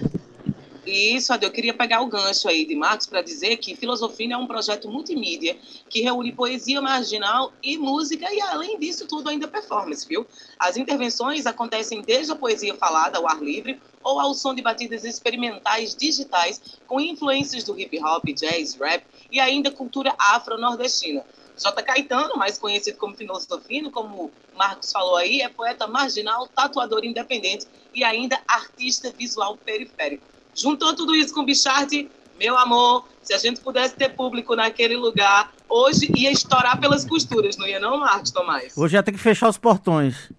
Isso, 0.86 1.32
eu 1.34 1.50
queria 1.50 1.74
pegar 1.74 2.00
o 2.00 2.06
gancho 2.06 2.48
aí 2.48 2.64
de 2.64 2.76
Marcos 2.76 3.08
para 3.08 3.20
dizer 3.20 3.56
que 3.56 3.74
Filosofia 3.74 4.34
é 4.34 4.36
um 4.36 4.46
projeto 4.46 4.88
multimídia 4.88 5.58
que 5.90 6.00
reúne 6.00 6.30
poesia 6.30 6.80
marginal 6.80 7.52
e 7.60 7.76
música 7.76 8.32
e, 8.32 8.40
além 8.40 8.78
disso 8.78 9.04
tudo, 9.08 9.28
ainda 9.28 9.48
performance, 9.48 10.06
viu? 10.06 10.24
As 10.56 10.76
intervenções 10.76 11.44
acontecem 11.44 12.02
desde 12.02 12.30
a 12.30 12.36
poesia 12.36 12.76
falada 12.76 13.18
ao 13.18 13.28
ar 13.28 13.42
livre 13.42 13.80
ou 14.00 14.20
ao 14.20 14.32
som 14.32 14.54
de 14.54 14.62
batidas 14.62 15.02
experimentais 15.02 15.92
digitais 15.96 16.62
com 16.86 17.00
influências 17.00 17.64
do 17.64 17.76
hip 17.76 17.98
hop, 18.04 18.24
jazz, 18.26 18.76
rap 18.76 19.04
e 19.28 19.40
ainda 19.40 19.72
cultura 19.72 20.14
afro-nordestina. 20.16 21.24
J. 21.58 21.82
Caetano, 21.82 22.36
mais 22.36 22.58
conhecido 22.58 22.96
como 22.98 23.16
Filosofino, 23.16 23.90
como 23.90 24.30
Marcos 24.54 24.92
falou 24.92 25.16
aí, 25.16 25.40
é 25.40 25.48
poeta 25.48 25.88
marginal, 25.88 26.46
tatuador 26.46 27.04
independente 27.04 27.66
e 27.92 28.04
ainda 28.04 28.40
artista 28.46 29.10
visual 29.10 29.56
periférico. 29.56 30.35
Juntou 30.56 30.94
tudo 30.94 31.14
isso 31.14 31.34
com 31.34 31.40
o 31.40 31.44
Bichard, 31.44 32.08
meu 32.40 32.56
amor, 32.56 33.06
se 33.22 33.34
a 33.34 33.38
gente 33.38 33.60
pudesse 33.60 33.94
ter 33.94 34.10
público 34.10 34.56
naquele 34.56 34.96
lugar, 34.96 35.52
hoje 35.68 36.10
ia 36.16 36.32
estourar 36.32 36.80
pelas 36.80 37.04
costuras, 37.04 37.56
não 37.56 37.66
ia 37.66 37.78
não, 37.78 37.98
Marcos 37.98 38.30
Tomás? 38.30 38.72
Hoje 38.76 38.96
ia 38.96 39.02
ter 39.02 39.12
que 39.12 39.18
fechar 39.18 39.48
os 39.48 39.58
portões. 39.58 40.30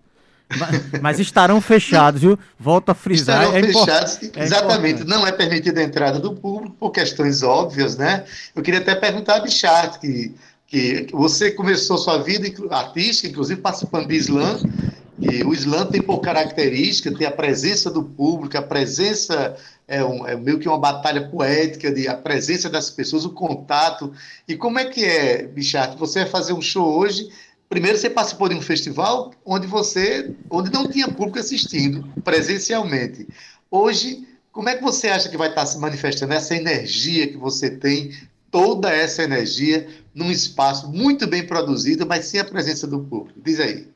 Mas, 0.49 1.01
mas 1.01 1.19
estarão 1.19 1.59
fechados, 1.59 2.21
viu? 2.21 2.39
Volto 2.57 2.89
a 2.89 2.93
frisar. 2.93 3.43
Estarão 3.43 3.57
é 3.57 3.63
fechados, 3.63 4.19
é 4.35 4.43
exatamente. 4.43 5.01
importante. 5.01 5.09
Não 5.09 5.27
é 5.27 5.31
permitida 5.31 5.81
a 5.81 5.83
entrada 5.83 6.19
do 6.19 6.33
público 6.33 6.75
por 6.79 6.91
questões 6.91 7.43
óbvias, 7.43 7.97
né? 7.97 8.25
Eu 8.55 8.63
queria 8.63 8.79
até 8.79 8.95
perguntar 8.95 9.35
a 9.35 9.39
Bichart, 9.41 9.99
que, 9.99 10.33
que 10.67 11.07
você 11.11 11.51
começou 11.51 11.97
sua 11.97 12.17
vida 12.19 12.47
artística, 12.71 13.27
inclusive 13.27 13.59
participando 13.59 14.07
de 14.07 14.15
slam, 14.15 14.59
e 15.19 15.43
o 15.43 15.53
slam 15.53 15.87
tem 15.87 16.01
por 16.01 16.19
característica 16.19 17.13
ter 17.15 17.25
a 17.25 17.31
presença 17.31 17.89
do 17.89 18.03
público, 18.03 18.57
a 18.57 18.61
presença 18.61 19.55
é, 19.87 20.03
um- 20.03 20.27
é 20.27 20.35
meio 20.35 20.59
que 20.59 20.67
uma 20.67 20.77
batalha 20.77 21.27
poética, 21.29 21.91
de, 21.91 22.07
a 22.07 22.15
presença 22.15 22.69
das 22.69 22.89
pessoas, 22.89 23.25
o 23.25 23.31
contato. 23.31 24.11
E 24.47 24.55
como 24.55 24.77
é 24.79 24.85
que 24.85 25.03
é, 25.03 25.43
Bichart? 25.47 25.97
Você 25.97 26.19
vai 26.21 26.29
fazer 26.29 26.53
um 26.53 26.61
show 26.61 26.97
hoje. 26.97 27.29
Primeiro 27.69 27.97
você 27.97 28.09
participou 28.09 28.47
de 28.47 28.55
um 28.55 28.61
festival 28.61 29.33
onde 29.45 29.65
você, 29.65 30.33
onde 30.49 30.71
não 30.71 30.87
tinha 30.89 31.07
público 31.07 31.39
assistindo 31.39 32.07
presencialmente. 32.23 33.27
Hoje, 33.71 34.27
como 34.51 34.69
é 34.69 34.75
que 34.75 34.83
você 34.83 35.07
acha 35.07 35.29
que 35.29 35.37
vai 35.37 35.49
estar 35.49 35.65
se 35.65 35.77
manifestando 35.77 36.33
essa 36.33 36.55
energia 36.55 37.27
que 37.27 37.37
você 37.37 37.69
tem, 37.69 38.11
toda 38.51 38.89
essa 38.91 39.23
energia 39.23 39.87
num 40.13 40.31
espaço 40.31 40.89
muito 40.89 41.27
bem 41.27 41.45
produzido, 41.45 42.05
mas 42.05 42.25
sem 42.25 42.39
a 42.39 42.45
presença 42.45 42.87
do 42.87 42.99
público? 42.99 43.39
Diz 43.43 43.59
aí. 43.59 43.87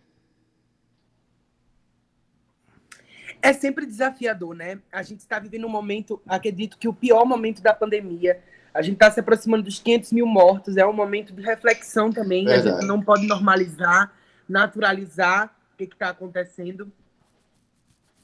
É 3.42 3.54
sempre 3.54 3.86
desafiador, 3.86 4.56
né? 4.56 4.80
A 4.92 5.02
gente 5.02 5.20
está 5.20 5.40
vivendo 5.40 5.66
um 5.66 5.70
momento, 5.70 6.22
acredito 6.28 6.78
que 6.78 6.88
o 6.88 6.94
pior 6.94 7.26
momento 7.26 7.62
da 7.62 7.74
pandemia. 7.74 8.40
A 8.74 8.82
gente 8.82 8.94
está 8.94 9.12
se 9.12 9.20
aproximando 9.20 9.64
dos 9.64 9.80
500 9.80 10.14
mil 10.14 10.26
mortos, 10.26 10.78
é 10.78 10.86
um 10.86 10.94
momento 10.94 11.34
de 11.34 11.42
reflexão 11.42 12.10
também. 12.10 12.48
A 12.48 12.52
Verdade. 12.52 12.78
gente 12.78 12.88
não 12.88 13.02
pode 13.02 13.28
normalizar, 13.28 14.14
naturalizar 14.48 15.54
o 15.74 15.78
que 15.78 15.84
está 15.84 16.10
acontecendo. 16.10 16.90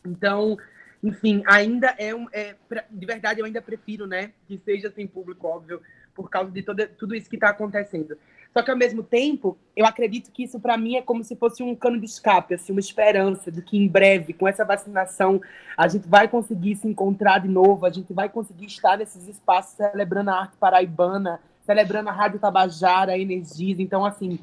Então, 0.05 0.57
enfim, 1.03 1.43
ainda 1.45 1.93
é 1.97 2.15
um. 2.15 2.27
É, 2.31 2.55
de 2.89 3.05
verdade, 3.05 3.41
eu 3.41 3.45
ainda 3.45 3.61
prefiro, 3.61 4.07
né? 4.07 4.31
Que 4.47 4.57
seja 4.63 4.91
sem 4.91 5.05
público, 5.05 5.47
óbvio, 5.47 5.81
por 6.15 6.29
causa 6.29 6.49
de 6.51 6.63
toda, 6.63 6.87
tudo 6.87 7.13
isso 7.13 7.29
que 7.29 7.35
está 7.35 7.49
acontecendo. 7.49 8.17
Só 8.57 8.63
que, 8.63 8.71
ao 8.71 8.77
mesmo 8.77 9.03
tempo, 9.03 9.55
eu 9.75 9.85
acredito 9.85 10.31
que 10.31 10.41
isso, 10.41 10.59
para 10.59 10.75
mim, 10.75 10.95
é 10.95 11.01
como 11.03 11.23
se 11.23 11.35
fosse 11.35 11.61
um 11.61 11.75
cano 11.75 11.99
de 11.99 12.07
escape, 12.07 12.55
assim, 12.55 12.71
uma 12.71 12.79
esperança 12.79 13.51
de 13.51 13.61
que, 13.61 13.77
em 13.77 13.87
breve, 13.87 14.33
com 14.33 14.47
essa 14.47 14.65
vacinação, 14.65 15.39
a 15.77 15.87
gente 15.87 16.07
vai 16.07 16.27
conseguir 16.27 16.75
se 16.75 16.87
encontrar 16.87 17.37
de 17.37 17.47
novo, 17.47 17.85
a 17.85 17.91
gente 17.91 18.11
vai 18.13 18.27
conseguir 18.27 18.65
estar 18.65 18.97
nesses 18.97 19.27
espaços 19.27 19.75
celebrando 19.75 20.31
a 20.31 20.39
arte 20.39 20.57
paraibana, 20.57 21.39
celebrando 21.67 22.09
a 22.09 22.11
Rádio 22.11 22.39
Tabajara, 22.39 23.11
a 23.11 23.19
Energisa. 23.19 23.79
Então, 23.79 24.03
assim, 24.03 24.39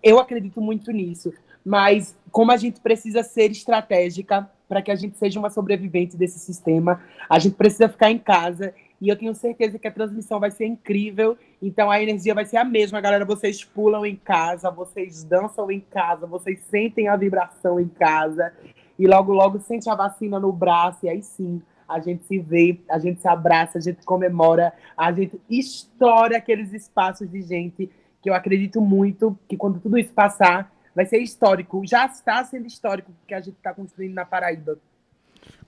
eu 0.00 0.20
acredito 0.20 0.60
muito 0.60 0.92
nisso. 0.92 1.34
Mas, 1.64 2.16
como 2.30 2.52
a 2.52 2.56
gente 2.56 2.80
precisa 2.80 3.24
ser 3.24 3.50
estratégica 3.50 4.48
para 4.68 4.80
que 4.80 4.92
a 4.92 4.94
gente 4.94 5.16
seja 5.16 5.40
uma 5.40 5.50
sobrevivente 5.50 6.16
desse 6.16 6.38
sistema, 6.38 7.02
a 7.28 7.40
gente 7.40 7.56
precisa 7.56 7.88
ficar 7.88 8.12
em 8.12 8.18
casa. 8.18 8.72
E 9.00 9.08
eu 9.08 9.16
tenho 9.16 9.34
certeza 9.34 9.78
que 9.78 9.86
a 9.86 9.92
transmissão 9.92 10.40
vai 10.40 10.50
ser 10.50 10.66
incrível. 10.66 11.36
Então 11.60 11.90
a 11.90 12.02
energia 12.02 12.34
vai 12.34 12.44
ser 12.44 12.56
a 12.56 12.64
mesma, 12.64 13.00
galera. 13.00 13.24
Vocês 13.24 13.62
pulam 13.62 14.06
em 14.06 14.16
casa, 14.16 14.70
vocês 14.70 15.22
dançam 15.22 15.70
em 15.70 15.80
casa, 15.80 16.26
vocês 16.26 16.60
sentem 16.70 17.08
a 17.08 17.16
vibração 17.16 17.78
em 17.78 17.88
casa. 17.88 18.52
E 18.98 19.06
logo, 19.06 19.32
logo 19.32 19.60
sente 19.60 19.88
a 19.90 19.94
vacina 19.94 20.40
no 20.40 20.52
braço. 20.52 21.04
E 21.04 21.08
aí 21.08 21.22
sim, 21.22 21.60
a 21.86 22.00
gente 22.00 22.24
se 22.24 22.38
vê, 22.38 22.80
a 22.88 22.98
gente 22.98 23.20
se 23.20 23.28
abraça, 23.28 23.78
a 23.78 23.80
gente 23.80 24.04
comemora, 24.04 24.72
a 24.96 25.12
gente 25.12 25.40
estoura 25.48 26.38
aqueles 26.38 26.72
espaços 26.72 27.30
de 27.30 27.42
gente 27.42 27.90
que 28.22 28.30
eu 28.30 28.34
acredito 28.34 28.80
muito 28.80 29.38
que 29.46 29.56
quando 29.56 29.78
tudo 29.78 29.98
isso 29.98 30.12
passar, 30.12 30.72
vai 30.94 31.04
ser 31.04 31.18
histórico. 31.18 31.82
Já 31.84 32.06
está 32.06 32.42
sendo 32.44 32.66
histórico 32.66 33.12
o 33.12 33.26
que 33.26 33.34
a 33.34 33.40
gente 33.40 33.56
está 33.56 33.74
construindo 33.74 34.14
na 34.14 34.24
Paraíba. 34.24 34.78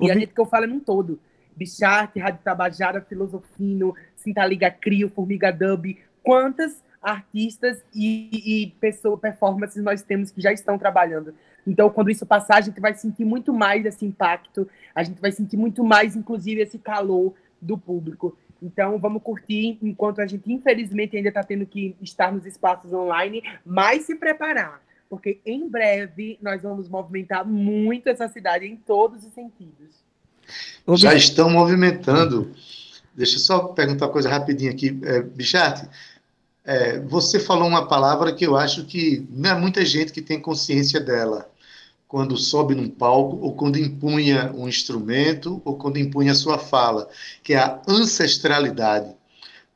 E 0.00 0.10
a 0.10 0.14
gente 0.14 0.32
que 0.32 0.40
eu 0.40 0.46
falo 0.46 0.64
é 0.64 0.66
num 0.66 0.80
todo. 0.80 1.20
Bicharte, 1.58 2.20
Rádio 2.20 2.40
Tabajara, 2.44 3.00
Filosofino, 3.00 3.94
Sintaliga 4.14 4.70
Crio, 4.70 5.10
Formiga 5.10 5.52
Dub. 5.52 5.98
Quantas 6.22 6.82
artistas 7.02 7.82
e, 7.94 8.62
e 8.62 8.66
pessoas, 8.80 9.20
performances 9.20 9.82
nós 9.82 10.02
temos 10.02 10.30
que 10.30 10.40
já 10.40 10.52
estão 10.52 10.78
trabalhando. 10.78 11.34
Então, 11.66 11.90
quando 11.90 12.10
isso 12.10 12.24
passar, 12.24 12.56
a 12.56 12.60
gente 12.60 12.80
vai 12.80 12.94
sentir 12.94 13.24
muito 13.24 13.52
mais 13.52 13.84
esse 13.84 14.04
impacto, 14.04 14.68
a 14.94 15.02
gente 15.02 15.20
vai 15.20 15.32
sentir 15.32 15.56
muito 15.56 15.84
mais, 15.84 16.16
inclusive, 16.16 16.62
esse 16.62 16.78
calor 16.78 17.34
do 17.60 17.76
público. 17.76 18.36
Então, 18.62 18.98
vamos 18.98 19.22
curtir, 19.22 19.78
enquanto 19.82 20.20
a 20.20 20.26
gente, 20.26 20.52
infelizmente, 20.52 21.16
ainda 21.16 21.28
está 21.28 21.42
tendo 21.44 21.66
que 21.66 21.96
estar 22.00 22.32
nos 22.32 22.44
espaços 22.46 22.92
online, 22.92 23.42
mas 23.64 24.02
se 24.02 24.16
preparar, 24.16 24.82
porque 25.08 25.40
em 25.44 25.68
breve 25.68 26.38
nós 26.42 26.62
vamos 26.62 26.88
movimentar 26.88 27.46
muito 27.46 28.08
essa 28.08 28.28
cidade 28.28 28.66
em 28.66 28.76
todos 28.76 29.24
os 29.24 29.32
sentidos. 29.32 30.07
Já 30.96 31.14
estão 31.14 31.50
movimentando. 31.50 32.52
Deixa 33.14 33.37
eu 33.37 33.40
só 33.40 33.58
perguntar 33.68 34.06
uma 34.06 34.12
coisa 34.12 34.28
rapidinho 34.28 34.70
aqui. 34.70 34.98
É, 35.02 35.22
Bicharte, 35.22 35.88
é, 36.64 37.00
você 37.00 37.40
falou 37.40 37.66
uma 37.66 37.88
palavra 37.88 38.32
que 38.32 38.46
eu 38.46 38.56
acho 38.56 38.84
que 38.84 39.26
não 39.30 39.50
é 39.50 39.54
muita 39.58 39.84
gente 39.84 40.12
que 40.12 40.22
tem 40.22 40.40
consciência 40.40 41.00
dela. 41.00 41.50
Quando 42.06 42.37
sobe 42.37 42.74
num 42.74 42.88
palco, 42.88 43.37
ou 43.37 43.54
quando 43.54 43.78
impunha 43.78 44.52
um 44.54 44.68
instrumento, 44.68 45.61
ou 45.64 45.76
quando 45.76 45.98
impunha 45.98 46.34
sua 46.34 46.58
fala, 46.58 47.08
que 47.42 47.54
é 47.54 47.58
a 47.58 47.80
ancestralidade. 47.88 49.17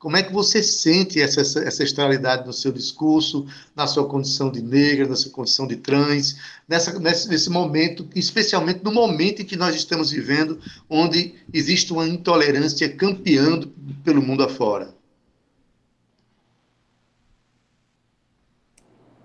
Como 0.02 0.16
é 0.16 0.22
que 0.24 0.32
você 0.32 0.64
sente 0.64 1.22
essa 1.22 1.42
ancestralidade 1.60 2.44
no 2.44 2.52
seu 2.52 2.72
discurso, 2.72 3.46
na 3.72 3.86
sua 3.86 4.04
condição 4.08 4.50
de 4.50 4.60
negra, 4.60 5.06
na 5.06 5.14
sua 5.14 5.30
condição 5.30 5.64
de 5.64 5.76
trans, 5.76 6.36
nessa, 6.66 6.98
nesse, 6.98 7.28
nesse 7.28 7.48
momento, 7.48 8.10
especialmente 8.12 8.82
no 8.82 8.90
momento 8.90 9.42
em 9.42 9.44
que 9.44 9.54
nós 9.54 9.76
estamos 9.76 10.10
vivendo, 10.10 10.60
onde 10.90 11.36
existe 11.54 11.92
uma 11.92 12.04
intolerância 12.04 12.92
campeando 12.96 13.68
pelo 14.02 14.20
mundo 14.20 14.42
afora? 14.42 14.92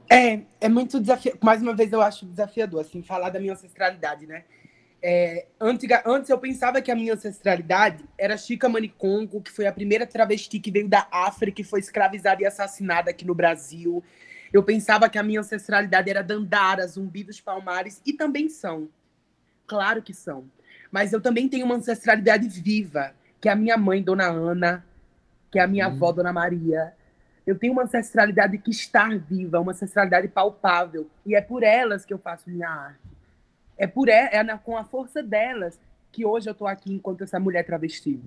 É, 0.08 0.42
é 0.62 0.70
muito 0.70 1.00
desafiador. 1.00 1.40
Mais 1.44 1.60
uma 1.60 1.76
vez, 1.76 1.92
eu 1.92 2.04
acho 2.04 2.24
desafiador, 2.24 2.82
assim, 2.82 3.02
falar 3.02 3.32
da 3.32 3.40
minha 3.40 3.54
ancestralidade, 3.54 4.28
né? 4.28 4.44
É, 5.02 5.46
antiga, 5.60 6.02
antes 6.06 6.30
eu 6.30 6.38
pensava 6.40 6.82
que 6.82 6.92
a 6.92 6.96
minha 6.96 7.14
ancestralidade 7.14 8.04
era 8.18 8.38
Chica 8.38 8.68
Manicongo, 8.68 9.42
que 9.42 9.52
foi 9.52 9.68
a 9.68 9.72
primeira 9.72 10.08
travesti 10.08 10.60
que 10.60 10.72
veio 10.72 10.88
da 10.88 11.08
África 11.12 11.62
e 11.62 11.64
foi 11.64 11.80
escravizada 11.80 12.42
e 12.42 12.46
assassinada 12.46 13.12
aqui 13.12 13.26
no 13.26 13.36
Brasil. 13.36 14.04
Eu 14.52 14.64
pensava 14.64 15.10
que 15.10 15.18
a 15.18 15.24
minha 15.24 15.42
ancestralidade 15.42 16.10
era 16.10 16.24
Dandara, 16.24 16.88
Zumbi 16.88 17.24
dos 17.24 17.40
Palmares, 17.40 18.02
e 18.06 18.14
também 18.14 18.50
são. 18.50 18.90
Claro 19.68 20.02
que 20.02 20.14
são. 20.14 20.50
Mas 20.92 21.14
eu 21.14 21.22
também 21.22 21.48
tenho 21.48 21.66
uma 21.66 21.76
ancestralidade 21.76 22.48
viva, 22.48 23.14
que 23.40 23.50
é 23.50 23.52
a 23.52 23.56
minha 23.56 23.78
mãe, 23.78 24.02
Dona 24.02 24.26
Ana, 24.26 24.86
que 25.52 25.60
é 25.60 25.64
a 25.64 25.68
minha 25.68 25.88
avó, 25.88 26.12
Dona 26.12 26.34
Maria, 26.34 26.94
eu 27.48 27.58
tenho 27.58 27.72
uma 27.72 27.84
ancestralidade 27.84 28.58
que 28.58 28.70
está 28.70 29.08
viva, 29.08 29.58
uma 29.62 29.72
ancestralidade 29.72 30.28
palpável. 30.28 31.10
E 31.26 31.34
é 31.34 31.40
por 31.40 31.64
elas 31.64 32.06
que 32.06 32.14
eu 32.14 32.18
faço 32.18 32.50
minha 32.50 32.70
arte. 32.70 33.17
É 33.78 33.86
por 33.88 34.08
e- 34.10 34.12
é 34.12 34.44
na- 34.44 34.58
com 34.58 34.76
a 34.78 34.84
força 34.84 35.22
delas 35.22 35.80
que 36.12 36.26
hoje 36.26 36.50
eu 36.50 36.54
estou 36.54 36.68
aqui 36.68 36.94
enquanto 36.94 37.24
essa 37.24 37.40
mulher 37.40 37.66
travesti. 37.66 38.20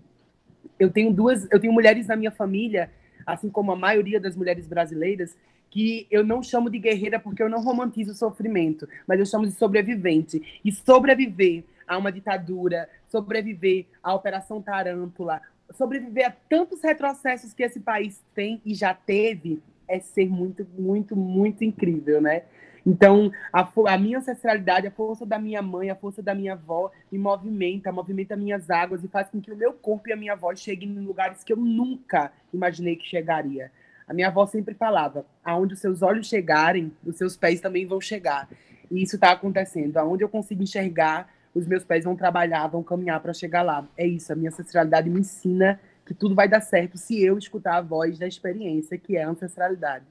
Eu 0.79 0.91
tenho 0.91 1.13
duas, 1.13 1.47
eu 1.51 1.59
tenho 1.59 1.73
mulheres 1.73 2.07
na 2.07 2.17
minha 2.17 2.31
família, 2.31 2.91
assim 3.27 3.51
como 3.51 3.73
a 3.73 3.77
maioria 3.77 4.21
das 4.21 4.37
mulheres 4.37 4.67
brasileiras, 4.67 5.37
que 5.69 6.07
eu 6.11 6.25
não 6.25 6.43
chamo 6.43 6.69
de 6.71 6.79
guerreira 6.79 7.19
porque 7.19 7.43
eu 7.43 7.49
não 7.49 7.63
romantizo 7.63 8.13
o 8.13 8.15
sofrimento, 8.15 8.89
mas 9.07 9.19
eu 9.21 9.27
chamo 9.27 9.47
de 9.47 9.53
sobrevivente. 9.53 10.61
E 10.65 10.73
sobreviver 10.73 11.65
a 11.87 11.97
uma 11.99 12.11
ditadura, 12.11 12.89
sobreviver 13.09 13.87
à 14.03 14.15
Operação 14.15 14.61
Tarântula, 14.63 15.41
sobreviver 15.73 16.27
a 16.27 16.31
tantos 16.49 16.83
retrocessos 16.83 17.53
que 17.53 17.63
esse 17.63 17.81
país 17.81 18.21
tem 18.35 18.61
e 18.65 18.75
já 18.75 18.95
teve, 18.95 19.61
é 19.87 19.99
ser 20.01 20.29
muito, 20.29 20.67
muito, 20.77 21.15
muito 21.17 21.65
incrível, 21.65 22.21
né? 22.21 22.43
Então, 22.87 23.31
a, 23.53 23.69
a 23.87 23.99
minha 23.99 24.19
ancestralidade, 24.19 24.87
a 24.87 24.91
força 24.91 25.27
da 25.27 25.39
minha 25.39 25.63
mãe, 25.63 25.91
a 25.91 25.95
força 25.95 26.23
da 26.23 26.35
minha 26.35 26.55
avó 26.55 26.91
me 27.11 27.19
movimenta, 27.19 27.93
movimenta 27.93 28.37
minhas 28.37 28.71
águas 28.71 29.05
e 29.05 29.09
faz 29.09 29.29
com 29.29 29.41
que 29.41 29.53
o 29.53 29.57
meu 29.57 29.73
corpo 29.73 30.09
e 30.09 30.13
a 30.13 30.17
minha 30.17 30.35
voz 30.35 30.61
cheguem 30.61 30.89
em 30.89 31.01
lugares 31.01 31.45
que 31.45 31.53
eu 31.53 31.57
nunca 31.57 32.33
imaginei 32.53 32.97
que 32.97 33.07
chegaria. 33.07 33.71
A 34.09 34.15
minha 34.15 34.29
avó 34.29 34.47
sempre 34.47 34.75
falava: 34.75 35.25
aonde 35.45 35.75
os 35.75 35.81
seus 35.81 36.03
olhos 36.03 36.27
chegarem, 36.27 36.93
os 37.05 37.17
seus 37.17 37.37
pés 37.37 37.61
também 37.61 37.87
vão 37.87 38.01
chegar. 38.01 38.49
E 38.91 39.03
isso 39.03 39.15
está 39.15 39.31
acontecendo. 39.31 39.97
Aonde 39.99 40.25
eu 40.25 40.29
consigo 40.29 40.63
enxergar, 40.63 41.33
os 41.55 41.67
meus 41.67 41.85
pés 41.85 42.05
vão 42.05 42.17
trabalhar, 42.17 42.67
vão 42.67 42.83
caminhar 42.83 43.21
para 43.21 43.33
chegar 43.33 43.63
lá. 43.63 43.87
É 43.97 44.07
isso. 44.07 44.33
A 44.33 44.37
minha 44.37 44.51
ancestralidade 44.51 45.09
me 45.09 45.21
ensina 45.21 45.79
que 46.05 46.13
tudo 46.13 46.35
vai 46.35 46.49
dar 46.49 46.61
certo 46.61 46.99
se 46.99 47.23
eu 47.23 47.39
escutar 47.39 47.77
a 47.77 47.81
voz 47.81 48.19
da 48.19 48.27
experiência, 48.27 48.99
que 48.99 49.17
é 49.17 49.23
a 49.23 49.29
ancestralidade. 49.29 50.05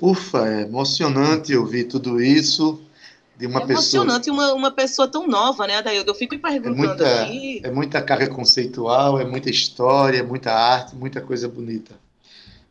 Ufa, 0.00 0.48
é 0.48 0.62
emocionante 0.62 1.54
ouvir 1.56 1.84
tudo 1.84 2.20
isso 2.20 2.82
de 3.36 3.46
uma 3.46 3.60
é 3.60 3.66
pessoa. 3.66 4.04
emocionante 4.04 4.30
uma, 4.30 4.52
uma 4.54 4.70
pessoa 4.70 5.08
tão 5.08 5.26
nova, 5.26 5.66
né, 5.66 5.76
Adaildo? 5.76 6.10
Eu 6.10 6.14
fico 6.14 6.34
me 6.34 6.40
É 6.60 6.60
perguntando 6.60 6.76
muita, 6.76 7.22
aqui. 7.24 7.60
é 7.62 7.70
muita 7.70 8.02
carga 8.02 8.28
conceitual, 8.28 9.18
é 9.20 9.24
muita 9.24 9.50
história, 9.50 10.18
é 10.18 10.22
muita 10.22 10.52
arte, 10.52 10.94
muita 10.96 11.20
coisa 11.20 11.48
bonita. 11.48 11.98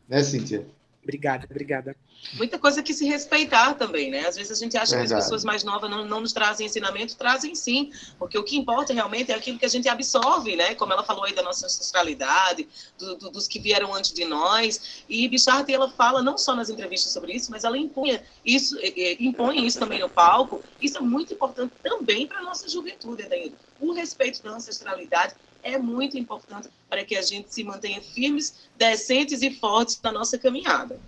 Né, 0.07 0.23
Cíntia? 0.23 0.67
Obrigada, 1.05 1.45
obrigada. 1.49 1.95
Muita 2.33 2.57
coisa 2.57 2.81
que 2.81 2.91
se 2.91 3.05
respeitar 3.05 3.75
também, 3.75 4.09
né? 4.09 4.25
Às 4.25 4.35
vezes 4.35 4.51
a 4.51 4.55
gente 4.55 4.75
acha 4.75 4.95
Verdade. 4.97 5.09
que 5.09 5.13
as 5.19 5.23
pessoas 5.25 5.43
mais 5.43 5.63
novas 5.63 5.87
não, 5.87 6.03
não 6.03 6.19
nos 6.19 6.33
trazem 6.33 6.65
ensinamento, 6.65 7.15
trazem 7.15 7.53
sim, 7.53 7.91
porque 8.17 8.35
o 8.35 8.43
que 8.43 8.57
importa 8.57 8.91
realmente 8.91 9.31
é 9.31 9.35
aquilo 9.35 9.59
que 9.59 9.65
a 9.65 9.69
gente 9.69 9.87
absorve, 9.87 10.55
né? 10.55 10.73
Como 10.73 10.91
ela 10.91 11.03
falou 11.03 11.23
aí 11.25 11.35
da 11.35 11.43
nossa 11.43 11.67
ancestralidade, 11.67 12.67
do- 12.97 13.15
do- 13.17 13.29
dos 13.29 13.47
que 13.47 13.59
vieram 13.59 13.93
antes 13.93 14.11
de 14.13 14.25
nós. 14.25 15.03
E 15.07 15.27
Bicharte, 15.27 15.71
ela 15.71 15.87
fala 15.91 16.23
não 16.23 16.39
só 16.39 16.55
nas 16.55 16.71
entrevistas 16.71 17.13
sobre 17.13 17.33
isso, 17.33 17.51
mas 17.51 17.63
ela 17.63 17.77
impõe 17.77 18.19
isso, 18.43 18.75
impõe 19.19 19.63
isso 19.63 19.77
também 19.77 19.99
no 19.99 20.09
palco. 20.09 20.63
Isso 20.81 20.97
é 20.97 21.01
muito 21.01 21.35
importante 21.35 21.71
também 21.83 22.25
para 22.25 22.39
a 22.39 22.43
nossa 22.43 22.67
juventude, 22.67 23.21
Adair. 23.21 23.53
O 23.79 23.93
respeito 23.93 24.41
da 24.41 24.49
ancestralidade 24.49 25.35
é 25.65 25.79
muito 25.79 26.15
importante 26.15 26.69
para 26.87 27.03
que 27.03 27.15
a 27.15 27.21
gente 27.23 27.51
se 27.51 27.63
mantenha 27.63 27.99
firmes, 27.99 28.53
decentes 28.77 29.41
e 29.41 29.49
fortes 29.49 29.99
na 30.01 30.11
nossa 30.11 30.37
caminhada. 30.37 30.99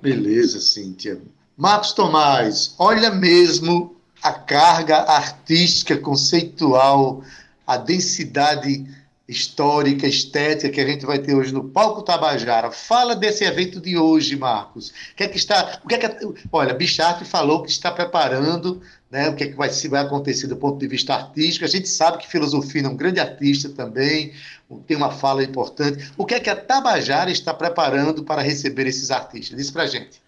Beleza, 0.00 0.60
Cíntia. 0.60 1.20
Marcos 1.56 1.92
Tomás, 1.92 2.74
olha 2.78 3.10
mesmo 3.10 3.96
a 4.22 4.32
carga 4.32 4.98
artística, 4.98 5.98
conceitual, 5.98 7.24
a 7.66 7.76
densidade 7.76 8.86
histórica, 9.28 10.06
estética 10.06 10.70
que 10.70 10.80
a 10.80 10.86
gente 10.86 11.04
vai 11.04 11.18
ter 11.18 11.34
hoje 11.34 11.52
no 11.52 11.64
Palco 11.64 12.02
Tabajara. 12.02 12.70
Fala 12.70 13.16
desse 13.16 13.44
evento 13.44 13.80
de 13.80 13.96
hoje, 13.96 14.36
Marcos. 14.36 14.90
O 14.90 15.16
que 15.16 15.24
é 15.24 15.28
que 15.28 15.36
está. 15.36 15.80
O 15.84 15.88
que 15.88 15.94
é 15.94 15.98
que, 15.98 16.34
olha, 16.52 16.74
Bicharte 16.74 17.24
falou 17.24 17.62
que 17.62 17.70
está 17.70 17.90
preparando 17.90 18.80
né, 19.10 19.28
o 19.28 19.34
que 19.34 19.44
é 19.44 19.48
que 19.48 19.54
vai, 19.54 19.68
vai 19.68 20.02
acontecer 20.02 20.46
do 20.46 20.56
ponto 20.56 20.78
de 20.78 20.86
vista 20.86 21.14
artístico. 21.14 21.64
A 21.64 21.68
gente 21.68 21.88
sabe 21.88 22.18
que 22.18 22.28
Filosofina 22.28 22.88
é 22.88 22.90
um 22.90 22.96
grande 22.96 23.18
artista 23.18 23.68
também, 23.68 24.32
tem 24.86 24.96
uma 24.96 25.10
fala 25.10 25.42
importante. 25.42 26.12
O 26.16 26.24
que 26.24 26.34
é 26.34 26.40
que 26.40 26.50
a 26.50 26.56
Tabajara 26.56 27.30
está 27.30 27.52
preparando 27.52 28.24
para 28.24 28.42
receber 28.42 28.86
esses 28.86 29.10
artistas? 29.10 29.56
Diz 29.56 29.70
pra 29.70 29.86
gente. 29.86 30.24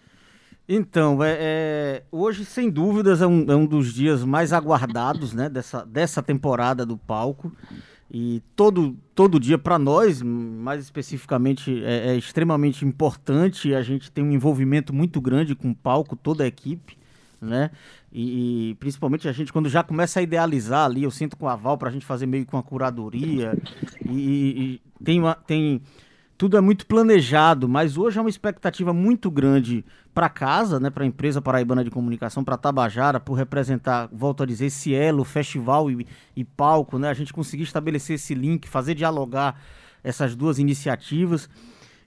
Então, 0.71 1.23
é, 1.23 1.37
é, 1.39 2.03
hoje, 2.11 2.45
sem 2.45 2.69
dúvidas, 2.69 3.21
é 3.21 3.27
um, 3.27 3.51
é 3.51 3.55
um 3.55 3.65
dos 3.65 3.91
dias 3.91 4.23
mais 4.23 4.53
aguardados 4.53 5.33
né, 5.33 5.49
dessa, 5.49 5.83
dessa 5.83 6.21
temporada 6.21 6.85
do 6.85 6.95
palco. 6.95 7.51
E 8.11 8.41
todo, 8.55 8.97
todo 9.13 9.39
dia, 9.39 9.57
para 9.57 9.77
nós, 9.77 10.21
mais 10.21 10.81
especificamente, 10.81 11.83
é, 11.83 12.09
é 12.09 12.17
extremamente 12.17 12.83
importante. 12.83 13.75
A 13.75 13.83
gente 13.83 14.11
tem 14.11 14.23
um 14.23 14.31
envolvimento 14.31 14.93
muito 14.93 15.21
grande 15.21 15.53
com 15.53 15.69
o 15.69 15.75
palco, 15.75 16.15
toda 16.15 16.43
a 16.43 16.47
equipe, 16.47 16.97
né? 17.39 17.69
E, 18.11 18.71
e 18.71 18.75
principalmente 18.75 19.27
a 19.29 19.31
gente, 19.31 19.53
quando 19.53 19.69
já 19.69 19.83
começa 19.83 20.19
a 20.19 20.23
idealizar 20.23 20.85
ali, 20.85 21.03
eu 21.03 21.11
sinto 21.11 21.37
com 21.37 21.47
a 21.47 21.55
Val 21.55 21.77
para 21.77 21.89
a 21.89 21.91
gente 21.91 22.05
fazer 22.05 22.25
meio 22.25 22.45
com 22.47 22.57
a 22.57 22.63
curadoria. 22.63 23.53
E, 24.03 24.81
e 24.99 25.03
tem, 25.03 25.19
uma, 25.19 25.35
tem. 25.35 25.79
Tudo 26.39 26.55
é 26.55 26.61
muito 26.61 26.85
planejado, 26.85 27.67
mas 27.67 27.97
hoje 27.97 28.17
é 28.17 28.21
uma 28.21 28.29
expectativa 28.29 28.93
muito 28.93 29.29
grande 29.29 29.83
para 30.13 30.29
casa, 30.29 30.79
né, 30.79 30.89
para 30.89 31.03
a 31.03 31.05
empresa 31.05 31.41
paraibana 31.41 31.83
de 31.83 31.91
comunicação, 31.91 32.45
para 32.45 32.55
Tabajara, 32.55 33.19
por 33.19 33.33
representar, 33.33 34.07
volto 34.09 34.43
a 34.43 34.45
dizer, 34.45 34.67
esse 34.67 34.95
elo, 34.95 35.25
festival 35.25 35.91
e, 35.91 36.07
e 36.37 36.45
palco, 36.45 36.97
né, 36.97 37.09
a 37.09 37.13
gente 37.13 37.33
conseguir 37.33 37.63
estabelecer 37.63 38.15
esse 38.15 38.33
link, 38.33 38.69
fazer 38.69 38.95
dialogar 38.95 39.61
essas 40.01 40.33
duas 40.33 40.59
iniciativas. 40.59 41.49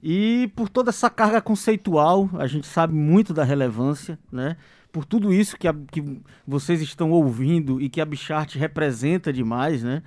E 0.02 0.50
por 0.56 0.70
toda 0.70 0.88
essa 0.88 1.10
carga 1.10 1.42
conceitual, 1.42 2.30
a 2.38 2.46
gente 2.46 2.66
sabe 2.66 2.94
muito 2.94 3.34
da 3.34 3.44
relevância, 3.44 4.18
né? 4.32 4.56
Por 4.90 5.04
tudo 5.04 5.32
isso 5.32 5.58
que, 5.58 5.68
a, 5.68 5.74
que 5.74 6.02
vocês 6.46 6.80
estão 6.80 7.10
ouvindo 7.10 7.80
e 7.80 7.88
que 7.90 8.00
a 8.00 8.04
Bichart 8.04 8.56
representa 8.56 9.30
demais, 9.30 9.82
né? 9.82 10.02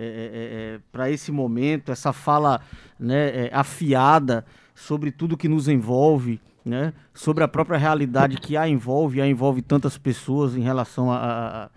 É, 0.00 0.04
é, 0.04 0.76
é, 0.76 0.80
para 0.92 1.10
esse 1.10 1.32
momento, 1.32 1.90
essa 1.90 2.12
fala 2.12 2.60
né, 3.00 3.50
afiada 3.52 4.46
sobre 4.72 5.10
tudo 5.10 5.36
que 5.36 5.48
nos 5.48 5.66
envolve, 5.66 6.40
né? 6.64 6.92
Sobre 7.12 7.42
a 7.42 7.48
própria 7.48 7.76
realidade 7.76 8.36
que 8.36 8.56
a 8.56 8.68
envolve, 8.68 9.20
a 9.20 9.26
envolve 9.26 9.60
tantas 9.60 9.98
pessoas 9.98 10.54
em 10.54 10.60
relação 10.60 11.10
à 11.10 11.68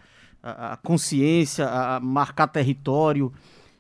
consciência, 0.84 1.68
a 1.68 2.00
marcar 2.00 2.46
território, 2.46 3.34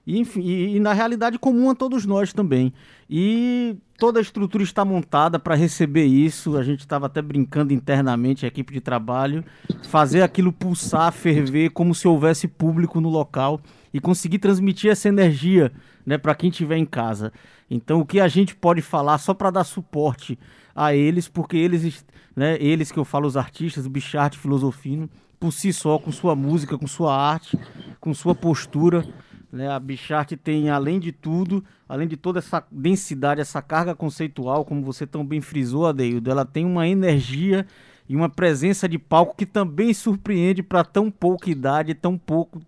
e, 0.08 0.18
enfim, 0.18 0.42
e, 0.42 0.78
e, 0.78 0.80
na 0.80 0.94
realidade 0.94 1.38
comum 1.38 1.70
a 1.70 1.76
todos 1.76 2.06
nós 2.08 2.34
também. 2.34 2.74
E 3.08 3.76
toda 4.00 4.20
a 4.20 4.22
estrutura 4.22 4.64
está 4.64 4.84
montada 4.84 5.38
para 5.38 5.54
receber 5.54 6.06
isso. 6.06 6.58
A 6.58 6.64
gente 6.64 6.80
estava 6.80 7.06
até 7.06 7.22
brincando 7.22 7.72
internamente, 7.72 8.44
a 8.44 8.48
equipe 8.48 8.74
de 8.74 8.82
trabalho, 8.82 9.46
fazer 9.84 10.24
aquilo 10.24 10.52
pulsar, 10.52 11.12
ferver, 11.12 11.70
como 11.70 11.94
se 11.94 12.08
houvesse 12.08 12.48
público 12.48 13.00
no 13.00 13.10
local 13.10 13.62
e 13.94 14.00
conseguir 14.00 14.40
transmitir 14.40 14.92
essa 14.92 15.08
energia 15.08 15.72
né, 16.06 16.18
para 16.18 16.36
quem 16.36 16.50
estiver 16.50 16.78
em 16.78 16.86
casa. 16.86 17.32
Então, 17.70 18.02
o 18.02 18.06
que 18.06 18.20
a 18.20 18.28
gente 18.28 18.56
pode 18.56 18.82
falar 18.82 19.18
só 19.18 19.34
para 19.34 19.52
dar 19.52 19.64
suporte 19.64 20.38
a 20.76 20.94
eles, 20.94 21.28
porque 21.28 21.58
eles, 21.58 22.06
né, 22.36 22.58
eles 22.60 22.92
que 22.92 22.98
eu 23.00 23.06
falo, 23.06 23.28
os 23.28 23.38
artistas, 23.38 23.86
o 23.86 23.90
Bicharte 23.90 24.38
Filosofino, 24.38 25.10
por 25.40 25.52
si 25.52 25.74
só, 25.74 25.98
com 25.98 26.12
sua 26.12 26.36
música, 26.36 26.78
com 26.78 26.88
sua 26.88 27.16
arte, 27.16 27.58
com 28.00 28.14
sua 28.14 28.36
postura. 28.36 29.06
Né, 29.52 29.70
a 29.70 29.80
Bicharte 29.80 30.38
tem, 30.38 30.70
além 30.70 31.00
de 31.00 31.12
tudo, 31.12 31.64
além 31.88 32.08
de 32.08 32.16
toda 32.16 32.40
essa 32.40 32.64
densidade, 32.72 33.42
essa 33.42 33.62
carga 33.62 33.94
conceitual, 33.94 34.64
como 34.64 34.84
você 34.84 35.06
tão 35.06 35.26
bem 35.26 35.42
frisou, 35.42 35.86
Adeildo, 35.88 36.30
ela 36.32 36.46
tem 36.46 36.66
uma 36.66 36.88
energia 36.88 37.66
e 38.08 38.16
uma 38.16 38.30
presença 38.30 38.88
de 38.88 38.98
palco 38.98 39.36
que 39.36 39.46
também 39.46 39.94
surpreende 39.94 40.62
para 40.62 40.84
tão 40.84 41.10
pouca 41.10 41.50
idade, 41.50 41.94
tão 41.94 42.18
pouco 42.18 42.62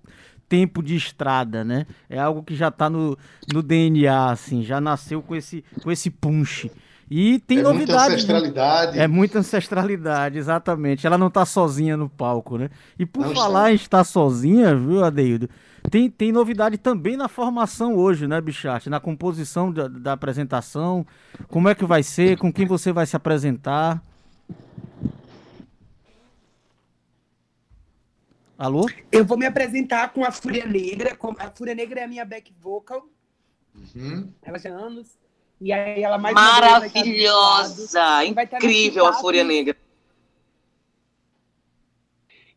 tempo 0.48 0.84
de 0.84 0.96
estrada, 0.96 1.64
né? 1.64 1.86
É 2.10 2.20
algo 2.20 2.44
que 2.44 2.56
já 2.56 2.68
está 2.68 2.90
no, 2.90 3.18
no 3.52 3.62
DNA, 3.62 4.32
assim, 4.32 4.64
já 4.64 4.80
nasceu 4.80 5.22
com 5.22 5.36
esse, 5.36 5.64
com 5.82 5.92
esse 5.92 6.10
punch. 6.10 6.72
E 7.10 7.40
tem 7.40 7.60
é 7.60 7.62
novidade. 7.62 7.94
Muita 7.94 8.14
ancestralidade. 8.14 9.00
É 9.00 9.08
muita 9.08 9.40
ancestralidade, 9.40 10.38
exatamente. 10.38 11.06
Ela 11.06 11.18
não 11.18 11.28
está 11.28 11.46
sozinha 11.46 11.98
no 11.98 12.10
palco, 12.10 12.58
né? 12.58 12.70
E 12.98 13.06
por 13.06 13.26
não 13.26 13.36
falar 13.36 13.72
está. 13.72 13.72
em 13.72 13.76
estar 13.76 14.04
sozinha, 14.04 14.76
viu, 14.76 15.04
Adeildo? 15.04 15.50
Tem, 15.90 16.10
tem 16.10 16.32
novidade 16.32 16.78
também 16.78 17.18
na 17.18 17.28
formação 17.28 17.96
hoje, 17.96 18.28
né, 18.28 18.40
Bicharte? 18.40 18.90
Na 18.90 19.00
composição 19.00 19.72
da, 19.72 19.88
da, 19.88 20.14
apresentação. 20.14 21.06
Como 21.50 21.68
é 21.68 21.76
que 21.76 21.86
vai 21.86 22.02
ser? 22.02 22.38
Com 22.38 22.52
quem 22.52 22.66
você 22.66 22.92
vai 22.92 23.06
se 23.06 23.16
apresentar? 23.16 24.02
Alô? 28.58 28.88
Eu 29.12 29.26
vou 29.26 29.38
me 29.38 29.46
apresentar 29.46 30.14
com 30.14 30.24
a 30.24 30.32
Fúria 30.32 30.66
Negra. 30.66 31.18
A 31.40 31.50
Fúria 31.50 31.74
Negra 31.74 32.02
é 32.02 32.04
a 32.04 32.08
minha 32.08 32.24
back 32.24 32.54
vocal. 32.60 33.08
Uhum. 33.76 34.32
Ela 34.44 34.60
tem 34.60 34.72
anos. 34.72 35.18
E 35.60 35.72
aí 35.72 36.04
ela 36.04 36.18
mais 36.18 36.36
Maravilhosa! 36.36 38.26
Incrível 38.26 39.06
a 39.08 39.14
Fúria 39.14 39.44
Negra. 39.44 39.76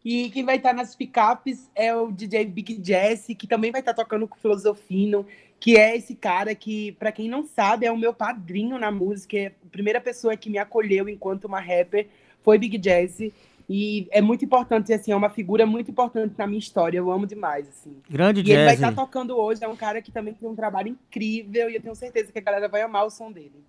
E 0.04 0.30
quem 0.30 0.44
vai 0.44 0.56
estar 0.56 0.72
nas 0.72 0.94
picapes 0.94 1.68
é 1.74 1.94
o 1.94 2.12
DJ 2.12 2.44
Big 2.44 2.80
Jesse, 2.82 3.34
que 3.34 3.46
também 3.46 3.72
vai 3.72 3.80
estar 3.80 3.94
tocando 3.94 4.28
com 4.28 4.36
Filosofino, 4.36 5.26
que 5.58 5.76
é 5.76 5.96
esse 5.96 6.14
cara 6.14 6.54
que, 6.54 6.92
para 6.92 7.10
quem 7.10 7.28
não 7.28 7.44
sabe, 7.44 7.86
é 7.86 7.90
o 7.90 7.96
meu 7.96 8.14
padrinho 8.14 8.78
na 8.78 8.92
música. 8.92 9.36
É 9.36 9.46
a 9.46 9.68
primeira 9.70 10.00
pessoa 10.00 10.36
que 10.36 10.50
me 10.50 10.58
acolheu 10.58 11.08
enquanto 11.08 11.46
uma 11.46 11.58
rapper 11.58 12.06
foi 12.42 12.58
Big 12.58 12.80
Jesse. 12.80 13.34
E 13.68 14.06
é 14.12 14.20
muito 14.20 14.44
importante, 14.44 14.92
assim, 14.92 15.10
é 15.10 15.16
uma 15.16 15.28
figura 15.28 15.66
muito 15.66 15.90
importante 15.90 16.34
na 16.38 16.46
minha 16.46 16.58
história. 16.58 16.98
Eu 16.98 17.10
amo 17.10 17.26
demais, 17.26 17.68
assim. 17.68 17.96
Grande 18.08 18.40
E 18.40 18.44
jazz. 18.44 18.56
ele 18.56 18.64
vai 18.64 18.74
estar 18.74 18.92
tocando 18.92 19.36
hoje, 19.36 19.64
é 19.64 19.68
um 19.68 19.76
cara 19.76 20.00
que 20.00 20.12
também 20.12 20.34
tem 20.34 20.48
um 20.48 20.54
trabalho 20.54 20.88
incrível 20.88 21.68
e 21.68 21.74
eu 21.74 21.82
tenho 21.82 21.94
certeza 21.96 22.30
que 22.30 22.38
a 22.38 22.42
galera 22.42 22.68
vai 22.68 22.82
amar 22.82 23.04
o 23.04 23.10
som 23.10 23.32
dele. 23.32 23.64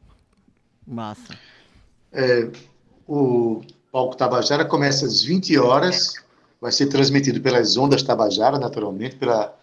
Massa. 0.86 1.38
É, 2.14 2.50
o 3.08 3.62
Palco 3.92 4.16
Tabajara 4.16 4.64
começa 4.66 5.06
às 5.06 5.24
20 5.24 5.58
horas, 5.58 6.14
vai 6.62 6.72
ser 6.72 6.88
transmitido 6.88 7.42
pelas 7.42 7.76
ondas 7.76 8.04
Tabajara, 8.04 8.60
naturalmente, 8.60 9.16
pela, 9.16 9.58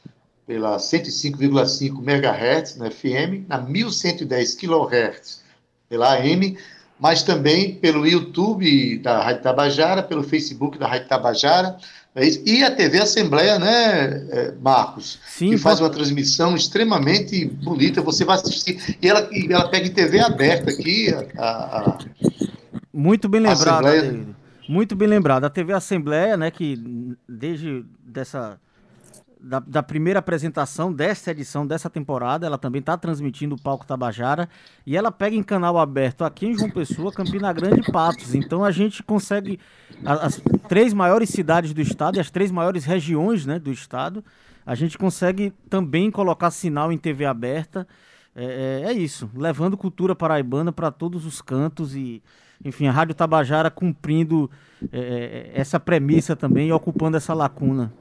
pela 0.47 0.77
105,5 0.77 2.03
MHz 2.03 2.77
na 2.77 2.91
FM, 2.91 3.47
na 3.49 3.59
1110 3.59 4.55
kHz 4.57 5.45
pela 5.89 6.15
AM, 6.15 6.59
mas 7.05 7.23
também 7.23 7.75
pelo 7.75 8.07
YouTube 8.07 8.97
da 9.01 9.23
Rádio 9.23 9.43
Tabajara, 9.43 10.03
pelo 10.03 10.23
Facebook 10.23 10.79
da 10.79 10.89
Rádio 10.89 11.07
Tabajara, 11.07 11.77
é 12.15 12.27
e 12.47 12.65
a 12.65 12.75
TV 12.75 12.99
Assembleia, 12.99 13.59
né, 13.59 14.55
Marcos? 14.63 15.19
Sim, 15.27 15.51
que 15.51 15.59
faz 15.59 15.81
uma 15.81 15.91
transmissão 15.91 16.57
extremamente 16.57 17.45
bonita. 17.45 18.01
Você 18.01 18.25
vai 18.25 18.37
assistir. 18.37 18.97
E 19.03 19.07
ela, 19.07 19.29
e 19.31 19.53
ela 19.53 19.69
pega 19.69 19.87
em 19.87 19.93
TV 19.93 20.19
aberta 20.19 20.71
aqui. 20.71 21.13
A, 21.37 21.45
a... 21.45 21.99
Muito 22.91 23.29
bem 23.29 23.43
lembrado, 23.43 23.69
Assembleia... 23.69 24.03
David. 24.03 24.37
Muito 24.67 24.97
bem 24.97 25.09
lembrado. 25.09 25.45
A 25.45 25.51
TV 25.51 25.75
Assembleia, 25.75 26.39
né, 26.39 26.51
que 26.51 27.15
desde 27.29 27.85
dessa 28.03 28.59
da, 29.45 29.61
da, 29.61 29.83
primeira 29.83 30.19
apresentação 30.19 30.93
dessa 30.93 31.31
edição, 31.31 31.67
dessa 31.67 31.91
temporada, 31.91 32.47
ela 32.47 32.57
também 32.57 32.81
está 32.81 32.97
transmitindo 32.97 33.55
o 33.55 33.61
Palco 33.61 33.87
Tabajara 33.87 34.49
e 34.87 34.97
ela 34.97 35.13
pega 35.13 35.37
em 35.37 35.43
canal 35.43 35.79
aberto 35.79 36.25
aqui 36.25 36.47
em 36.47 36.57
João 36.57 36.71
Pessoa, 36.71 37.13
Campina 37.13 37.53
Grande 37.53 37.81
e 37.81 37.93
Patos. 37.93 38.35
Então 38.35 38.65
a 38.65 38.71
gente 38.71 39.03
consegue, 39.03 39.61
as, 40.05 40.21
as 40.21 40.43
três 40.69 40.95
maiores 40.95 41.29
cidades 41.29 41.75
do 41.75 41.81
estado 41.81 42.17
e 42.17 42.21
as 42.21 42.31
três 42.31 42.51
maiores 42.51 42.85
regiões 42.85 43.45
né, 43.45 43.59
do 43.59 43.71
estado, 43.71 44.25
a 44.65 44.75
gente 44.75 44.97
consegue 44.97 45.53
também 45.69 46.11
colocar 46.11 46.51
sinal 46.51 46.91
em 46.91 46.97
TV 46.97 47.27
aberta 47.27 47.87
é, 48.35 48.83
é, 48.85 48.91
é 48.91 48.93
isso, 48.93 49.31
levando 49.35 49.77
cultura 49.77 50.15
paraibana 50.15 50.73
para 50.73 50.91
todos 50.91 51.25
os 51.25 51.41
cantos 51.41 51.95
e, 51.95 52.21
enfim, 52.65 52.87
a 52.89 52.93
Rádio 52.93 53.15
Tabajara 53.15 53.71
cumprindo 53.71 54.51
é, 54.91 54.99
é, 54.99 55.51
essa 55.55 55.79
premissa 55.79 56.35
também 56.35 56.69
e 56.69 56.73
ocupando 56.73 57.17
essa 57.17 57.33
lacuna. 57.33 57.93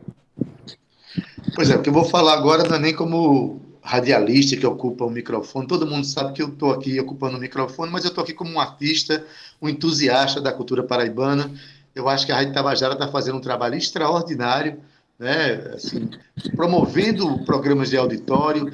Pois 1.56 1.70
é, 1.70 1.76
o 1.76 1.82
que 1.82 1.90
eu 1.90 1.94
vou 1.94 2.06
falar 2.06 2.34
agora 2.34 2.68
não 2.68 2.76
é 2.76 2.80
nem 2.80 2.96
como 2.96 3.62
radialista 3.84 4.56
que 4.56 4.66
ocupa 4.66 5.04
o 5.04 5.10
microfone. 5.10 5.68
Todo 5.68 5.86
mundo 5.86 6.06
sabe 6.06 6.34
que 6.34 6.42
eu 6.42 6.48
estou 6.48 6.72
aqui 6.72 7.00
ocupando 7.00 7.38
o 7.38 7.40
microfone, 7.40 7.92
mas 7.92 8.06
eu 8.06 8.10
estou 8.10 8.24
aqui 8.24 8.34
como 8.34 8.52
um 8.52 8.60
artista, 8.60 9.26
um 9.62 9.68
entusiasta 9.68 10.40
da 10.40 10.54
cultura 10.54 10.84
paraibana. 10.84 11.52
Eu 11.94 12.08
acho 12.08 12.26
que 12.26 12.32
a 12.32 12.36
Rádio 12.36 12.54
Tabajara 12.54 12.94
está 12.94 13.08
fazendo 13.08 13.38
um 13.38 13.42
trabalho 13.42 13.76
extraordinário, 13.76 14.80
né? 15.20 15.74
assim, 15.76 16.10
promovendo 16.56 17.44
programas 17.46 17.90
de 17.90 17.98
auditório. 17.98 18.72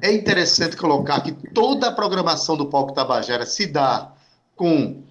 É 0.00 0.12
interessante 0.12 0.76
colocar 0.76 1.20
que 1.20 1.32
toda 1.32 1.88
a 1.88 1.92
programação 1.92 2.56
do 2.56 2.66
Palco 2.66 2.92
Tabajara 2.92 3.46
se 3.46 3.66
dá 3.66 4.12
com 4.56 5.02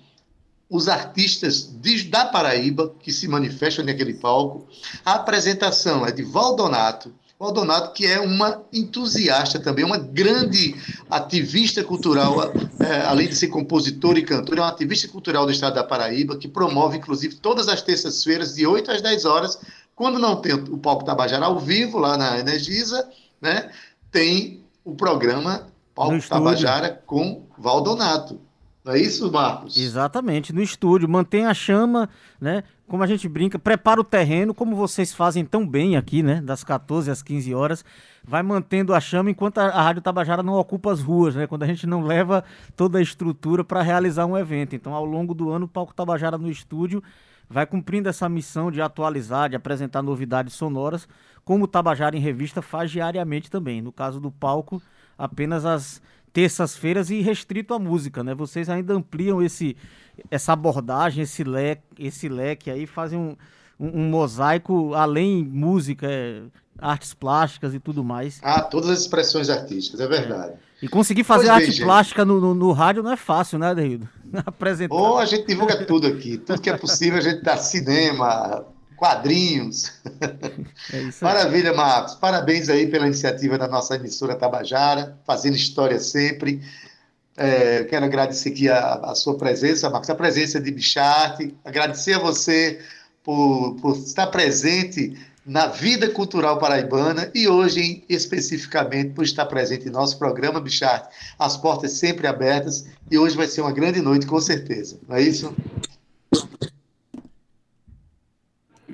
os 0.72 0.88
artistas 0.88 1.63
de, 1.63 2.05
da 2.05 2.26
Paraíba 2.26 2.95
que 3.01 3.11
se 3.11 3.28
manifestam 3.28 3.84
naquele 3.84 4.13
palco. 4.13 4.65
A 5.05 5.15
apresentação 5.15 6.05
é 6.05 6.11
de 6.11 6.24
Valdonato, 6.24 7.13
Valdonato, 7.38 7.93
que 7.93 8.05
é 8.05 8.19
uma 8.22 8.61
entusiasta 8.72 9.59
também, 9.59 9.84
uma 9.84 9.97
grande 9.97 10.76
ativista 11.09 11.84
cultural, 11.84 12.36
é, 12.80 13.01
além 13.01 13.28
de 13.28 13.36
ser 13.36 13.47
compositor 13.47 14.15
e 14.15 14.22
cantor, 14.22 14.59
é 14.59 14.61
uma 14.61 14.69
ativista 14.69 15.07
cultural 15.07 15.47
do 15.47 15.51
estado 15.51 15.74
da 15.74 15.84
Paraíba, 15.84 16.38
que 16.38 16.47
promove, 16.47 16.97
inclusive, 16.97 17.36
todas 17.38 17.67
as 17.67 17.82
terças-feiras, 17.82 18.53
de 18.53 18.67
8 18.67 18.91
às 18.91 19.01
10 19.01 19.26
horas, 19.26 19.59
quando 19.95 20.19
não 20.19 20.36
tem 20.36 20.53
o 20.53 20.78
Palco 20.78 21.03
Tabajara 21.03 21.47
ao 21.47 21.59
vivo, 21.59 21.97
lá 21.97 22.15
na 22.15 22.38
Energisa, 22.38 23.09
né, 23.41 23.72
tem 24.11 24.63
o 24.86 24.93
programa 24.93 25.67
Palco 25.95 26.22
Tabajara 26.30 27.01
com 27.07 27.47
Valdonato. 27.57 28.39
Não 28.84 28.93
é 28.93 28.99
isso, 28.99 29.32
Marcos? 29.32 29.77
Exatamente, 29.77 30.51
no 30.51 30.61
estúdio. 30.61 31.07
Mantém 31.07 31.45
a 31.45 31.53
chama, 31.53 32.09
né? 32.39 32.63
Como 32.88 33.03
a 33.03 33.07
gente 33.07 33.29
brinca, 33.29 33.59
prepara 33.59 34.01
o 34.01 34.03
terreno, 34.03 34.55
como 34.55 34.75
vocês 34.75 35.13
fazem 35.13 35.45
tão 35.45 35.67
bem 35.67 35.95
aqui, 35.95 36.23
né? 36.23 36.41
Das 36.41 36.63
14 36.63 37.11
às 37.11 37.21
15 37.21 37.53
horas. 37.53 37.86
Vai 38.23 38.41
mantendo 38.41 38.93
a 38.93 38.99
chama 38.99 39.29
enquanto 39.29 39.59
a, 39.59 39.69
Rádio 39.69 40.01
Tabajara 40.01 40.41
não 40.41 40.53
ocupa 40.53 40.91
as 40.91 40.99
ruas, 40.99 41.36
né? 41.36 41.45
Quando 41.45 41.63
a 41.63 41.67
gente 41.67 41.86
não 41.86 42.01
leva 42.01 42.43
toda 42.75 42.97
a 42.97 43.01
estrutura 43.01 43.63
para 43.63 43.84
realizar 43.84 44.25
um 44.25 44.38
evento. 44.38 44.75
Então, 44.75 44.95
ao 44.95 45.05
longo 45.05 45.36
do 45.36 45.51
ano, 45.51 45.65
o 45.65 45.69
Palco 45.69 45.93
Tabajara 45.93 46.38
no 46.38 46.49
estúdio 46.49 47.03
vai 47.47 47.65
cumprindo 47.65 48.09
essa 48.09 48.27
missão 48.27 48.71
de 48.71 48.82
atualizar, 48.82 49.49
de 49.49 49.55
apresentar 49.55 50.01
novidades 50.01 50.53
sonoras, 50.55 51.07
como 51.43 51.65
o 51.65 51.67
Tabajara 51.67 52.15
em 52.15 52.19
Revista 52.19 52.61
faz 52.61 52.89
diariamente 52.89 53.51
também. 53.51 53.82
No 53.82 53.91
caso 53.91 54.19
do 54.19 54.32
palco, 54.32 54.82
apenas 55.17 55.65
as 55.65 56.01
terças-feiras 56.34 57.09
e 57.09 57.21
restrito 57.21 57.73
à 57.73 57.79
música, 57.79 58.23
né? 58.23 58.34
Vocês 58.34 58.69
ainda 58.69 58.93
ampliam 58.93 59.41
esse, 59.41 59.75
essa 60.29 60.53
abordagem, 60.53 61.23
esse 61.23 61.43
leque, 61.43 61.84
esse 61.99 62.29
leque 62.29 62.69
aí, 62.69 62.86
fazem 62.88 63.19
um, 63.19 63.36
um, 63.79 64.01
um 64.01 64.09
mosaico 64.09 64.93
além 64.93 65.43
música, 65.43 66.07
é, 66.09 66.41
artes 66.79 67.13
plásticas 67.13 67.73
e 67.73 67.79
tudo 67.79 68.03
mais. 68.03 68.39
Ah, 68.41 68.61
todas 68.61 68.89
as 68.89 69.01
expressões 69.01 69.49
artísticas, 69.49 69.99
é 69.99 70.07
verdade. 70.07 70.53
É. 70.53 70.86
E 70.86 70.88
conseguir 70.88 71.23
fazer 71.23 71.47
pois 71.47 71.63
arte 71.63 71.77
bem, 71.77 71.86
plástica 71.86 72.25
no, 72.25 72.41
no, 72.41 72.55
no, 72.55 72.71
rádio 72.71 73.03
não 73.03 73.11
é 73.11 73.17
fácil, 73.17 73.59
né, 73.59 73.67
Adeildo? 73.67 74.09
Apresentar. 74.45 74.95
Ou 74.95 75.19
a 75.19 75.25
gente 75.25 75.45
divulga 75.45 75.86
tudo 75.86 76.07
aqui, 76.07 76.38
tudo 76.38 76.59
que 76.59 76.69
é 76.69 76.77
possível, 76.77 77.19
a 77.19 77.21
gente 77.21 77.43
dá 77.43 77.55
cinema, 77.55 78.65
quadrinhos. 79.01 79.91
É 80.93 81.09
Maravilha, 81.21 81.73
Marcos. 81.73 82.15
Parabéns 82.15 82.69
aí 82.69 82.85
pela 82.87 83.05
iniciativa 83.05 83.57
da 83.57 83.67
nossa 83.67 83.95
emissora 83.95 84.35
Tabajara, 84.35 85.17
fazendo 85.25 85.55
história 85.55 85.99
sempre. 85.99 86.61
É, 87.37 87.83
quero 87.85 88.05
agradecer 88.05 88.49
aqui 88.49 88.67
a, 88.67 88.95
a, 88.95 89.15
sua 89.15 89.37
presença, 89.37 89.89
Marcos, 89.89 90.09
a 90.09 90.15
presença 90.15 90.59
de 90.59 90.69
Bicharte, 90.71 91.55
agradecer 91.63 92.13
a 92.13 92.19
você 92.19 92.79
por, 93.23 93.75
por 93.81 93.95
estar 93.95 94.27
presente 94.27 95.17
na 95.45 95.67
vida 95.67 96.09
cultural 96.09 96.59
paraibana 96.59 97.31
e 97.33 97.47
hoje, 97.47 98.03
especificamente, 98.09 99.13
por 99.13 99.23
estar 99.23 99.45
presente 99.45 99.87
em 99.87 99.91
nosso 99.91 100.17
programa, 100.19 100.59
Bicharte. 100.59 101.07
As 101.39 101.55
portas 101.55 101.93
sempre 101.93 102.27
abertas 102.27 102.85
e 103.09 103.17
hoje 103.17 103.37
vai 103.37 103.47
ser 103.47 103.61
uma 103.61 103.71
grande 103.71 104.01
noite, 104.01 104.25
com 104.25 104.41
certeza. 104.41 104.99
Não 105.07 105.15
é 105.15 105.21
isso? 105.21 105.55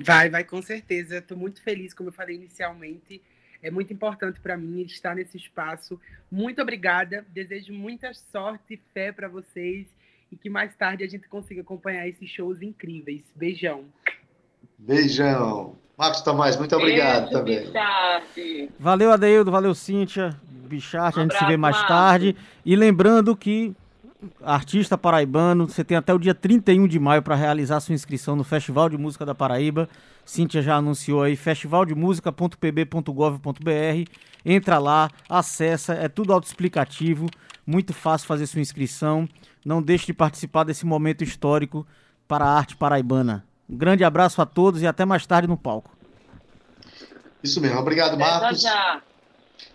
Vai, 0.04 0.30
vai 0.30 0.44
com 0.44 0.60
certeza. 0.62 1.18
Estou 1.18 1.36
muito 1.36 1.62
feliz, 1.62 1.94
como 1.94 2.08
eu 2.08 2.12
falei 2.12 2.36
inicialmente. 2.36 3.22
É 3.62 3.70
muito 3.70 3.92
importante 3.92 4.40
para 4.40 4.56
mim 4.56 4.82
estar 4.82 5.14
nesse 5.14 5.36
espaço. 5.36 6.00
Muito 6.30 6.62
obrigada. 6.62 7.24
Desejo 7.28 7.72
muita 7.72 8.12
sorte 8.14 8.74
e 8.74 8.80
fé 8.94 9.10
para 9.12 9.28
vocês 9.28 9.86
e 10.30 10.36
que 10.36 10.48
mais 10.48 10.74
tarde 10.76 11.02
a 11.04 11.08
gente 11.08 11.28
consiga 11.28 11.62
acompanhar 11.62 12.06
esses 12.06 12.28
shows 12.30 12.62
incríveis. 12.62 13.22
Beijão. 13.34 13.84
Beijão. 14.78 15.76
Marcos 15.96 16.20
Tomás, 16.20 16.56
muito 16.56 16.76
obrigado 16.76 17.24
Beijo, 17.24 17.38
também. 17.38 17.66
Bicharte. 17.66 18.70
Valeu, 18.78 19.10
Adeildo. 19.10 19.50
Valeu, 19.50 19.74
Cíntia. 19.74 20.38
Bicharte, 20.48 21.18
um 21.18 21.22
a 21.22 21.24
gente 21.24 21.36
se 21.36 21.44
vê 21.46 21.56
mais 21.56 21.74
Marcos. 21.74 21.88
tarde. 21.88 22.36
E 22.64 22.76
lembrando 22.76 23.34
que 23.36 23.74
artista 24.42 24.98
paraibano. 24.98 25.68
Você 25.68 25.84
tem 25.84 25.96
até 25.96 26.12
o 26.12 26.18
dia 26.18 26.34
31 26.34 26.86
de 26.86 26.98
maio 26.98 27.22
para 27.22 27.34
realizar 27.34 27.80
sua 27.80 27.94
inscrição 27.94 28.36
no 28.36 28.44
Festival 28.44 28.88
de 28.88 28.96
Música 28.96 29.24
da 29.24 29.34
Paraíba. 29.34 29.88
Cíntia 30.24 30.62
já 30.62 30.76
anunciou 30.76 31.22
aí, 31.22 31.36
festivaldemusica.pb.gov.br. 31.36 34.10
Entra 34.44 34.78
lá, 34.78 35.10
acessa, 35.28 35.94
é 35.94 36.08
tudo 36.08 36.32
autoexplicativo, 36.32 37.26
muito 37.66 37.92
fácil 37.92 38.26
fazer 38.26 38.46
sua 38.46 38.60
inscrição. 38.60 39.28
Não 39.64 39.82
deixe 39.82 40.06
de 40.06 40.12
participar 40.12 40.64
desse 40.64 40.86
momento 40.86 41.24
histórico 41.24 41.86
para 42.26 42.44
a 42.44 42.56
arte 42.56 42.76
paraibana. 42.76 43.44
Um 43.68 43.76
grande 43.76 44.04
abraço 44.04 44.40
a 44.40 44.46
todos 44.46 44.82
e 44.82 44.86
até 44.86 45.04
mais 45.04 45.26
tarde 45.26 45.48
no 45.48 45.56
palco. 45.56 45.90
Isso 47.42 47.60
mesmo, 47.60 47.78
obrigado, 47.78 48.18
Marcos. 48.18 48.62
Já. 48.62 49.02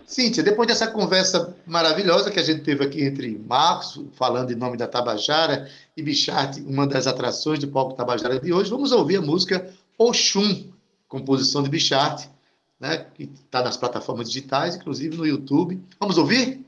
Cíntia, 0.06 0.42
depois 0.42 0.68
dessa 0.68 0.86
conversa 0.86 1.56
maravilhosa 1.66 2.30
que 2.30 2.38
a 2.38 2.42
gente 2.42 2.62
teve 2.62 2.84
aqui 2.84 3.02
entre 3.02 3.38
Marcos, 3.48 4.00
falando 4.14 4.52
em 4.52 4.54
nome 4.54 4.76
da 4.76 4.86
Tabajara, 4.86 5.68
e 5.96 6.02
Bicharte, 6.02 6.60
uma 6.60 6.86
das 6.86 7.06
atrações 7.06 7.58
do 7.58 7.68
palco 7.68 7.94
Tabajara 7.94 8.38
de 8.38 8.52
hoje, 8.52 8.70
vamos 8.70 8.92
ouvir 8.92 9.16
a 9.16 9.22
música 9.22 9.68
Oxum, 9.98 10.70
composição 11.08 11.62
de 11.62 11.70
Bicharte, 11.70 12.28
né, 12.78 13.06
que 13.14 13.24
está 13.24 13.62
nas 13.62 13.76
plataformas 13.76 14.28
digitais, 14.28 14.76
inclusive 14.76 15.16
no 15.16 15.26
YouTube. 15.26 15.82
Vamos 15.98 16.18
ouvir? 16.18 16.64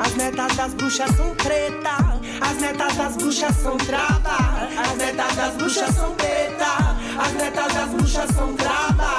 as 0.00 0.14
netas 0.16 0.56
das 0.56 0.74
bruxas 0.74 1.10
são 1.16 1.34
pretas 1.36 1.72
as 1.74 1.81
netas 2.62 2.96
das 2.96 3.16
bruxas 3.16 3.56
são 3.56 3.76
trava. 3.76 4.36
As 4.80 4.96
netas 4.96 5.36
das 5.36 5.54
bruxas 5.54 5.94
são 5.96 6.14
preta. 6.14 6.96
As 7.18 7.32
netas 7.32 7.74
das 7.74 7.88
bruxas 7.90 8.30
são 8.30 8.54
trava. 8.54 9.16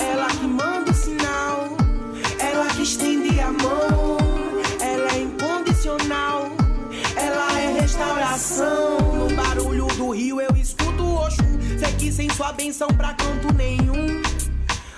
Ela 0.00 0.26
que 0.26 0.46
manda 0.46 0.90
o 0.90 0.94
sinal. 0.94 1.76
Ela 2.40 2.66
que 2.66 2.82
estende 2.82 3.40
a 3.40 3.52
mão. 3.52 4.16
Ela 4.80 5.12
é 5.14 5.22
incondicional. 5.22 6.50
Ela 7.16 7.60
é 7.60 7.80
restauração. 7.80 8.98
No 9.14 9.34
barulho 9.36 9.86
do 9.86 10.10
rio 10.10 10.40
eu 10.40 10.54
escuto 10.56 11.04
o 11.04 11.14
Oxum. 11.24 11.78
Sei 11.78 11.92
que 11.92 12.12
sem 12.12 12.28
sua 12.30 12.52
benção 12.52 12.88
pra 12.88 13.14
canto 13.14 13.54
nenhum. 13.54 14.20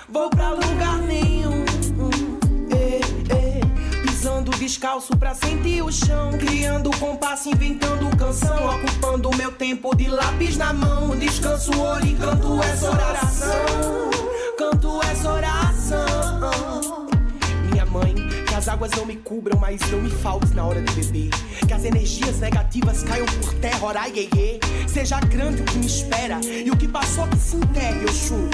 Vou 0.09 0.29
pra 0.31 0.49
lugar 0.49 0.97
nenhum 0.99 1.64
descalço 4.65 5.15
pra 5.15 5.35
sentir 5.35 5.83
o 5.83 5.91
chão. 5.91 6.31
Criando 6.31 6.89
compasso, 6.97 7.49
inventando 7.49 8.09
canção. 8.17 8.77
Ocupando 8.77 9.29
meu 9.37 9.51
tempo 9.51 9.95
de 9.95 10.07
lápis 10.07 10.57
na 10.57 10.73
mão. 10.73 11.15
Descanso, 11.15 11.79
olho 11.79 12.07
e 12.07 12.15
canto 12.15 12.63
essa 12.63 12.89
oração. 12.89 14.09
Canto 14.57 15.01
essa 15.03 15.31
oração. 15.31 17.07
Minha 17.71 17.85
mãe, 17.85 18.15
que 18.47 18.55
as 18.55 18.67
águas 18.67 18.89
não 18.97 19.05
me 19.05 19.17
cubram, 19.17 19.59
mas 19.59 19.79
não 19.91 20.01
me 20.01 20.09
faltes 20.09 20.51
na 20.53 20.65
hora 20.65 20.81
de 20.81 20.91
beber. 20.93 21.29
Que 21.67 21.73
as 21.73 21.85
energias 21.85 22.39
negativas 22.39 23.03
caiam 23.03 23.27
por 23.27 23.53
terra, 23.55 23.85
orai, 23.85 24.11
iê, 24.15 24.59
Seja 24.87 25.19
grande 25.19 25.61
o 25.61 25.65
que 25.65 25.77
me 25.77 25.85
espera 25.85 26.39
e 26.43 26.71
o 26.71 26.75
que 26.75 26.87
passou 26.87 27.27
que 27.27 27.37
se 27.37 27.55
enterre, 27.55 28.05
Oxum. 28.05 28.49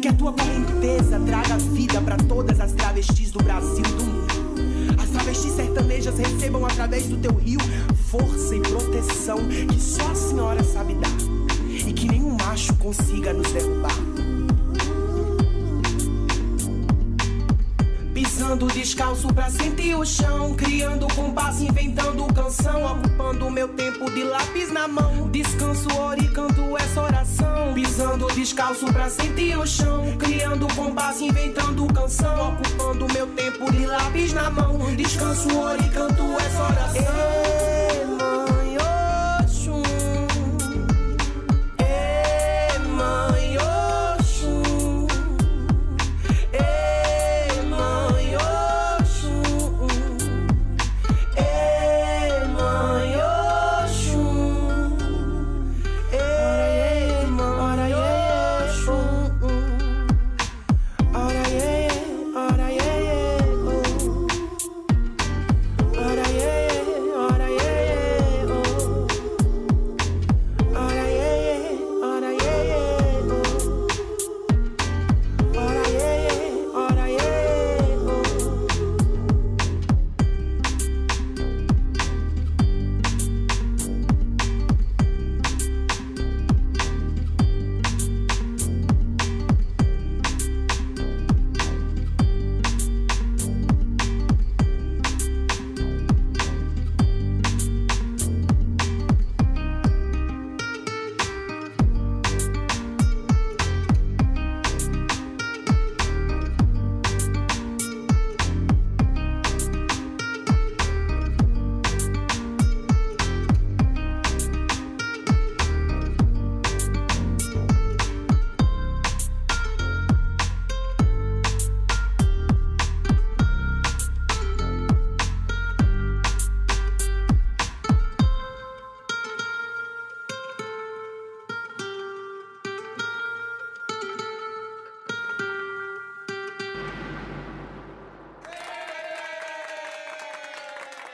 Que 0.00 0.08
a 0.08 0.12
tua 0.12 0.32
correnteza 0.32 1.20
traga 1.20 1.56
vida 1.58 2.00
para 2.00 2.16
todas 2.16 2.58
as 2.58 2.72
travestis 2.72 3.30
do 3.30 3.40
Brasil 3.40 3.84
e 3.86 3.92
do 3.92 4.04
mundo 4.04 4.31
travestis 5.12 5.52
sertanejas 5.52 6.18
recebam 6.18 6.64
através 6.64 7.06
do 7.06 7.16
teu 7.16 7.34
rio 7.34 7.60
força 8.12 8.56
e 8.56 8.60
proteção 8.60 9.38
que 9.68 9.80
só 9.80 10.10
a 10.10 10.14
senhora 10.14 10.62
sabe 10.62 10.94
dar 10.94 11.10
e 11.86 11.92
que 11.92 12.08
nenhum 12.08 12.36
macho 12.36 12.74
consiga 12.76 13.32
nos 13.32 13.50
derrubar. 13.52 14.11
Pisando 18.42 18.66
descalço 18.66 19.28
pra 19.28 19.48
sentir 19.48 19.94
o 19.94 20.04
chão. 20.04 20.52
Criando 20.54 21.06
compasso, 21.14 21.62
inventando 21.62 22.26
canção. 22.34 22.84
Ocupando 22.86 23.48
meu 23.48 23.68
tempo 23.68 24.10
de 24.10 24.24
lápis 24.24 24.72
na 24.72 24.88
mão. 24.88 25.28
Descanso, 25.30 25.88
oro 25.96 26.20
e 26.20 26.26
canto 26.26 26.76
essa 26.76 27.02
oração. 27.02 27.72
Pisando 27.72 28.26
descalço 28.34 28.86
pra 28.86 29.08
sentir 29.08 29.56
o 29.56 29.64
chão. 29.64 30.16
Criando 30.18 30.66
compasso, 30.74 31.22
inventando 31.22 31.86
canção. 31.94 32.54
Ocupando 32.54 33.06
meu 33.14 33.28
tempo 33.28 33.70
de 33.70 33.86
lápis 33.86 34.32
na 34.32 34.50
mão. 34.50 34.76
Descanso, 34.96 35.56
oro 35.56 35.80
e 35.80 35.88
canto 35.90 36.22
essa 36.40 36.62
oração. 36.64 36.96
Ei, 36.96 37.71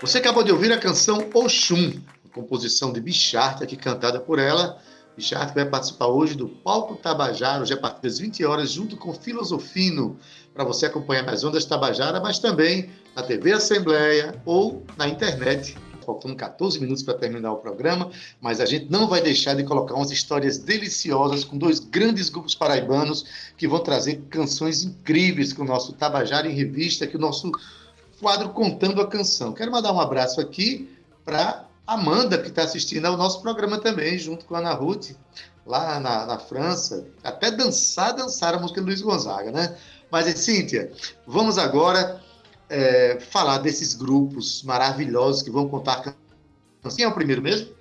Você 0.08 0.16
acabou 0.16 0.42
de 0.42 0.50
ouvir 0.50 0.72
a 0.72 0.78
canção 0.78 1.28
Oxum, 1.34 2.00
composição 2.32 2.94
de 2.94 2.98
Bicharte, 2.98 3.62
aqui 3.62 3.76
cantada 3.76 4.18
por 4.18 4.38
ela. 4.38 4.80
Bicharte 5.14 5.54
vai 5.54 5.66
participar 5.66 6.06
hoje 6.06 6.34
do 6.34 6.48
Palco 6.48 6.96
Tabajara, 6.96 7.60
hoje 7.60 7.74
a 7.74 7.76
partir 7.76 8.00
das 8.00 8.18
20 8.18 8.42
horas, 8.42 8.70
junto 8.70 8.96
com 8.96 9.12
Filosofino, 9.12 10.18
para 10.54 10.64
você 10.64 10.86
acompanhar 10.86 11.24
nas 11.24 11.44
ondas 11.44 11.66
Tabajara, 11.66 12.20
mas 12.20 12.38
também 12.38 12.88
na 13.14 13.22
TV 13.22 13.52
Assembleia 13.52 14.34
ou 14.46 14.82
na 14.96 15.06
internet. 15.06 15.76
Faltando 16.06 16.34
14 16.36 16.80
minutos 16.80 17.02
para 17.02 17.12
terminar 17.12 17.52
o 17.52 17.56
programa, 17.56 18.10
mas 18.40 18.62
a 18.62 18.64
gente 18.64 18.90
não 18.90 19.08
vai 19.08 19.20
deixar 19.20 19.52
de 19.52 19.62
colocar 19.62 19.94
umas 19.94 20.10
histórias 20.10 20.56
deliciosas 20.56 21.44
com 21.44 21.58
dois 21.58 21.80
grandes 21.80 22.30
grupos 22.30 22.54
paraibanos 22.54 23.26
que 23.58 23.68
vão 23.68 23.80
trazer 23.80 24.22
canções 24.30 24.84
incríveis 24.84 25.52
com 25.52 25.64
o 25.64 25.66
nosso 25.66 25.92
Tabajara 25.92 26.48
em 26.48 26.54
Revista, 26.54 27.06
que 27.06 27.16
o 27.18 27.20
nosso 27.20 27.52
quadro 28.20 28.50
Contando 28.50 29.00
a 29.00 29.06
Canção. 29.06 29.52
Quero 29.52 29.70
mandar 29.72 29.92
um 29.92 30.00
abraço 30.00 30.40
aqui 30.40 30.88
para 31.24 31.64
Amanda, 31.86 32.38
que 32.38 32.48
está 32.48 32.62
assistindo 32.62 33.06
ao 33.06 33.16
nosso 33.16 33.40
programa 33.40 33.78
também, 33.78 34.18
junto 34.18 34.44
com 34.44 34.54
a 34.54 34.58
Ana 34.58 34.72
Ruth, 34.74 35.10
lá 35.64 35.98
na, 36.00 36.26
na 36.26 36.38
França. 36.38 37.06
Até 37.22 37.50
dançar, 37.50 38.12
dançar 38.14 38.54
a 38.54 38.58
música 38.58 38.80
do 38.80 38.86
Luiz 38.86 39.00
Gonzaga, 39.00 39.50
né? 39.50 39.76
Mas, 40.10 40.26
Cíntia, 40.38 40.92
vamos 41.26 41.58
agora 41.58 42.22
é, 42.68 43.18
falar 43.20 43.58
desses 43.58 43.94
grupos 43.94 44.62
maravilhosos 44.62 45.42
que 45.42 45.50
vão 45.50 45.68
contar 45.68 45.96
canções. 46.02 46.96
Quem 46.96 47.04
é 47.04 47.08
o 47.08 47.14
primeiro 47.14 47.42
mesmo? 47.42 47.76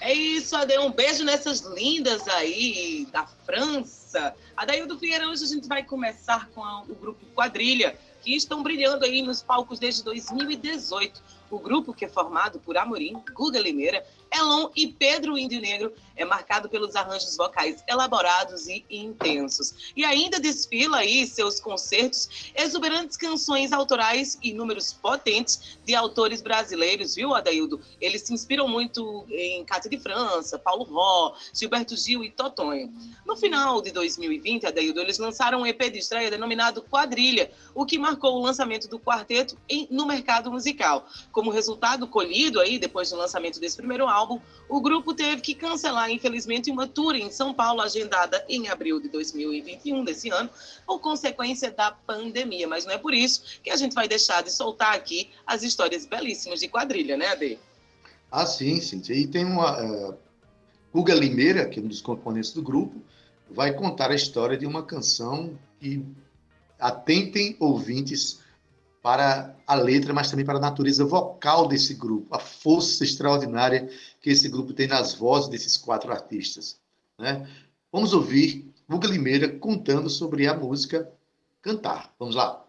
É 0.00 0.12
isso, 0.12 0.56
Ade. 0.56 0.76
Um 0.78 0.90
beijo 0.90 1.24
nessas 1.24 1.60
lindas 1.60 2.26
aí 2.28 3.06
da 3.12 3.26
França. 3.46 4.34
Adaildo 4.56 4.98
Vieira, 4.98 5.28
hoje 5.28 5.44
a 5.44 5.46
gente 5.46 5.68
vai 5.68 5.84
começar 5.84 6.48
com 6.54 6.62
a- 6.62 6.82
o 6.82 6.94
grupo 6.94 7.24
Quadrilha, 7.34 7.96
que 8.22 8.34
estão 8.36 8.62
brilhando 8.62 9.04
aí 9.04 9.20
nos 9.20 9.42
palcos 9.42 9.78
desde 9.78 10.02
2018. 10.04 11.20
O 11.50 11.58
grupo, 11.58 11.92
que 11.92 12.04
é 12.04 12.08
formado 12.08 12.58
por 12.60 12.76
Amorim, 12.78 13.20
Guga 13.34 13.58
Limeira, 13.58 14.04
Elon 14.34 14.70
e 14.74 14.86
Pedro 14.88 15.36
Índio 15.36 15.60
Negro, 15.60 15.92
é 16.14 16.24
marcado 16.24 16.68
pelos 16.68 16.94
arranjos 16.94 17.36
vocais 17.36 17.82
elaborados 17.88 18.68
e 18.68 18.84
intensos. 18.90 19.92
E 19.96 20.04
ainda 20.04 20.38
desfila 20.38 20.98
aí 20.98 21.26
seus 21.26 21.58
concertos, 21.58 22.52
exuberantes 22.54 23.16
canções 23.16 23.72
autorais 23.72 24.38
e 24.42 24.52
números 24.52 24.92
potentes 24.92 25.78
de 25.84 25.94
autores 25.94 26.42
brasileiros, 26.42 27.14
viu, 27.14 27.34
Adaildo? 27.34 27.80
Eles 28.00 28.22
se 28.22 28.32
inspiram 28.32 28.68
muito 28.68 29.24
em 29.30 29.64
Cátia 29.64 29.90
de 29.90 29.98
França, 29.98 30.58
Paulo 30.58 30.84
Ró, 30.84 31.34
Gilberto 31.54 31.96
Gil 31.96 32.22
e 32.22 32.30
Totonho. 32.30 32.92
No 33.26 33.36
final 33.36 33.80
de 33.80 33.90
2020, 33.90 34.66
Adaildo, 34.66 35.00
eles 35.00 35.18
lançaram 35.18 35.62
um 35.62 35.66
EP 35.66 35.90
de 35.90 35.98
estreia 35.98 36.30
denominado 36.30 36.82
Quadrilha, 36.82 37.50
o 37.74 37.86
que 37.86 37.98
marcou 37.98 38.36
o 38.38 38.42
lançamento 38.42 38.86
do 38.86 38.98
quarteto 39.00 39.56
em- 39.68 39.88
no 39.90 40.06
mercado 40.06 40.50
musical. 40.50 41.08
Como 41.32 41.50
resultado 41.50 42.06
colhido 42.06 42.60
aí, 42.60 42.78
depois 42.78 43.10
do 43.10 43.16
lançamento 43.16 43.58
desse 43.58 43.76
primeiro 43.76 44.06
álbum, 44.06 44.21
o 44.68 44.80
grupo 44.80 45.14
teve 45.14 45.40
que 45.40 45.54
cancelar, 45.54 46.10
infelizmente, 46.10 46.70
uma 46.70 46.86
tour 46.86 47.14
em 47.14 47.30
São 47.30 47.52
Paulo, 47.52 47.80
agendada 47.80 48.44
em 48.48 48.68
abril 48.68 49.00
de 49.00 49.08
2021, 49.08 50.04
desse 50.04 50.30
ano, 50.30 50.48
por 50.86 50.98
consequência 51.00 51.70
da 51.70 51.90
pandemia. 51.92 52.66
Mas 52.66 52.84
não 52.84 52.92
é 52.92 52.98
por 52.98 53.14
isso 53.14 53.42
que 53.62 53.70
a 53.70 53.76
gente 53.76 53.94
vai 53.94 54.08
deixar 54.08 54.42
de 54.42 54.50
soltar 54.50 54.94
aqui 54.94 55.30
as 55.46 55.62
histórias 55.62 56.06
belíssimas 56.06 56.60
de 56.60 56.68
quadrilha, 56.68 57.16
né, 57.16 57.28
Ade? 57.28 57.58
Ah, 58.30 58.46
sim, 58.46 58.80
Cíntia. 58.80 59.14
E 59.14 59.26
tem 59.26 59.44
uma. 59.44 59.82
Uh, 59.82 60.18
Guga 60.92 61.14
Limeira, 61.14 61.66
que 61.66 61.80
é 61.80 61.82
um 61.82 61.88
dos 61.88 62.02
componentes 62.02 62.52
do 62.52 62.62
grupo, 62.62 63.02
vai 63.50 63.72
contar 63.72 64.10
a 64.10 64.14
história 64.14 64.56
de 64.56 64.66
uma 64.66 64.82
canção 64.82 65.58
que 65.80 66.04
atentem 66.78 67.56
ouvintes 67.58 68.40
para 69.02 69.54
a 69.66 69.74
letra, 69.74 70.12
mas 70.12 70.30
também 70.30 70.44
para 70.44 70.58
a 70.58 70.60
natureza 70.60 71.04
vocal 71.04 71.66
desse 71.66 71.94
grupo, 71.94 72.34
a 72.34 72.38
força 72.38 73.02
extraordinária 73.02 73.88
que 74.22 74.30
esse 74.30 74.48
grupo 74.48 74.72
tem 74.72 74.86
nas 74.86 75.14
vozes 75.14 75.50
desses 75.50 75.76
quatro 75.76 76.12
artistas. 76.12 76.80
Né? 77.18 77.46
Vamos 77.90 78.14
ouvir 78.14 78.72
Guga 78.88 79.08
Limeira 79.08 79.48
contando 79.48 80.08
sobre 80.08 80.46
a 80.46 80.54
música 80.54 81.10
Cantar. 81.60 82.14
Vamos 82.18 82.36
lá. 82.36 82.64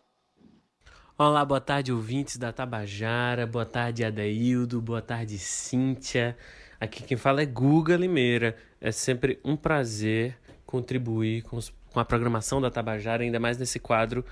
Olá, 1.15 1.45
boa 1.45 1.61
tarde, 1.61 1.91
ouvintes 1.91 2.37
da 2.37 2.51
Tabajara, 2.51 3.45
boa 3.45 3.65
tarde, 3.65 4.03
Adaildo, 4.03 4.81
boa 4.81 5.01
tarde, 5.01 5.37
Cíntia. 5.37 6.35
Aqui 6.79 7.03
quem 7.03 7.15
fala 7.15 7.43
é 7.43 7.45
Guga 7.45 7.95
Limeira. 7.95 8.57
É 8.81 8.91
sempre 8.91 9.39
um 9.45 9.55
prazer 9.55 10.37
contribuir 10.65 11.43
com, 11.43 11.59
a 11.95 12.03
programação 12.03 12.59
da 12.59 12.71
Tabajara, 12.71 13.23
ainda 13.23 13.39
mais 13.39 13.59
nesse 13.59 13.79
quadro 13.79 14.25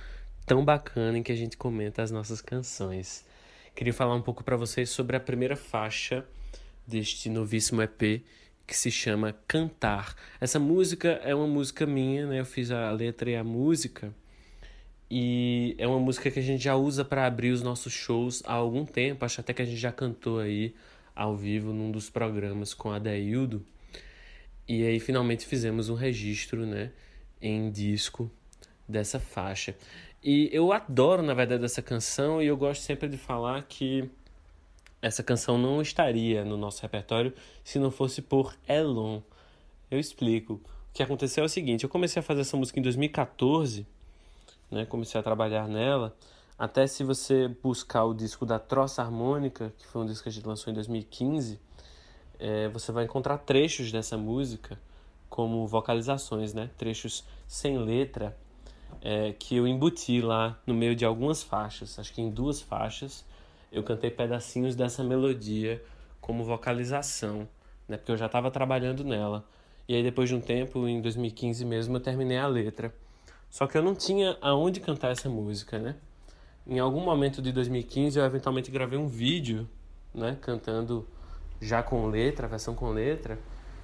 tão 0.45 0.65
bacana 0.65 1.19
em 1.19 1.23
que 1.23 1.31
a 1.31 1.35
gente 1.35 1.55
comenta 1.55 2.01
as 2.01 2.09
nossas 2.09 2.41
canções. 2.41 3.23
Queria 3.75 3.93
falar 3.93 4.15
um 4.15 4.21
pouco 4.21 4.43
para 4.43 4.57
vocês 4.57 4.89
sobre 4.89 5.15
a 5.15 5.19
primeira 5.19 5.55
faixa 5.55 6.25
deste 6.85 7.29
novíssimo 7.29 7.81
EP 7.81 8.23
que 8.65 8.75
se 8.75 8.89
chama 8.89 9.35
Cantar. 9.47 10.15
Essa 10.39 10.59
música 10.59 11.19
é 11.23 11.35
uma 11.35 11.47
música 11.47 11.85
minha, 11.85 12.25
né? 12.25 12.39
Eu 12.39 12.45
fiz 12.45 12.71
a 12.71 12.89
letra 12.91 13.29
e 13.29 13.35
a 13.35 13.43
música. 13.43 14.13
E 15.09 15.75
é 15.77 15.85
uma 15.85 15.99
música 15.99 16.31
que 16.31 16.39
a 16.39 16.41
gente 16.41 16.63
já 16.63 16.75
usa 16.75 17.03
para 17.03 17.25
abrir 17.25 17.51
os 17.51 17.61
nossos 17.61 17.91
shows 17.91 18.41
há 18.45 18.53
algum 18.53 18.85
tempo. 18.85 19.25
Acho 19.25 19.41
até 19.41 19.53
que 19.53 19.61
a 19.61 19.65
gente 19.65 19.77
já 19.77 19.91
cantou 19.91 20.39
aí 20.39 20.73
ao 21.13 21.35
vivo 21.35 21.73
num 21.73 21.91
dos 21.91 22.09
programas 22.09 22.73
com 22.73 22.91
a 22.91 22.97
Daildo. 22.97 23.65
E 24.67 24.85
aí 24.85 25.01
finalmente 25.01 25.45
fizemos 25.45 25.89
um 25.89 25.95
registro, 25.95 26.65
né, 26.65 26.91
em 27.41 27.69
disco 27.69 28.31
dessa 28.87 29.19
faixa. 29.19 29.75
E 30.23 30.49
eu 30.53 30.71
adoro, 30.71 31.21
na 31.21 31.33
verdade, 31.33 31.65
essa 31.65 31.81
canção 31.81 32.41
e 32.41 32.47
eu 32.47 32.55
gosto 32.55 32.83
sempre 32.83 33.09
de 33.09 33.17
falar 33.17 33.61
que 33.63 34.09
essa 35.01 35.23
canção 35.23 35.57
não 35.57 35.81
estaria 35.81 36.45
no 36.45 36.57
nosso 36.57 36.81
repertório 36.81 37.33
se 37.63 37.79
não 37.79 37.89
fosse 37.89 38.21
por 38.21 38.55
Elon. 38.67 39.21
Eu 39.89 39.99
explico. 39.99 40.53
O 40.53 40.93
que 40.93 41.01
aconteceu 41.01 41.43
é 41.43 41.45
o 41.45 41.49
seguinte: 41.49 41.83
eu 41.83 41.89
comecei 41.89 42.19
a 42.19 42.23
fazer 42.23 42.41
essa 42.41 42.55
música 42.55 42.79
em 42.79 42.83
2014, 42.83 43.87
né? 44.69 44.85
Comecei 44.85 45.19
a 45.19 45.23
trabalhar 45.23 45.67
nela. 45.67 46.15
Até 46.57 46.85
se 46.85 47.03
você 47.03 47.47
buscar 47.47 48.03
o 48.05 48.13
disco 48.13 48.45
da 48.45 48.59
Troça 48.59 49.01
Harmônica, 49.01 49.73
que 49.79 49.87
foi 49.87 50.03
um 50.03 50.05
disco 50.05 50.23
que 50.23 50.29
a 50.29 50.31
gente 50.31 50.45
lançou 50.45 50.69
em 50.69 50.75
2015, 50.75 51.59
é, 52.37 52.69
você 52.69 52.91
vai 52.91 53.05
encontrar 53.05 53.39
trechos 53.39 53.91
dessa 53.91 54.15
música 54.15 54.79
como 55.27 55.65
vocalizações, 55.65 56.53
né? 56.53 56.69
Trechos 56.77 57.23
sem 57.47 57.79
letra 57.79 58.37
é, 59.01 59.33
que 59.33 59.55
eu 59.55 59.67
embuti 59.67 60.21
lá 60.21 60.59
no 60.67 60.73
meio 60.73 60.95
de 60.95 61.05
algumas 61.05 61.41
faixas, 61.41 61.97
acho 61.97 62.13
que 62.13 62.21
em 62.21 62.29
duas 62.29 62.61
faixas 62.61 63.25
eu 63.71 63.83
cantei 63.83 64.11
pedacinhos 64.11 64.75
dessa 64.75 65.03
melodia 65.03 65.81
como 66.19 66.43
vocalização, 66.43 67.47
né? 67.87 67.97
Porque 67.97 68.11
eu 68.11 68.17
já 68.17 68.25
estava 68.25 68.51
trabalhando 68.51 69.03
nela. 69.03 69.45
E 69.87 69.95
aí 69.95 70.03
depois 70.03 70.29
de 70.29 70.35
um 70.35 70.41
tempo, 70.41 70.87
em 70.87 71.01
2015 71.01 71.63
mesmo, 71.65 71.95
eu 71.95 72.01
terminei 72.01 72.37
a 72.37 72.47
letra. 72.47 72.93
Só 73.49 73.67
que 73.67 73.77
eu 73.77 73.81
não 73.81 73.95
tinha 73.95 74.37
aonde 74.41 74.79
cantar 74.79 75.11
essa 75.11 75.29
música, 75.29 75.79
né? 75.79 75.95
Em 76.65 76.79
algum 76.79 77.01
momento 77.01 77.41
de 77.41 77.51
2015 77.51 78.19
eu 78.19 78.25
eventualmente 78.25 78.69
gravei 78.69 78.97
um 78.97 79.07
vídeo, 79.07 79.67
né, 80.13 80.37
cantando 80.39 81.07
já 81.59 81.81
com 81.81 82.07
letra, 82.07 82.47
versão 82.47 82.75
com 82.75 82.89
letra. 82.89 83.39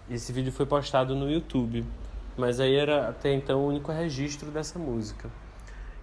E 0.09 0.13
esse 0.13 0.31
vídeo 0.31 0.51
foi 0.51 0.65
postado 0.65 1.15
no 1.15 1.29
YouTube. 1.29 1.85
Mas 2.37 2.59
aí 2.59 2.75
era 2.75 3.09
até 3.09 3.33
então 3.33 3.61
o 3.61 3.67
único 3.67 3.91
registro 3.91 4.51
dessa 4.51 4.77
música. 4.77 5.29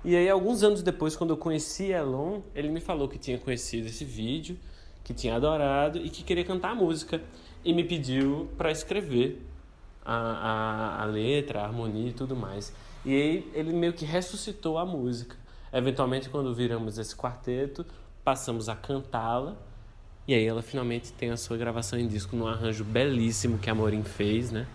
E 0.05 0.15
aí, 0.15 0.29
alguns 0.29 0.63
anos 0.63 0.83
depois, 0.83 1.17
quando 1.17 1.31
eu 1.31 1.37
conheci 1.39 1.91
Elon, 1.91 2.43
ele 2.55 2.69
me 2.69 2.79
falou 2.79 3.09
que 3.09 3.17
tinha 3.17 3.39
conhecido 3.39 3.87
esse 3.87 4.05
vídeo, 4.05 4.59
que 5.03 5.15
tinha 5.15 5.35
adorado 5.35 5.99
e 5.99 6.11
que 6.11 6.23
queria 6.23 6.45
cantar 6.45 6.73
a 6.73 6.75
música. 6.75 7.23
E 7.65 7.73
me 7.73 7.83
pediu 7.83 8.51
para 8.59 8.71
escrever 8.71 9.41
a, 10.05 10.15
a, 10.15 11.03
a 11.03 11.05
letra, 11.07 11.63
a 11.63 11.65
harmonia 11.65 12.11
e 12.11 12.13
tudo 12.13 12.37
mais. 12.37 12.75
E 13.03 13.15
aí, 13.15 13.51
ele 13.55 13.73
meio 13.73 13.95
que 13.95 14.05
ressuscitou 14.05 14.77
a 14.77 14.85
música. 14.85 15.37
Eventualmente, 15.73 16.29
quando 16.29 16.55
viramos 16.55 16.99
esse 16.99 17.17
quarteto, 17.17 17.87
passamos 18.23 18.69
a 18.69 18.77
cantá-la. 18.77 19.57
E 20.29 20.35
aí, 20.35 20.45
ela 20.45 20.61
finalmente 20.61 21.15
tem 21.15 21.31
a 21.31 21.37
sua 21.39 21.57
gravação 21.57 21.99
em 21.99 22.07
disco 22.07 22.37
num 22.37 22.47
arranjo 22.47 22.85
belíssimo 22.85 23.59
que 23.59 23.71
a 23.71 23.75
Morim 23.75 24.03
fez, 24.03 24.53
né? 24.53 24.67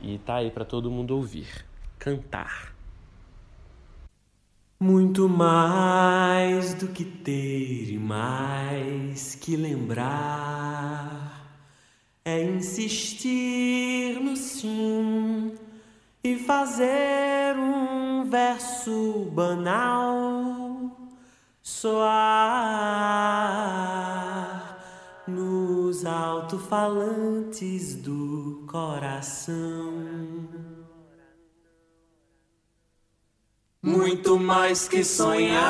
E 0.00 0.18
tá 0.18 0.36
aí 0.36 0.52
para 0.52 0.64
todo 0.64 0.88
mundo 0.88 1.16
ouvir. 1.16 1.48
Cantar. 1.98 2.71
Muito 4.82 5.28
mais 5.28 6.74
do 6.74 6.88
que 6.88 7.04
ter 7.04 7.92
e 7.92 7.98
mais 7.98 9.36
que 9.36 9.54
lembrar 9.54 11.46
é 12.24 12.42
insistir 12.42 14.18
no 14.20 14.36
sim 14.36 15.54
e 16.24 16.36
fazer 16.36 17.54
um 17.56 18.28
verso 18.28 19.30
banal 19.32 20.90
soar 21.62 22.00
nos 25.28 26.04
alto-falantes 26.04 27.94
do 27.94 28.64
coração. 28.68 30.61
Muito 33.84 34.38
mais 34.38 34.86
que 34.86 35.02
sonhar 35.02 35.60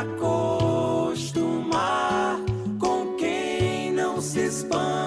acostumar 0.00 1.74
com 2.80 3.14
quem 3.16 3.92
não 3.92 4.20
se 4.20 4.46
espanta. 4.46 5.04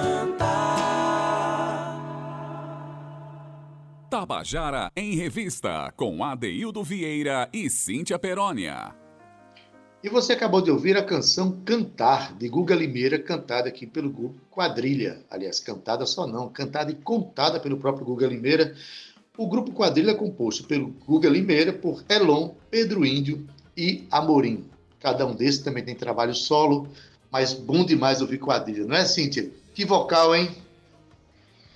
Tabajara 4.09 4.89
em 4.95 5.15
Revista, 5.15 5.91
com 5.95 6.23
Adeildo 6.23 6.81
Vieira 6.83 7.49
e 7.51 7.69
Cíntia 7.69 8.17
Perónia. 8.17 8.95
E 10.01 10.07
você 10.09 10.31
acabou 10.33 10.61
de 10.61 10.71
ouvir 10.71 10.95
a 10.95 11.03
canção 11.03 11.59
Cantar, 11.65 12.33
de 12.37 12.47
Guga 12.47 12.73
Limeira, 12.73 13.19
cantada 13.19 13.67
aqui 13.67 13.85
pelo 13.85 14.09
grupo 14.09 14.39
Quadrilha. 14.49 15.19
Aliás, 15.29 15.59
cantada 15.59 16.05
só 16.05 16.25
não, 16.25 16.47
cantada 16.47 16.91
e 16.91 16.95
contada 16.95 17.59
pelo 17.59 17.77
próprio 17.77 18.05
Guga 18.05 18.27
Limeira. 18.27 18.73
O 19.37 19.49
grupo 19.49 19.73
Quadrilha 19.73 20.11
é 20.11 20.15
composto 20.15 20.63
pelo 20.65 20.87
Guga 21.05 21.27
Limeira, 21.27 21.73
por 21.73 22.05
Elon, 22.07 22.51
Pedro 22.71 23.05
Índio 23.05 23.45
e 23.75 24.07
Amorim. 24.09 24.76
Cada 24.99 25.25
um 25.25 25.35
desses 25.35 25.61
também 25.61 25.83
tem 25.83 25.95
trabalho 25.95 26.33
solo, 26.33 26.89
mas 27.31 27.53
bom 27.53 27.85
demais 27.85 28.21
ouvir 28.21 28.39
Quadrilha, 28.39 28.85
não 28.85 28.95
é, 28.95 29.05
Cíntia? 29.05 29.51
Que 29.73 29.85
vocal, 29.85 30.35
hein? 30.35 30.55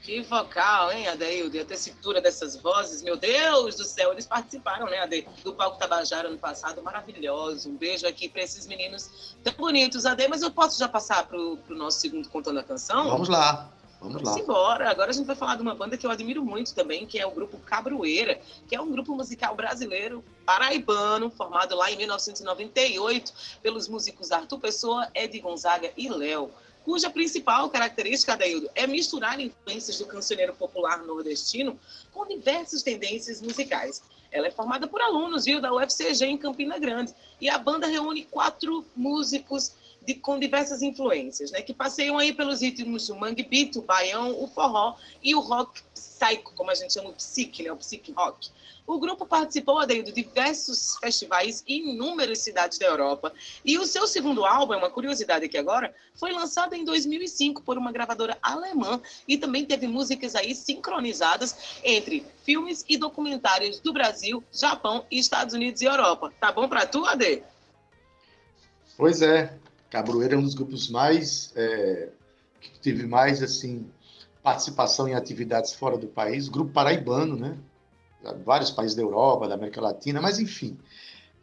Que 0.02 0.22
vocal, 0.22 0.92
hein, 0.92 1.08
Adeildo? 1.08 1.60
A 1.60 1.64
tessitura 1.64 2.20
dessas 2.20 2.56
vozes, 2.56 3.04
meu 3.04 3.16
Deus 3.16 3.76
do 3.76 3.84
céu, 3.84 4.12
eles 4.12 4.26
participaram, 4.26 4.88
né, 4.88 4.98
Ade, 4.98 5.28
do 5.44 5.54
Palco 5.54 5.78
Tabajara 5.78 6.28
ano 6.28 6.40
passado, 6.40 6.82
maravilhoso. 6.82 7.70
Um 7.70 7.76
beijo 7.76 8.08
aqui 8.08 8.28
para 8.28 8.42
esses 8.42 8.66
meninos 8.66 9.36
tão 9.44 9.54
bonitos, 9.54 10.08
Ade, 10.08 10.28
mas 10.28 10.42
eu 10.42 10.50
posso 10.50 10.80
já 10.80 10.88
passar 10.88 11.28
pro, 11.28 11.58
pro 11.58 11.76
nosso 11.76 12.00
segundo 12.00 12.28
Contando 12.30 12.60
a 12.60 12.64
Canção? 12.64 13.10
Vamos 13.10 13.30
lá, 13.30 13.72
vamos 14.02 14.22
lá. 14.22 14.38
Embora. 14.38 14.90
Agora 14.90 15.12
a 15.12 15.14
gente 15.14 15.26
vai 15.26 15.36
falar 15.36 15.56
de 15.56 15.62
uma 15.62 15.76
banda 15.76 15.96
que 15.96 16.06
eu 16.06 16.12
admiro 16.12 16.44
muito 16.44 16.74
também, 16.74 17.06
que 17.06 17.20
é 17.20 17.26
o 17.26 17.32
grupo 17.32 17.58
Cabroeira, 17.60 18.42
que 18.68 18.76
é 18.76 18.82
um 18.82 18.92
grupo 18.92 19.16
musical 19.16 19.56
brasileiro 19.56 20.24
paraibano, 20.46 21.30
formado 21.30 21.76
lá 21.76 21.90
em 21.92 21.98
1998 21.98 23.34
pelos 23.62 23.88
músicos 23.88 24.32
Arthur 24.32 24.60
Pessoa, 24.60 25.08
Ed 25.14 25.40
Gonzaga 25.40 25.92
e 25.96 26.10
Léo 26.10 26.52
cuja 26.84 27.10
principal 27.10 27.70
característica, 27.70 28.34
Adaildo, 28.34 28.70
é 28.76 28.88
misturar 28.88 29.40
influências 29.40 30.00
do 30.00 30.06
cancioneiro 30.06 30.54
popular 30.56 31.04
nordestino 31.04 31.80
com 32.12 32.26
diversas 32.28 32.82
tendências 32.82 33.42
musicais. 33.42 34.02
Ela 34.32 34.48
é 34.48 34.52
formada 34.52 34.88
por 34.88 35.02
alunos, 35.02 35.46
viu, 35.46 35.60
da 35.60 35.74
UFCG 35.74 36.26
em 36.26 36.38
Campina 36.38 36.80
Grande. 36.80 37.14
E 37.40 37.50
a 37.50 37.58
banda 37.58 37.86
reúne 37.86 38.24
quatro 38.26 38.86
músicos 38.96 39.74
de, 40.02 40.16
com 40.16 40.40
diversas 40.40 40.82
influências, 40.82 41.52
né? 41.52 41.62
Que 41.62 41.74
passeiam 41.74 42.18
aí 42.18 42.34
pelos 42.34 42.62
ritmos 42.62 43.08
do 43.08 43.16
mangue 43.16 43.44
beat, 43.44 43.76
o 43.76 43.82
baião, 43.82 44.42
o 44.42 44.48
forró 44.48 44.96
e 45.22 45.36
o 45.36 45.40
rock 45.40 45.82
psycho, 45.94 46.54
como 46.56 46.72
a 46.72 46.76
gente 46.76 46.94
chama 46.94 47.10
o 47.10 47.14
psique, 47.14 47.64
né? 47.64 47.72
O 47.72 47.78
psique 47.78 48.12
rock. 48.12 48.50
O 48.86 49.00
grupo 49.00 49.26
participou 49.26 49.86
de 49.86 50.02
diversos 50.12 50.98
festivais 50.98 51.64
em 51.68 51.94
inúmeras 51.94 52.40
cidades 52.40 52.78
da 52.78 52.88
Europa. 52.88 53.32
E 53.64 53.78
o 53.78 53.86
seu 53.86 54.08
segundo 54.08 54.44
álbum, 54.44 54.74
é 54.74 54.78
uma 54.78 54.90
curiosidade 54.90 55.46
aqui 55.46 55.58
agora, 55.58 55.94
foi 56.16 56.32
lançado 56.34 56.74
em 56.74 56.84
2005 56.84 57.62
por 57.62 57.78
uma 57.78 57.92
gravadora 57.92 58.38
alemã 58.42 59.00
e 59.28 59.38
também 59.38 59.66
teve 59.66 59.88
músicas 59.88 60.36
aí 60.36 60.54
sincronizadas 60.56 61.80
entre 61.84 62.26
filmes 62.44 62.84
e 62.90 62.98
documentários 62.98 63.80
do 63.80 63.94
Brasil, 63.94 64.44
Japão, 64.52 65.06
Estados 65.10 65.54
Unidos 65.54 65.82
e 65.82 65.86
Europa. 65.86 66.34
Tá 66.40 66.52
bom 66.52 66.68
para 66.68 66.86
tu, 66.86 67.06
Ade? 67.06 67.44
Pois 68.98 69.22
é, 69.22 69.58
Cabroeira 69.92 70.36
é 70.36 70.38
um 70.38 70.42
dos 70.42 70.56
grupos 70.56 70.90
mais 70.90 71.52
é, 71.56 72.08
que 72.62 72.80
teve 72.80 73.06
mais 73.06 73.44
assim 73.44 73.86
participação 74.42 75.08
em 75.08 75.14
atividades 75.14 75.74
fora 75.74 75.98
do 75.98 76.08
país, 76.08 76.48
grupo 76.48 76.72
paraibano, 76.72 77.36
né? 77.36 77.58
Vários 78.46 78.72
países 78.72 78.96
da 78.96 79.04
Europa, 79.04 79.48
da 79.48 79.56
América 79.56 79.82
Latina, 79.82 80.22
mas 80.22 80.40
enfim, 80.40 80.78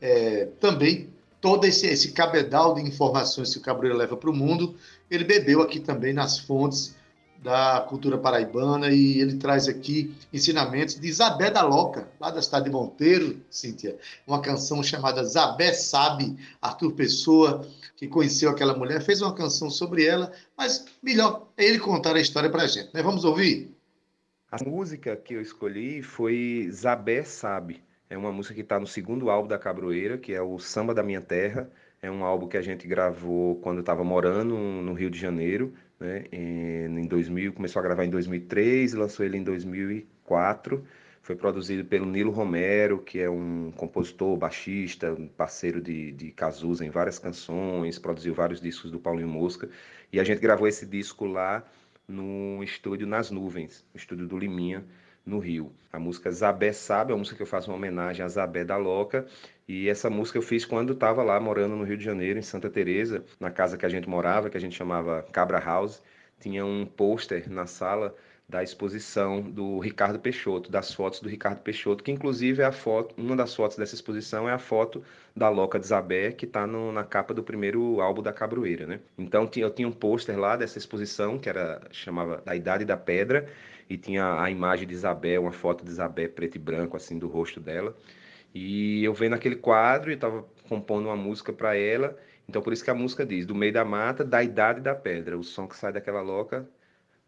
é, 0.01 0.47
também 0.59 1.13
todo 1.41 1.65
esse, 1.67 1.87
esse 1.87 2.13
cabedal 2.13 2.75
de 2.75 2.81
informações 2.81 3.53
que 3.53 3.59
o 3.59 3.63
Cabroeira 3.63 3.97
leva 3.97 4.17
para 4.17 4.31
o 4.31 4.35
mundo, 4.35 4.77
ele 5.11 5.25
bebeu 5.25 5.61
aqui 5.61 5.79
também 5.79 6.13
nas 6.13 6.39
fontes 6.39 6.97
da 7.43 7.85
cultura 7.89 8.19
paraibana 8.19 8.91
e 8.91 9.21
ele 9.21 9.37
traz 9.37 9.69
aqui 9.69 10.15
ensinamentos 10.33 10.99
de 10.99 11.13
Zabé 11.13 11.51
da 11.51 11.63
Loca, 11.63 12.09
lá 12.19 12.31
da 12.31 12.43
cidade 12.43 12.65
de 12.65 12.71
Monteiro, 12.71 13.41
Cíntia. 13.49 13.97
Uma 14.27 14.41
canção 14.41 14.83
chamada 14.83 15.23
Zabé 15.25 15.73
Sabe, 15.73 16.37
Arthur 16.61 16.93
Pessoa, 16.93 17.67
que 17.97 18.09
conheceu 18.09 18.51
aquela 18.51 18.77
mulher, 18.77 19.01
fez 19.01 19.23
uma 19.23 19.35
canção 19.35 19.71
sobre 19.71 20.05
ela, 20.05 20.33
mas 20.57 20.87
melhor 21.03 21.49
é 21.57 21.65
ele 21.65 21.79
contar 21.79 22.17
a 22.17 22.21
história 22.21 22.51
para 22.51 22.65
a 22.65 22.67
gente, 22.67 22.91
né? 22.93 23.03
Vamos 23.03 23.25
ouvir? 23.25 23.75
A 24.51 24.65
música 24.65 25.15
que 25.15 25.35
eu 25.35 25.43
escolhi 25.43 26.03
foi 26.03 26.69
Zabé 26.73 27.23
Sabe. 27.23 27.83
É 28.11 28.17
uma 28.17 28.33
música 28.33 28.55
que 28.55 28.63
está 28.63 28.81
no 28.81 28.87
segundo 28.87 29.31
álbum 29.31 29.47
da 29.47 29.59
Cabroeira, 29.59 30.17
que 30.17 30.33
é 30.33 30.41
o 30.41 30.59
Samba 30.59 30.95
da 30.95 31.03
Minha 31.03 31.21
Terra. 31.21 31.71
É 32.01 32.11
um 32.11 32.25
álbum 32.25 32.49
que 32.49 32.57
a 32.57 32.63
gente 32.63 32.87
gravou 32.87 33.57
quando 33.57 33.81
estava 33.81 34.03
morando 34.03 34.57
no 34.57 34.95
Rio 34.95 35.11
de 35.11 35.19
Janeiro, 35.19 35.75
né? 35.99 36.25
Em 36.33 37.07
2000, 37.07 37.53
começou 37.53 37.81
a 37.81 37.83
gravar 37.83 38.05
em 38.05 38.11
2003, 38.11 38.95
lançou 38.95 39.25
ele 39.25 39.37
em 39.37 39.43
2004. 39.43 40.85
Foi 41.23 41.37
produzido 41.37 41.85
pelo 41.85 42.07
Nilo 42.07 42.31
Romero, 42.31 43.03
que 43.03 43.19
é 43.19 43.29
um 43.29 43.71
compositor, 43.77 44.37
baixista, 44.37 45.15
parceiro 45.37 45.81
de, 45.81 46.13
de 46.13 46.31
Cazuza 46.31 46.87
em 46.87 46.91
várias 46.91 47.19
canções, 47.19 47.99
produziu 47.99 48.33
vários 48.33 48.61
discos 48.61 48.91
do 48.91 48.99
Paulinho 48.99 49.29
Mosca. 49.29 49.69
E 50.13 50.19
a 50.19 50.25
gente 50.25 50.41
gravou 50.41 50.67
esse 50.67 50.87
disco 50.87 51.27
lá 51.27 51.63
no 52.07 52.63
estúdio 52.63 53.07
Nas 53.07 53.31
Nuvens, 53.31 53.85
no 53.93 53.99
estúdio 53.99 54.27
do 54.27 54.39
Liminha, 54.39 54.87
no 55.29 55.39
Rio. 55.39 55.73
A 55.93 55.99
música 55.99 56.31
Zabé 56.31 56.73
Sabe, 56.73 57.13
é 57.13 57.15
uma 57.15 57.19
música 57.19 57.37
que 57.37 57.43
eu 57.43 57.47
faço 57.47 57.71
uma 57.71 57.77
homenagem 57.77 58.25
a 58.25 58.29
Zabé 58.29 58.65
da 58.65 58.77
Loca, 58.77 59.27
e 59.67 59.89
essa 59.89 60.09
música 60.09 60.39
eu 60.39 60.43
fiz 60.43 60.65
quando 60.65 60.93
estava 60.93 61.23
lá 61.23 61.39
morando 61.39 61.77
no 61.77 61.85
Rio 61.85 61.97
de 61.97 62.05
Janeiro, 62.05 62.39
em 62.39 62.43
Santa 62.43 62.71
Teresa, 62.71 63.25
na 63.39 63.51
casa 63.51 63.77
que 63.77 63.87
a 63.87 63.89
gente 63.89 64.09
morava, 64.09 64.49
que 64.49 64.57
a 64.57 64.61
gente 64.61 64.77
chamava 64.77 65.23
Cabra 65.33 65.59
House. 65.59 66.03
Tinha 66.41 66.65
um 66.65 66.87
pôster 66.87 67.51
na 67.51 67.67
sala 67.67 68.15
da 68.49 68.63
exposição 68.63 69.43
do 69.43 69.79
Ricardo 69.79 70.19
Peixoto, 70.19 70.71
das 70.71 70.95
fotos 70.95 71.21
do 71.21 71.29
Ricardo 71.29 71.61
Peixoto, 71.61 72.03
que 72.03 72.11
inclusive 72.11 72.63
é 72.63 72.65
a 72.65 72.73
foto, 72.73 73.15
uma 73.19 73.37
das 73.37 73.55
fotos 73.55 73.77
dessa 73.77 73.95
exposição 73.95 74.49
é 74.49 74.53
a 74.53 74.59
foto 74.59 75.05
da 75.37 75.51
Loca 75.51 75.79
de 75.79 75.87
Zabé, 75.87 76.33
que 76.33 76.47
está 76.47 76.67
na 76.67 77.05
capa 77.05 77.35
do 77.35 77.43
primeiro 77.43 78.01
álbum 78.01 78.23
da 78.23 78.33
Cabroeira, 78.33 78.87
né? 78.87 79.01
Então 79.19 79.51
eu 79.57 79.71
tinha 79.71 79.87
um 79.87 79.93
pôster 79.93 80.39
lá 80.39 80.57
dessa 80.57 80.79
exposição, 80.79 81.39
que 81.39 81.49
era 81.49 81.83
chamava 81.91 82.41
Da 82.43 82.57
Idade 82.57 82.87
da 82.87 82.97
Pedra, 82.97 83.47
e 83.89 83.97
tinha 83.97 84.41
a 84.41 84.51
imagem 84.51 84.87
de 84.87 84.95
Isabel, 84.95 85.43
uma 85.43 85.53
foto 85.53 85.85
de 85.85 85.91
Isabel 85.91 86.29
preto 86.31 86.57
e 86.57 86.59
branco, 86.59 86.97
assim, 86.97 87.19
do 87.19 87.29
rosto 87.29 87.61
dela. 87.61 87.97
E 88.55 89.05
eu 89.05 89.15
vendo 89.15 89.35
aquele 89.35 89.57
quadro 89.57 90.11
e 90.11 90.15
estava 90.15 90.45
compondo 90.69 91.07
uma 91.07 91.17
música 91.17 91.53
para 91.53 91.77
ela. 91.77 92.17
Então 92.49 92.63
por 92.63 92.73
isso 92.73 92.85
que 92.85 92.91
a 92.91 92.95
música 92.95 93.25
diz: 93.25 93.47
do 93.47 93.55
meio 93.55 93.73
da 93.73 93.85
mata, 93.85 94.25
da 94.25 94.43
idade 94.43 94.81
da 94.81 94.95
pedra. 94.95 95.39
O 95.39 95.45
som 95.45 95.67
que 95.67 95.77
sai 95.77 95.93
daquela 95.93 96.21
loca 96.23 96.69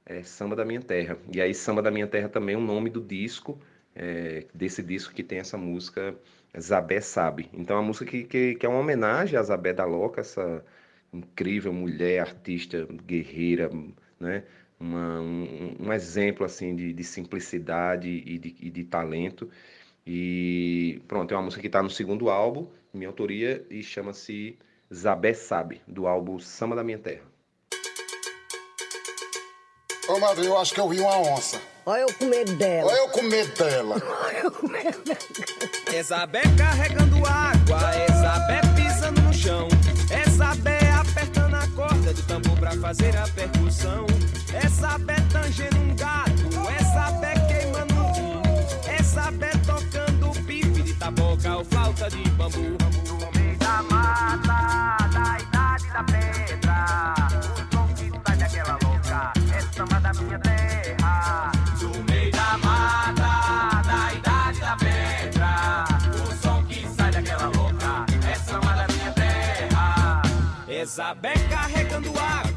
é 0.06 0.22
Samba 0.22 0.56
da 0.56 0.64
Minha 0.64 0.80
Terra. 0.80 1.18
E 1.32 1.40
aí 1.40 1.54
Samba 1.54 1.82
da 1.82 1.90
Minha 1.90 2.06
Terra 2.06 2.28
também 2.28 2.54
é 2.54 2.58
o 2.58 2.60
nome 2.60 2.90
do 2.90 3.00
disco, 3.00 3.60
é, 3.94 4.46
desse 4.54 4.82
disco 4.82 5.14
que 5.14 5.22
tem 5.22 5.38
essa 5.38 5.56
música 5.56 6.14
Zabé 6.58 7.00
Sabe. 7.00 7.48
Então 7.52 7.78
a 7.78 7.82
música 7.82 8.06
que, 8.06 8.24
que, 8.24 8.54
que 8.56 8.66
é 8.66 8.68
uma 8.68 8.80
homenagem 8.80 9.38
a 9.38 9.42
Zabé 9.42 9.72
da 9.72 9.84
Loca, 9.84 10.20
essa 10.20 10.64
incrível 11.12 11.72
mulher, 11.72 12.20
artista, 12.20 12.86
guerreira, 13.06 13.70
né? 14.18 14.44
Uma, 14.80 15.20
um, 15.20 15.76
um, 15.78 15.92
exemplo 15.92 16.44
assim 16.46 16.74
de, 16.74 16.92
de 16.94 17.04
simplicidade 17.04 18.08
e 18.08 18.38
de, 18.38 18.56
e 18.58 18.70
de 18.70 18.84
talento. 18.84 19.50
E 20.06 21.02
pronto, 21.06 21.32
é 21.32 21.36
uma 21.36 21.44
música 21.44 21.60
que 21.60 21.66
está 21.66 21.82
no 21.82 21.90
segundo 21.90 22.30
álbum, 22.30 22.66
minha 22.92 23.08
autoria, 23.08 23.64
e 23.68 23.82
chama-se 23.82 24.58
Zabé 24.92 25.34
Sabe, 25.34 25.82
do 25.86 26.06
álbum 26.06 26.38
Samba 26.38 26.74
da 26.74 26.82
Minha 26.82 26.98
Terra. 26.98 27.30
Ô, 30.08 30.18
madre, 30.18 30.46
eu 30.46 30.58
acho 30.58 30.74
que 30.74 30.80
eu 30.80 30.88
vi 30.88 30.98
uma 30.98 31.16
onça. 31.18 31.60
Olha 31.86 32.00
eu 32.00 32.14
com 32.14 32.24
medo 32.24 32.52
dela. 32.54 32.90
Olha 32.90 32.98
eu 32.98 33.08
com 33.10 33.22
medo 33.22 33.54
dela. 33.54 34.02
Olha 34.24 34.38
eu 34.38 34.50
com 34.50 34.66
medo 34.66 35.02
dela. 35.04 35.18
É 35.94 36.02
Zabé 36.02 36.42
carregando 36.58 37.16
água, 37.24 37.94
pra 42.70 42.80
fazer 42.80 43.16
a 43.16 43.26
percussão, 43.28 44.06
é 44.52 44.68
Zabé 44.68 45.16
tangendo 45.32 45.76
um 45.76 45.96
gato, 45.96 46.30
é 46.68 46.84
Zabé 46.94 47.34
queimando 47.48 47.94
um 47.94 48.42
é 48.86 49.02
Zabé 49.02 49.50
tocando 49.66 50.30
pife 50.46 50.82
de 50.82 50.94
taboca 50.94 51.56
ou 51.56 51.64
flauta 51.64 52.08
de 52.10 52.28
bambu. 52.30 52.76
No 53.08 53.40
meio 53.40 53.56
da 53.58 53.82
mata, 53.82 55.08
da 55.08 55.38
idade 55.40 55.86
da 55.92 56.04
pedra, 56.04 57.14
o 57.42 57.74
som 57.74 57.88
que 57.94 58.12
sai 58.24 58.36
daquela 58.36 58.78
louca 58.84 59.32
é 59.56 59.60
samba 59.74 60.00
da 60.00 60.12
minha 60.14 60.38
terra. 60.38 61.52
No 61.80 62.04
meio 62.04 62.30
da 62.32 62.58
mata, 62.58 63.82
da 63.82 64.14
idade 64.14 64.60
da 64.60 64.76
pedra, 64.76 65.84
o 66.14 66.42
som 66.42 66.62
que 66.64 66.86
sai 66.88 67.10
daquela 67.10 67.46
louca 67.46 68.06
é 68.30 68.34
samba 68.36 68.74
da 68.74 68.86
minha 68.94 69.12
terra. 69.12 70.22
É 70.68 70.84
Zabé 70.84 71.34
carregando 71.48 72.10
água, 72.18 72.49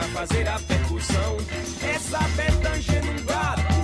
pra 0.00 0.08
fazer 0.08 0.48
a 0.48 0.58
percussão, 0.60 1.36
é 1.82 1.98
Zabé 1.98 2.46
tangendo 2.62 3.10
um 3.10 3.24
gato, 3.26 3.79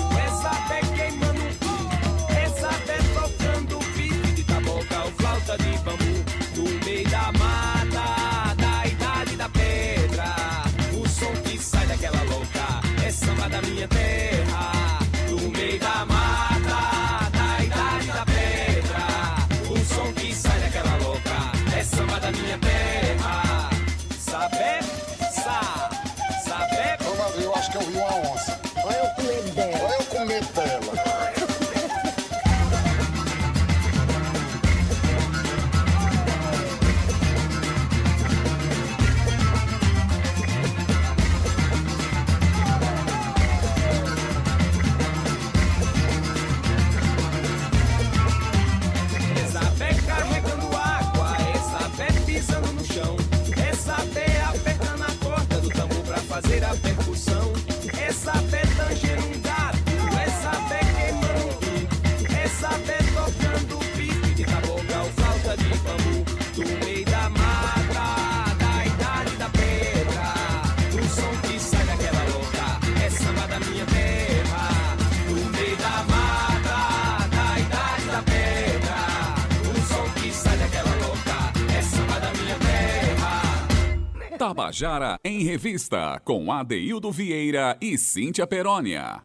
Tabajara 84.66 85.16
em 85.24 85.44
Revista, 85.44 86.20
com 86.24 86.50
Adeildo 86.50 87.12
Vieira 87.12 87.76
e 87.80 87.96
Cíntia 87.96 88.48
Perónia. 88.48 89.22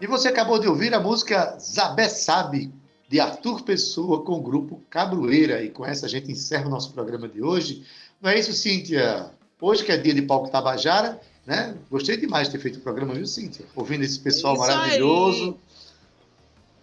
E 0.00 0.06
você 0.06 0.28
acabou 0.28 0.60
de 0.60 0.68
ouvir 0.68 0.94
a 0.94 1.00
música 1.00 1.58
Zabé 1.58 2.08
Sabe, 2.08 2.72
de 3.08 3.18
Arthur 3.18 3.62
Pessoa, 3.62 4.22
com 4.22 4.34
o 4.34 4.40
grupo 4.40 4.80
Cabroeira. 4.88 5.64
E 5.64 5.70
com 5.70 5.84
essa 5.84 6.06
a 6.06 6.08
gente 6.08 6.30
encerra 6.30 6.68
o 6.68 6.70
nosso 6.70 6.92
programa 6.92 7.28
de 7.28 7.42
hoje. 7.42 7.84
Não 8.22 8.30
é 8.30 8.38
isso, 8.38 8.52
Cíntia? 8.52 9.30
Hoje 9.60 9.84
que 9.84 9.90
é 9.90 9.96
dia 9.96 10.14
de 10.14 10.22
palco 10.22 10.48
Tabajara, 10.48 11.20
né? 11.44 11.74
Gostei 11.90 12.16
demais 12.16 12.46
de 12.46 12.52
ter 12.52 12.60
feito 12.60 12.76
o 12.76 12.82
programa, 12.82 13.14
viu, 13.14 13.26
Cíntia? 13.26 13.66
Ouvindo 13.74 14.04
esse 14.04 14.20
pessoal 14.20 14.54
Isso 14.54 14.62
maravilhoso. 14.62 15.44
aí. 15.44 15.75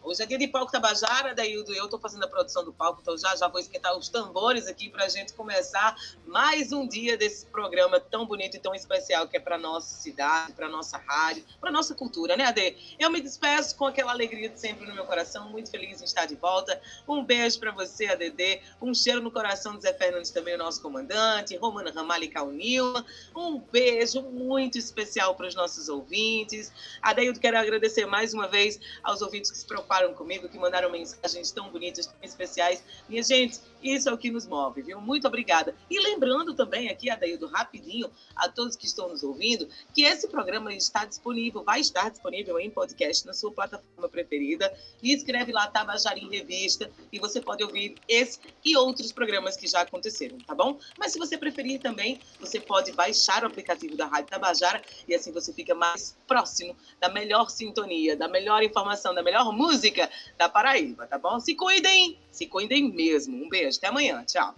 Hoje 0.06 0.22
é 0.22 0.26
dia 0.26 0.38
de 0.38 0.50
palco 0.50 0.70
Tabajara, 0.70 1.34
daí 1.34 1.54
eu 1.54 1.64
estou 1.64 1.98
fazendo 1.98 2.26
a 2.26 2.28
produção 2.28 2.66
do 2.66 2.74
palco, 2.74 3.00
então 3.02 3.18
já 3.18 3.34
já 3.38 3.48
vou 3.48 3.58
esquentar 3.58 3.98
os 3.98 4.10
tambores 4.10 4.68
aqui 4.68 4.90
para 4.90 5.06
a 5.06 5.08
gente 5.08 5.32
começar 5.32 5.96
mais 6.28 6.74
um 6.74 6.86
dia 6.86 7.16
desse 7.16 7.46
programa 7.46 8.02
tão 8.02 8.26
bonito 8.26 8.58
e 8.58 8.60
tão 8.60 8.76
especial 8.76 9.30
que 9.30 9.38
é 9.38 9.40
para 9.40 9.58
nossa 9.58 9.96
cidade, 9.96 10.52
para 10.52 10.68
nossa 10.68 10.98
rádio, 10.98 11.46
para 11.62 11.72
nossa 11.72 11.96
cultura, 11.96 12.36
né, 12.36 12.44
Ade? 12.44 12.96
Eu 13.00 13.10
me 13.10 13.22
despeço 13.22 13.78
com 13.78 13.86
aquela 13.86 14.12
alegria 14.12 14.50
de 14.50 14.60
sempre 14.60 14.86
no 14.86 14.94
meu 14.94 15.06
coração, 15.06 15.50
muito 15.50 15.72
feliz 15.72 16.02
em 16.02 16.06
estar 16.06 16.26
de 16.26 16.36
volta. 16.36 16.82
Um 17.08 17.24
beijo 17.24 17.58
para 17.58 17.72
você, 17.72 18.08
ADD, 18.08 18.62
um 18.82 18.94
cheiro 18.94 19.22
no 19.22 19.32
coração 19.32 19.74
do 19.74 19.82
Zé 19.82 19.94
Fernandes 19.94 20.32
também, 20.32 20.56
o 20.56 20.58
nosso 20.58 20.82
comandante, 20.82 21.56
Romana 21.56 21.92
Ramalho 21.92 22.26
e 22.26 22.30
Caunilma. 22.30 23.06
Um 23.34 23.58
beijo 23.58 24.22
muito 24.22 24.78
especial 24.78 25.34
para 25.36 25.48
os 25.48 25.56
nossos 25.56 25.88
ouvintes. 25.88 26.74
Adeildo, 27.02 27.40
quero 27.40 27.58
agradecer 27.58 28.06
mais 28.06 28.34
uma 28.34 28.50
vez 28.50 28.82
aos 29.02 29.22
ouvintes 29.22 29.50
que 29.50 29.58
se 29.58 29.66
preocuparam 29.66 29.93
comigo, 30.14 30.50
que 30.50 30.58
mandaram 30.58 30.90
mensagens 30.90 31.52
tão 31.52 31.70
bonitas, 31.70 32.08
tão 32.08 32.16
especiais. 32.22 32.84
Minha 33.08 33.24
gente, 33.24 33.60
isso 33.84 34.10
é 34.10 34.14
o 34.14 34.18
que 34.18 34.32
nos 34.32 34.48
move, 34.48 34.82
viu? 34.82 35.02
Muito 35.02 35.28
obrigada. 35.28 35.76
E 35.90 36.00
lembrando 36.00 36.54
também 36.54 36.90
aqui, 36.90 37.10
Adaildo, 37.10 37.48
rapidinho, 37.48 38.10
a 38.36 38.48
todos 38.50 38.76
que 38.76 38.86
estão 38.86 39.10
nos 39.10 39.24
ouvindo, 39.24 39.68
que 39.94 40.04
esse 40.04 40.28
programa 40.28 40.74
está 40.74 41.06
disponível, 41.06 41.64
vai 41.64 41.80
estar 41.82 42.10
disponível 42.10 42.60
em 42.60 42.70
podcast 42.70 43.26
na 43.26 43.34
sua 43.34 43.52
plataforma 43.52 44.10
preferida. 44.10 44.74
E 45.02 45.14
escreve 45.14 45.52
lá 45.52 45.68
Tabajara 45.68 46.18
em 46.18 46.30
Revista 46.30 46.90
e 47.12 47.20
você 47.20 47.42
pode 47.42 47.64
ouvir 47.64 47.96
esse 48.08 48.40
e 48.64 48.78
outros 48.78 49.12
programas 49.12 49.58
que 49.58 49.68
já 49.68 49.82
aconteceram, 49.82 50.38
tá 50.40 50.56
bom? 50.56 50.80
Mas 50.98 51.12
se 51.12 51.20
você 51.20 51.38
preferir 51.38 51.82
também, 51.82 52.20
você 52.40 52.60
pode 52.60 52.92
baixar 52.94 53.44
o 53.44 53.48
aplicativo 53.48 53.98
da 53.98 54.06
Rádio 54.06 54.30
Tabajara 54.30 54.82
e 55.08 55.14
assim 55.14 55.32
você 55.32 55.54
fica 55.54 55.76
mais 55.76 56.18
próximo 56.28 56.76
da 57.00 57.10
melhor 57.10 57.50
sintonia, 57.50 58.16
da 58.16 58.28
melhor 58.28 58.64
informação, 58.64 59.14
da 59.14 59.22
melhor 59.22 59.52
música 59.52 60.10
da 60.38 60.48
Paraíba, 60.48 61.06
tá 61.08 61.18
bom? 61.18 61.40
Se 61.40 61.56
cuidem, 61.56 62.18
se 62.34 62.48
cuidem 62.48 62.94
mesmo. 62.94 63.46
Um 63.46 63.48
beijo, 63.48 63.78
até 63.78 63.88
amanhã, 63.88 64.24
tchau. 64.26 64.54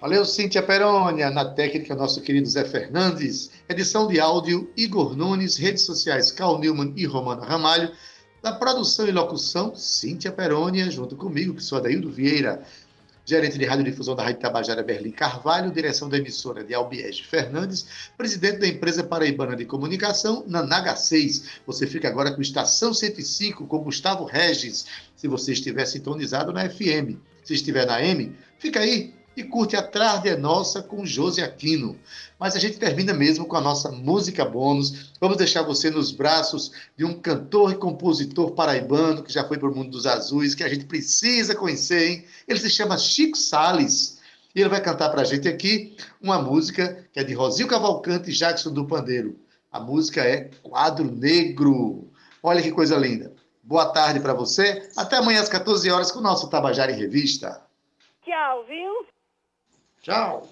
Valeu, 0.00 0.24
Cíntia 0.24 0.62
Perônia. 0.62 1.30
Na 1.30 1.44
técnica, 1.44 1.94
nosso 1.94 2.20
querido 2.20 2.48
Zé 2.48 2.64
Fernandes. 2.64 3.50
Edição 3.68 4.08
de 4.08 4.18
áudio, 4.18 4.70
Igor 4.76 5.16
Nunes. 5.16 5.56
Redes 5.56 5.84
sociais, 5.84 6.32
Cal 6.32 6.58
Newman 6.58 6.92
e 6.96 7.06
Romana 7.06 7.44
Ramalho. 7.44 7.92
Na 8.42 8.52
produção 8.52 9.06
e 9.06 9.10
locução, 9.10 9.74
Cíntia 9.74 10.30
Perônia, 10.30 10.90
junto 10.90 11.16
comigo, 11.16 11.54
que 11.54 11.62
sou 11.62 11.78
Adaildo 11.78 12.10
Vieira. 12.10 12.62
Gerente 13.26 13.58
de 13.58 13.64
Radiodifusão 13.64 14.14
da 14.14 14.22
Rádio 14.22 14.40
Tabajara, 14.40 14.82
Berlim 14.82 15.10
Carvalho. 15.10 15.72
Direção 15.72 16.08
da 16.08 16.18
emissora 16.18 16.62
de 16.62 16.74
Albiege 16.74 17.24
Fernandes. 17.24 17.86
Presidente 18.18 18.58
da 18.58 18.68
empresa 18.68 19.02
paraibana 19.02 19.56
de 19.56 19.64
comunicação, 19.64 20.44
Nanaga 20.46 20.94
6. 20.94 21.60
Você 21.66 21.86
fica 21.86 22.06
agora 22.08 22.32
com 22.32 22.42
Estação 22.42 22.92
105, 22.92 23.66
com 23.66 23.78
Gustavo 23.78 24.24
Regis. 24.24 24.84
Se 25.16 25.26
você 25.26 25.52
estiver 25.52 25.86
sintonizado 25.86 26.52
na 26.52 26.68
FM. 26.68 27.16
Se 27.42 27.54
estiver 27.54 27.86
na 27.86 28.02
M, 28.02 28.36
fica 28.58 28.80
aí 28.80 29.14
e 29.36 29.42
curte 29.44 29.76
A 29.76 29.82
Tarde 29.82 30.28
é 30.28 30.36
Nossa 30.36 30.82
com 30.82 31.04
Josi 31.04 31.42
Aquino. 31.42 31.98
Mas 32.38 32.56
a 32.56 32.58
gente 32.58 32.78
termina 32.78 33.12
mesmo 33.12 33.46
com 33.46 33.56
a 33.56 33.60
nossa 33.60 33.90
música 33.90 34.44
bônus. 34.44 35.12
Vamos 35.20 35.36
deixar 35.36 35.62
você 35.62 35.90
nos 35.90 36.12
braços 36.12 36.72
de 36.96 37.04
um 37.04 37.14
cantor 37.14 37.72
e 37.72 37.76
compositor 37.76 38.52
paraibano 38.52 39.22
que 39.22 39.32
já 39.32 39.46
foi 39.46 39.58
para 39.58 39.68
o 39.68 39.74
mundo 39.74 39.90
dos 39.90 40.06
azuis, 40.06 40.54
que 40.54 40.64
a 40.64 40.68
gente 40.68 40.84
precisa 40.84 41.54
conhecer, 41.54 42.08
hein? 42.08 42.24
Ele 42.46 42.58
se 42.58 42.70
chama 42.70 42.98
Chico 42.98 43.36
Sales. 43.36 44.18
E 44.54 44.60
ele 44.60 44.68
vai 44.68 44.80
cantar 44.80 45.08
para 45.10 45.22
a 45.22 45.24
gente 45.24 45.48
aqui 45.48 45.96
uma 46.22 46.40
música 46.40 47.04
que 47.12 47.18
é 47.18 47.24
de 47.24 47.34
Rosil 47.34 47.66
Cavalcante 47.66 48.30
e 48.30 48.32
Jackson 48.32 48.72
do 48.72 48.86
Pandeiro. 48.86 49.36
A 49.70 49.80
música 49.80 50.22
é 50.22 50.50
Quadro 50.62 51.10
Negro. 51.10 52.08
Olha 52.40 52.62
que 52.62 52.70
coisa 52.70 52.96
linda. 52.96 53.32
Boa 53.62 53.86
tarde 53.86 54.20
para 54.20 54.34
você. 54.34 54.88
Até 54.96 55.16
amanhã 55.16 55.40
às 55.40 55.48
14 55.48 55.90
horas 55.90 56.12
com 56.12 56.20
o 56.20 56.22
nosso 56.22 56.48
Tabajara 56.48 56.92
em 56.92 56.96
Revista. 56.96 57.60
Tchau, 58.22 58.64
viu? 58.66 59.13
Tchau. 60.04 60.46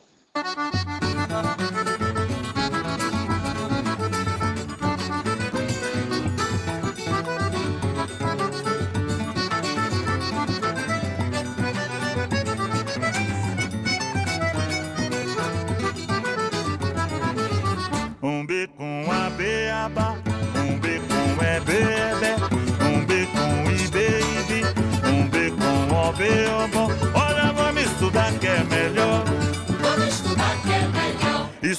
Um 18.22 18.46
B 18.46 18.66
com 18.78 19.04
A, 19.12 19.28
beaba, 19.36 20.16
um 20.56 20.78
B 20.78 20.98
com 21.00 21.44
E, 21.44 21.60
bebê, 21.60 22.36
um 22.80 23.04
B 23.04 23.26
com 23.26 23.70
I, 23.70 23.86
baby, 23.88 24.64
um 25.06 25.28
B 25.28 25.50
com 25.50 25.94
O, 25.94 26.12
beobo. 26.14 27.11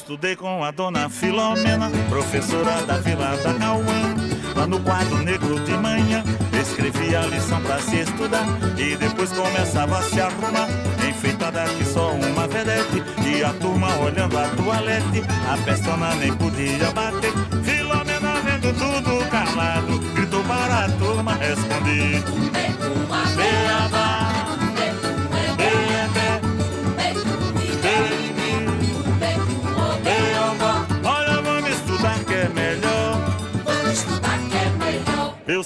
Estudei 0.03 0.35
com 0.35 0.61
a 0.61 0.69
dona 0.69 1.07
Filomena, 1.07 1.89
professora 2.09 2.85
da 2.85 2.97
Vila 2.97 3.37
da 3.37 3.53
Cauã. 3.53 4.13
Lá 4.53 4.67
no 4.67 4.77
quadro 4.81 5.19
negro 5.19 5.57
de 5.61 5.71
manhã, 5.77 6.21
escrevia 6.61 7.21
a 7.21 7.25
lição 7.25 7.61
pra 7.61 7.79
se 7.79 8.01
estudar. 8.01 8.45
E 8.77 8.97
depois 8.97 9.31
começava 9.31 9.99
a 9.99 10.01
se 10.01 10.19
arrumar, 10.19 10.67
enfeitada 11.07 11.63
que 11.77 11.85
só 11.85 12.11
uma 12.11 12.45
vedete. 12.49 13.01
E 13.25 13.45
a 13.45 13.53
turma 13.53 13.95
olhando 13.99 14.37
a 14.37 14.49
toalete, 14.49 15.23
a 15.49 15.57
pestana 15.63 16.13
nem 16.15 16.35
podia 16.35 16.91
bater. 16.91 17.31
Filomena 17.63 18.41
vendo 18.41 18.73
tudo 18.73 19.29
calado, 19.29 19.99
gritou 20.15 20.43
para 20.43 20.83
a 20.83 20.89
turma 20.89 21.33
responder. 21.35 22.42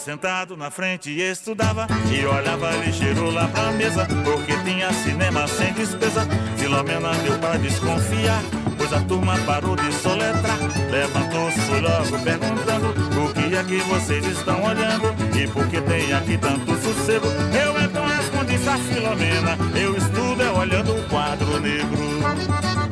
Sentado 0.08 0.56
na 0.56 0.72
frente 0.72 1.12
estudava 1.20 1.86
e 2.10 2.26
olhava 2.26 2.72
ligeiro 2.78 3.30
lá 3.30 3.46
pra 3.50 3.74
mesa, 3.74 4.08
porque 4.24 4.56
tinha 4.64 4.90
cinema 4.94 5.46
sem 5.50 5.74
despesa. 5.74 6.26
Filomena 6.56 7.12
deu 7.26 7.38
pra 7.40 7.58
desconfiar, 7.58 8.42
pois 8.78 8.94
a 8.94 9.02
turma 9.02 9.38
parou 9.40 9.76
de 9.76 9.92
soletrar. 9.92 10.58
Levantou-se 10.90 11.82
logo 11.82 12.24
perguntando 12.24 12.88
o 13.22 13.34
que 13.34 13.54
é 13.54 13.62
que 13.66 13.84
vocês 13.90 14.26
estão 14.28 14.64
olhando 14.64 15.14
e 15.38 15.46
por 15.46 15.68
que 15.68 15.82
tem 15.82 16.14
aqui 16.14 16.38
tanto 16.38 16.74
sossego. 16.78 17.28
Eu 17.52 17.78
então 17.82 18.06
respondi 18.06 18.56
a 18.66 18.78
Filomena, 18.78 19.58
eu 19.78 19.98
estudo 19.98 20.42
é 20.42 20.50
olhando 20.52 20.96
o 20.96 21.04
quadro 21.10 21.60
negro. 21.60 22.87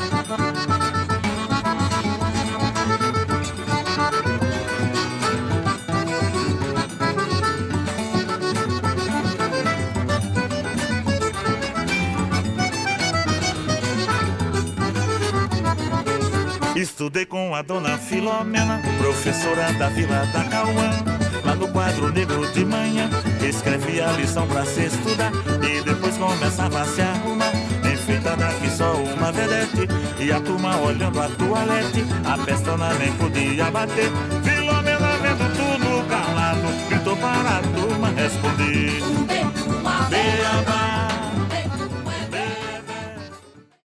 Estudei 16.76 17.26
com 17.26 17.56
a 17.56 17.62
dona 17.62 17.98
Filomena, 17.98 18.82
professora 18.98 19.72
da 19.80 19.88
Vila 19.88 20.26
da 20.34 20.44
Cauã. 20.44 20.92
Lá 21.46 21.56
no 21.56 21.70
quadro 21.70 22.12
negro 22.12 22.46
de 22.52 22.66
manhã, 22.66 23.10
escrevia 23.42 24.10
a 24.10 24.12
lição 24.12 24.46
pra 24.46 24.66
se 24.66 24.88
estudar. 24.88 25.32
E 25.64 25.82
depois 25.82 26.18
começava 26.18 26.82
a 26.82 26.86
se 26.86 27.02
arrumar, 27.02 27.54
enfeitada 27.90 28.48
que 28.60 28.70
só 28.70 28.94
uma 28.94 29.32
vedete. 29.32 29.88
E 30.20 30.30
a 30.34 30.42
turma 30.42 30.76
olhando 30.82 31.22
a 31.22 31.30
toalete, 31.30 32.06
a 32.26 32.38
pestana 32.44 32.94
nem 32.96 33.14
podia 33.14 33.72
bater. 33.72 34.12
Filomena 34.44 35.18
vendo 35.22 35.48
tudo 35.56 36.10
calado, 36.10 36.90
gritou 36.90 37.16
para 37.16 37.58
a 37.58 37.62
turma 37.62 38.10
responder. 38.10 39.02
Um 39.02 39.24
B 39.24 39.36
com 39.64 39.88
A, 39.88 40.10
Beabá. 40.10 40.85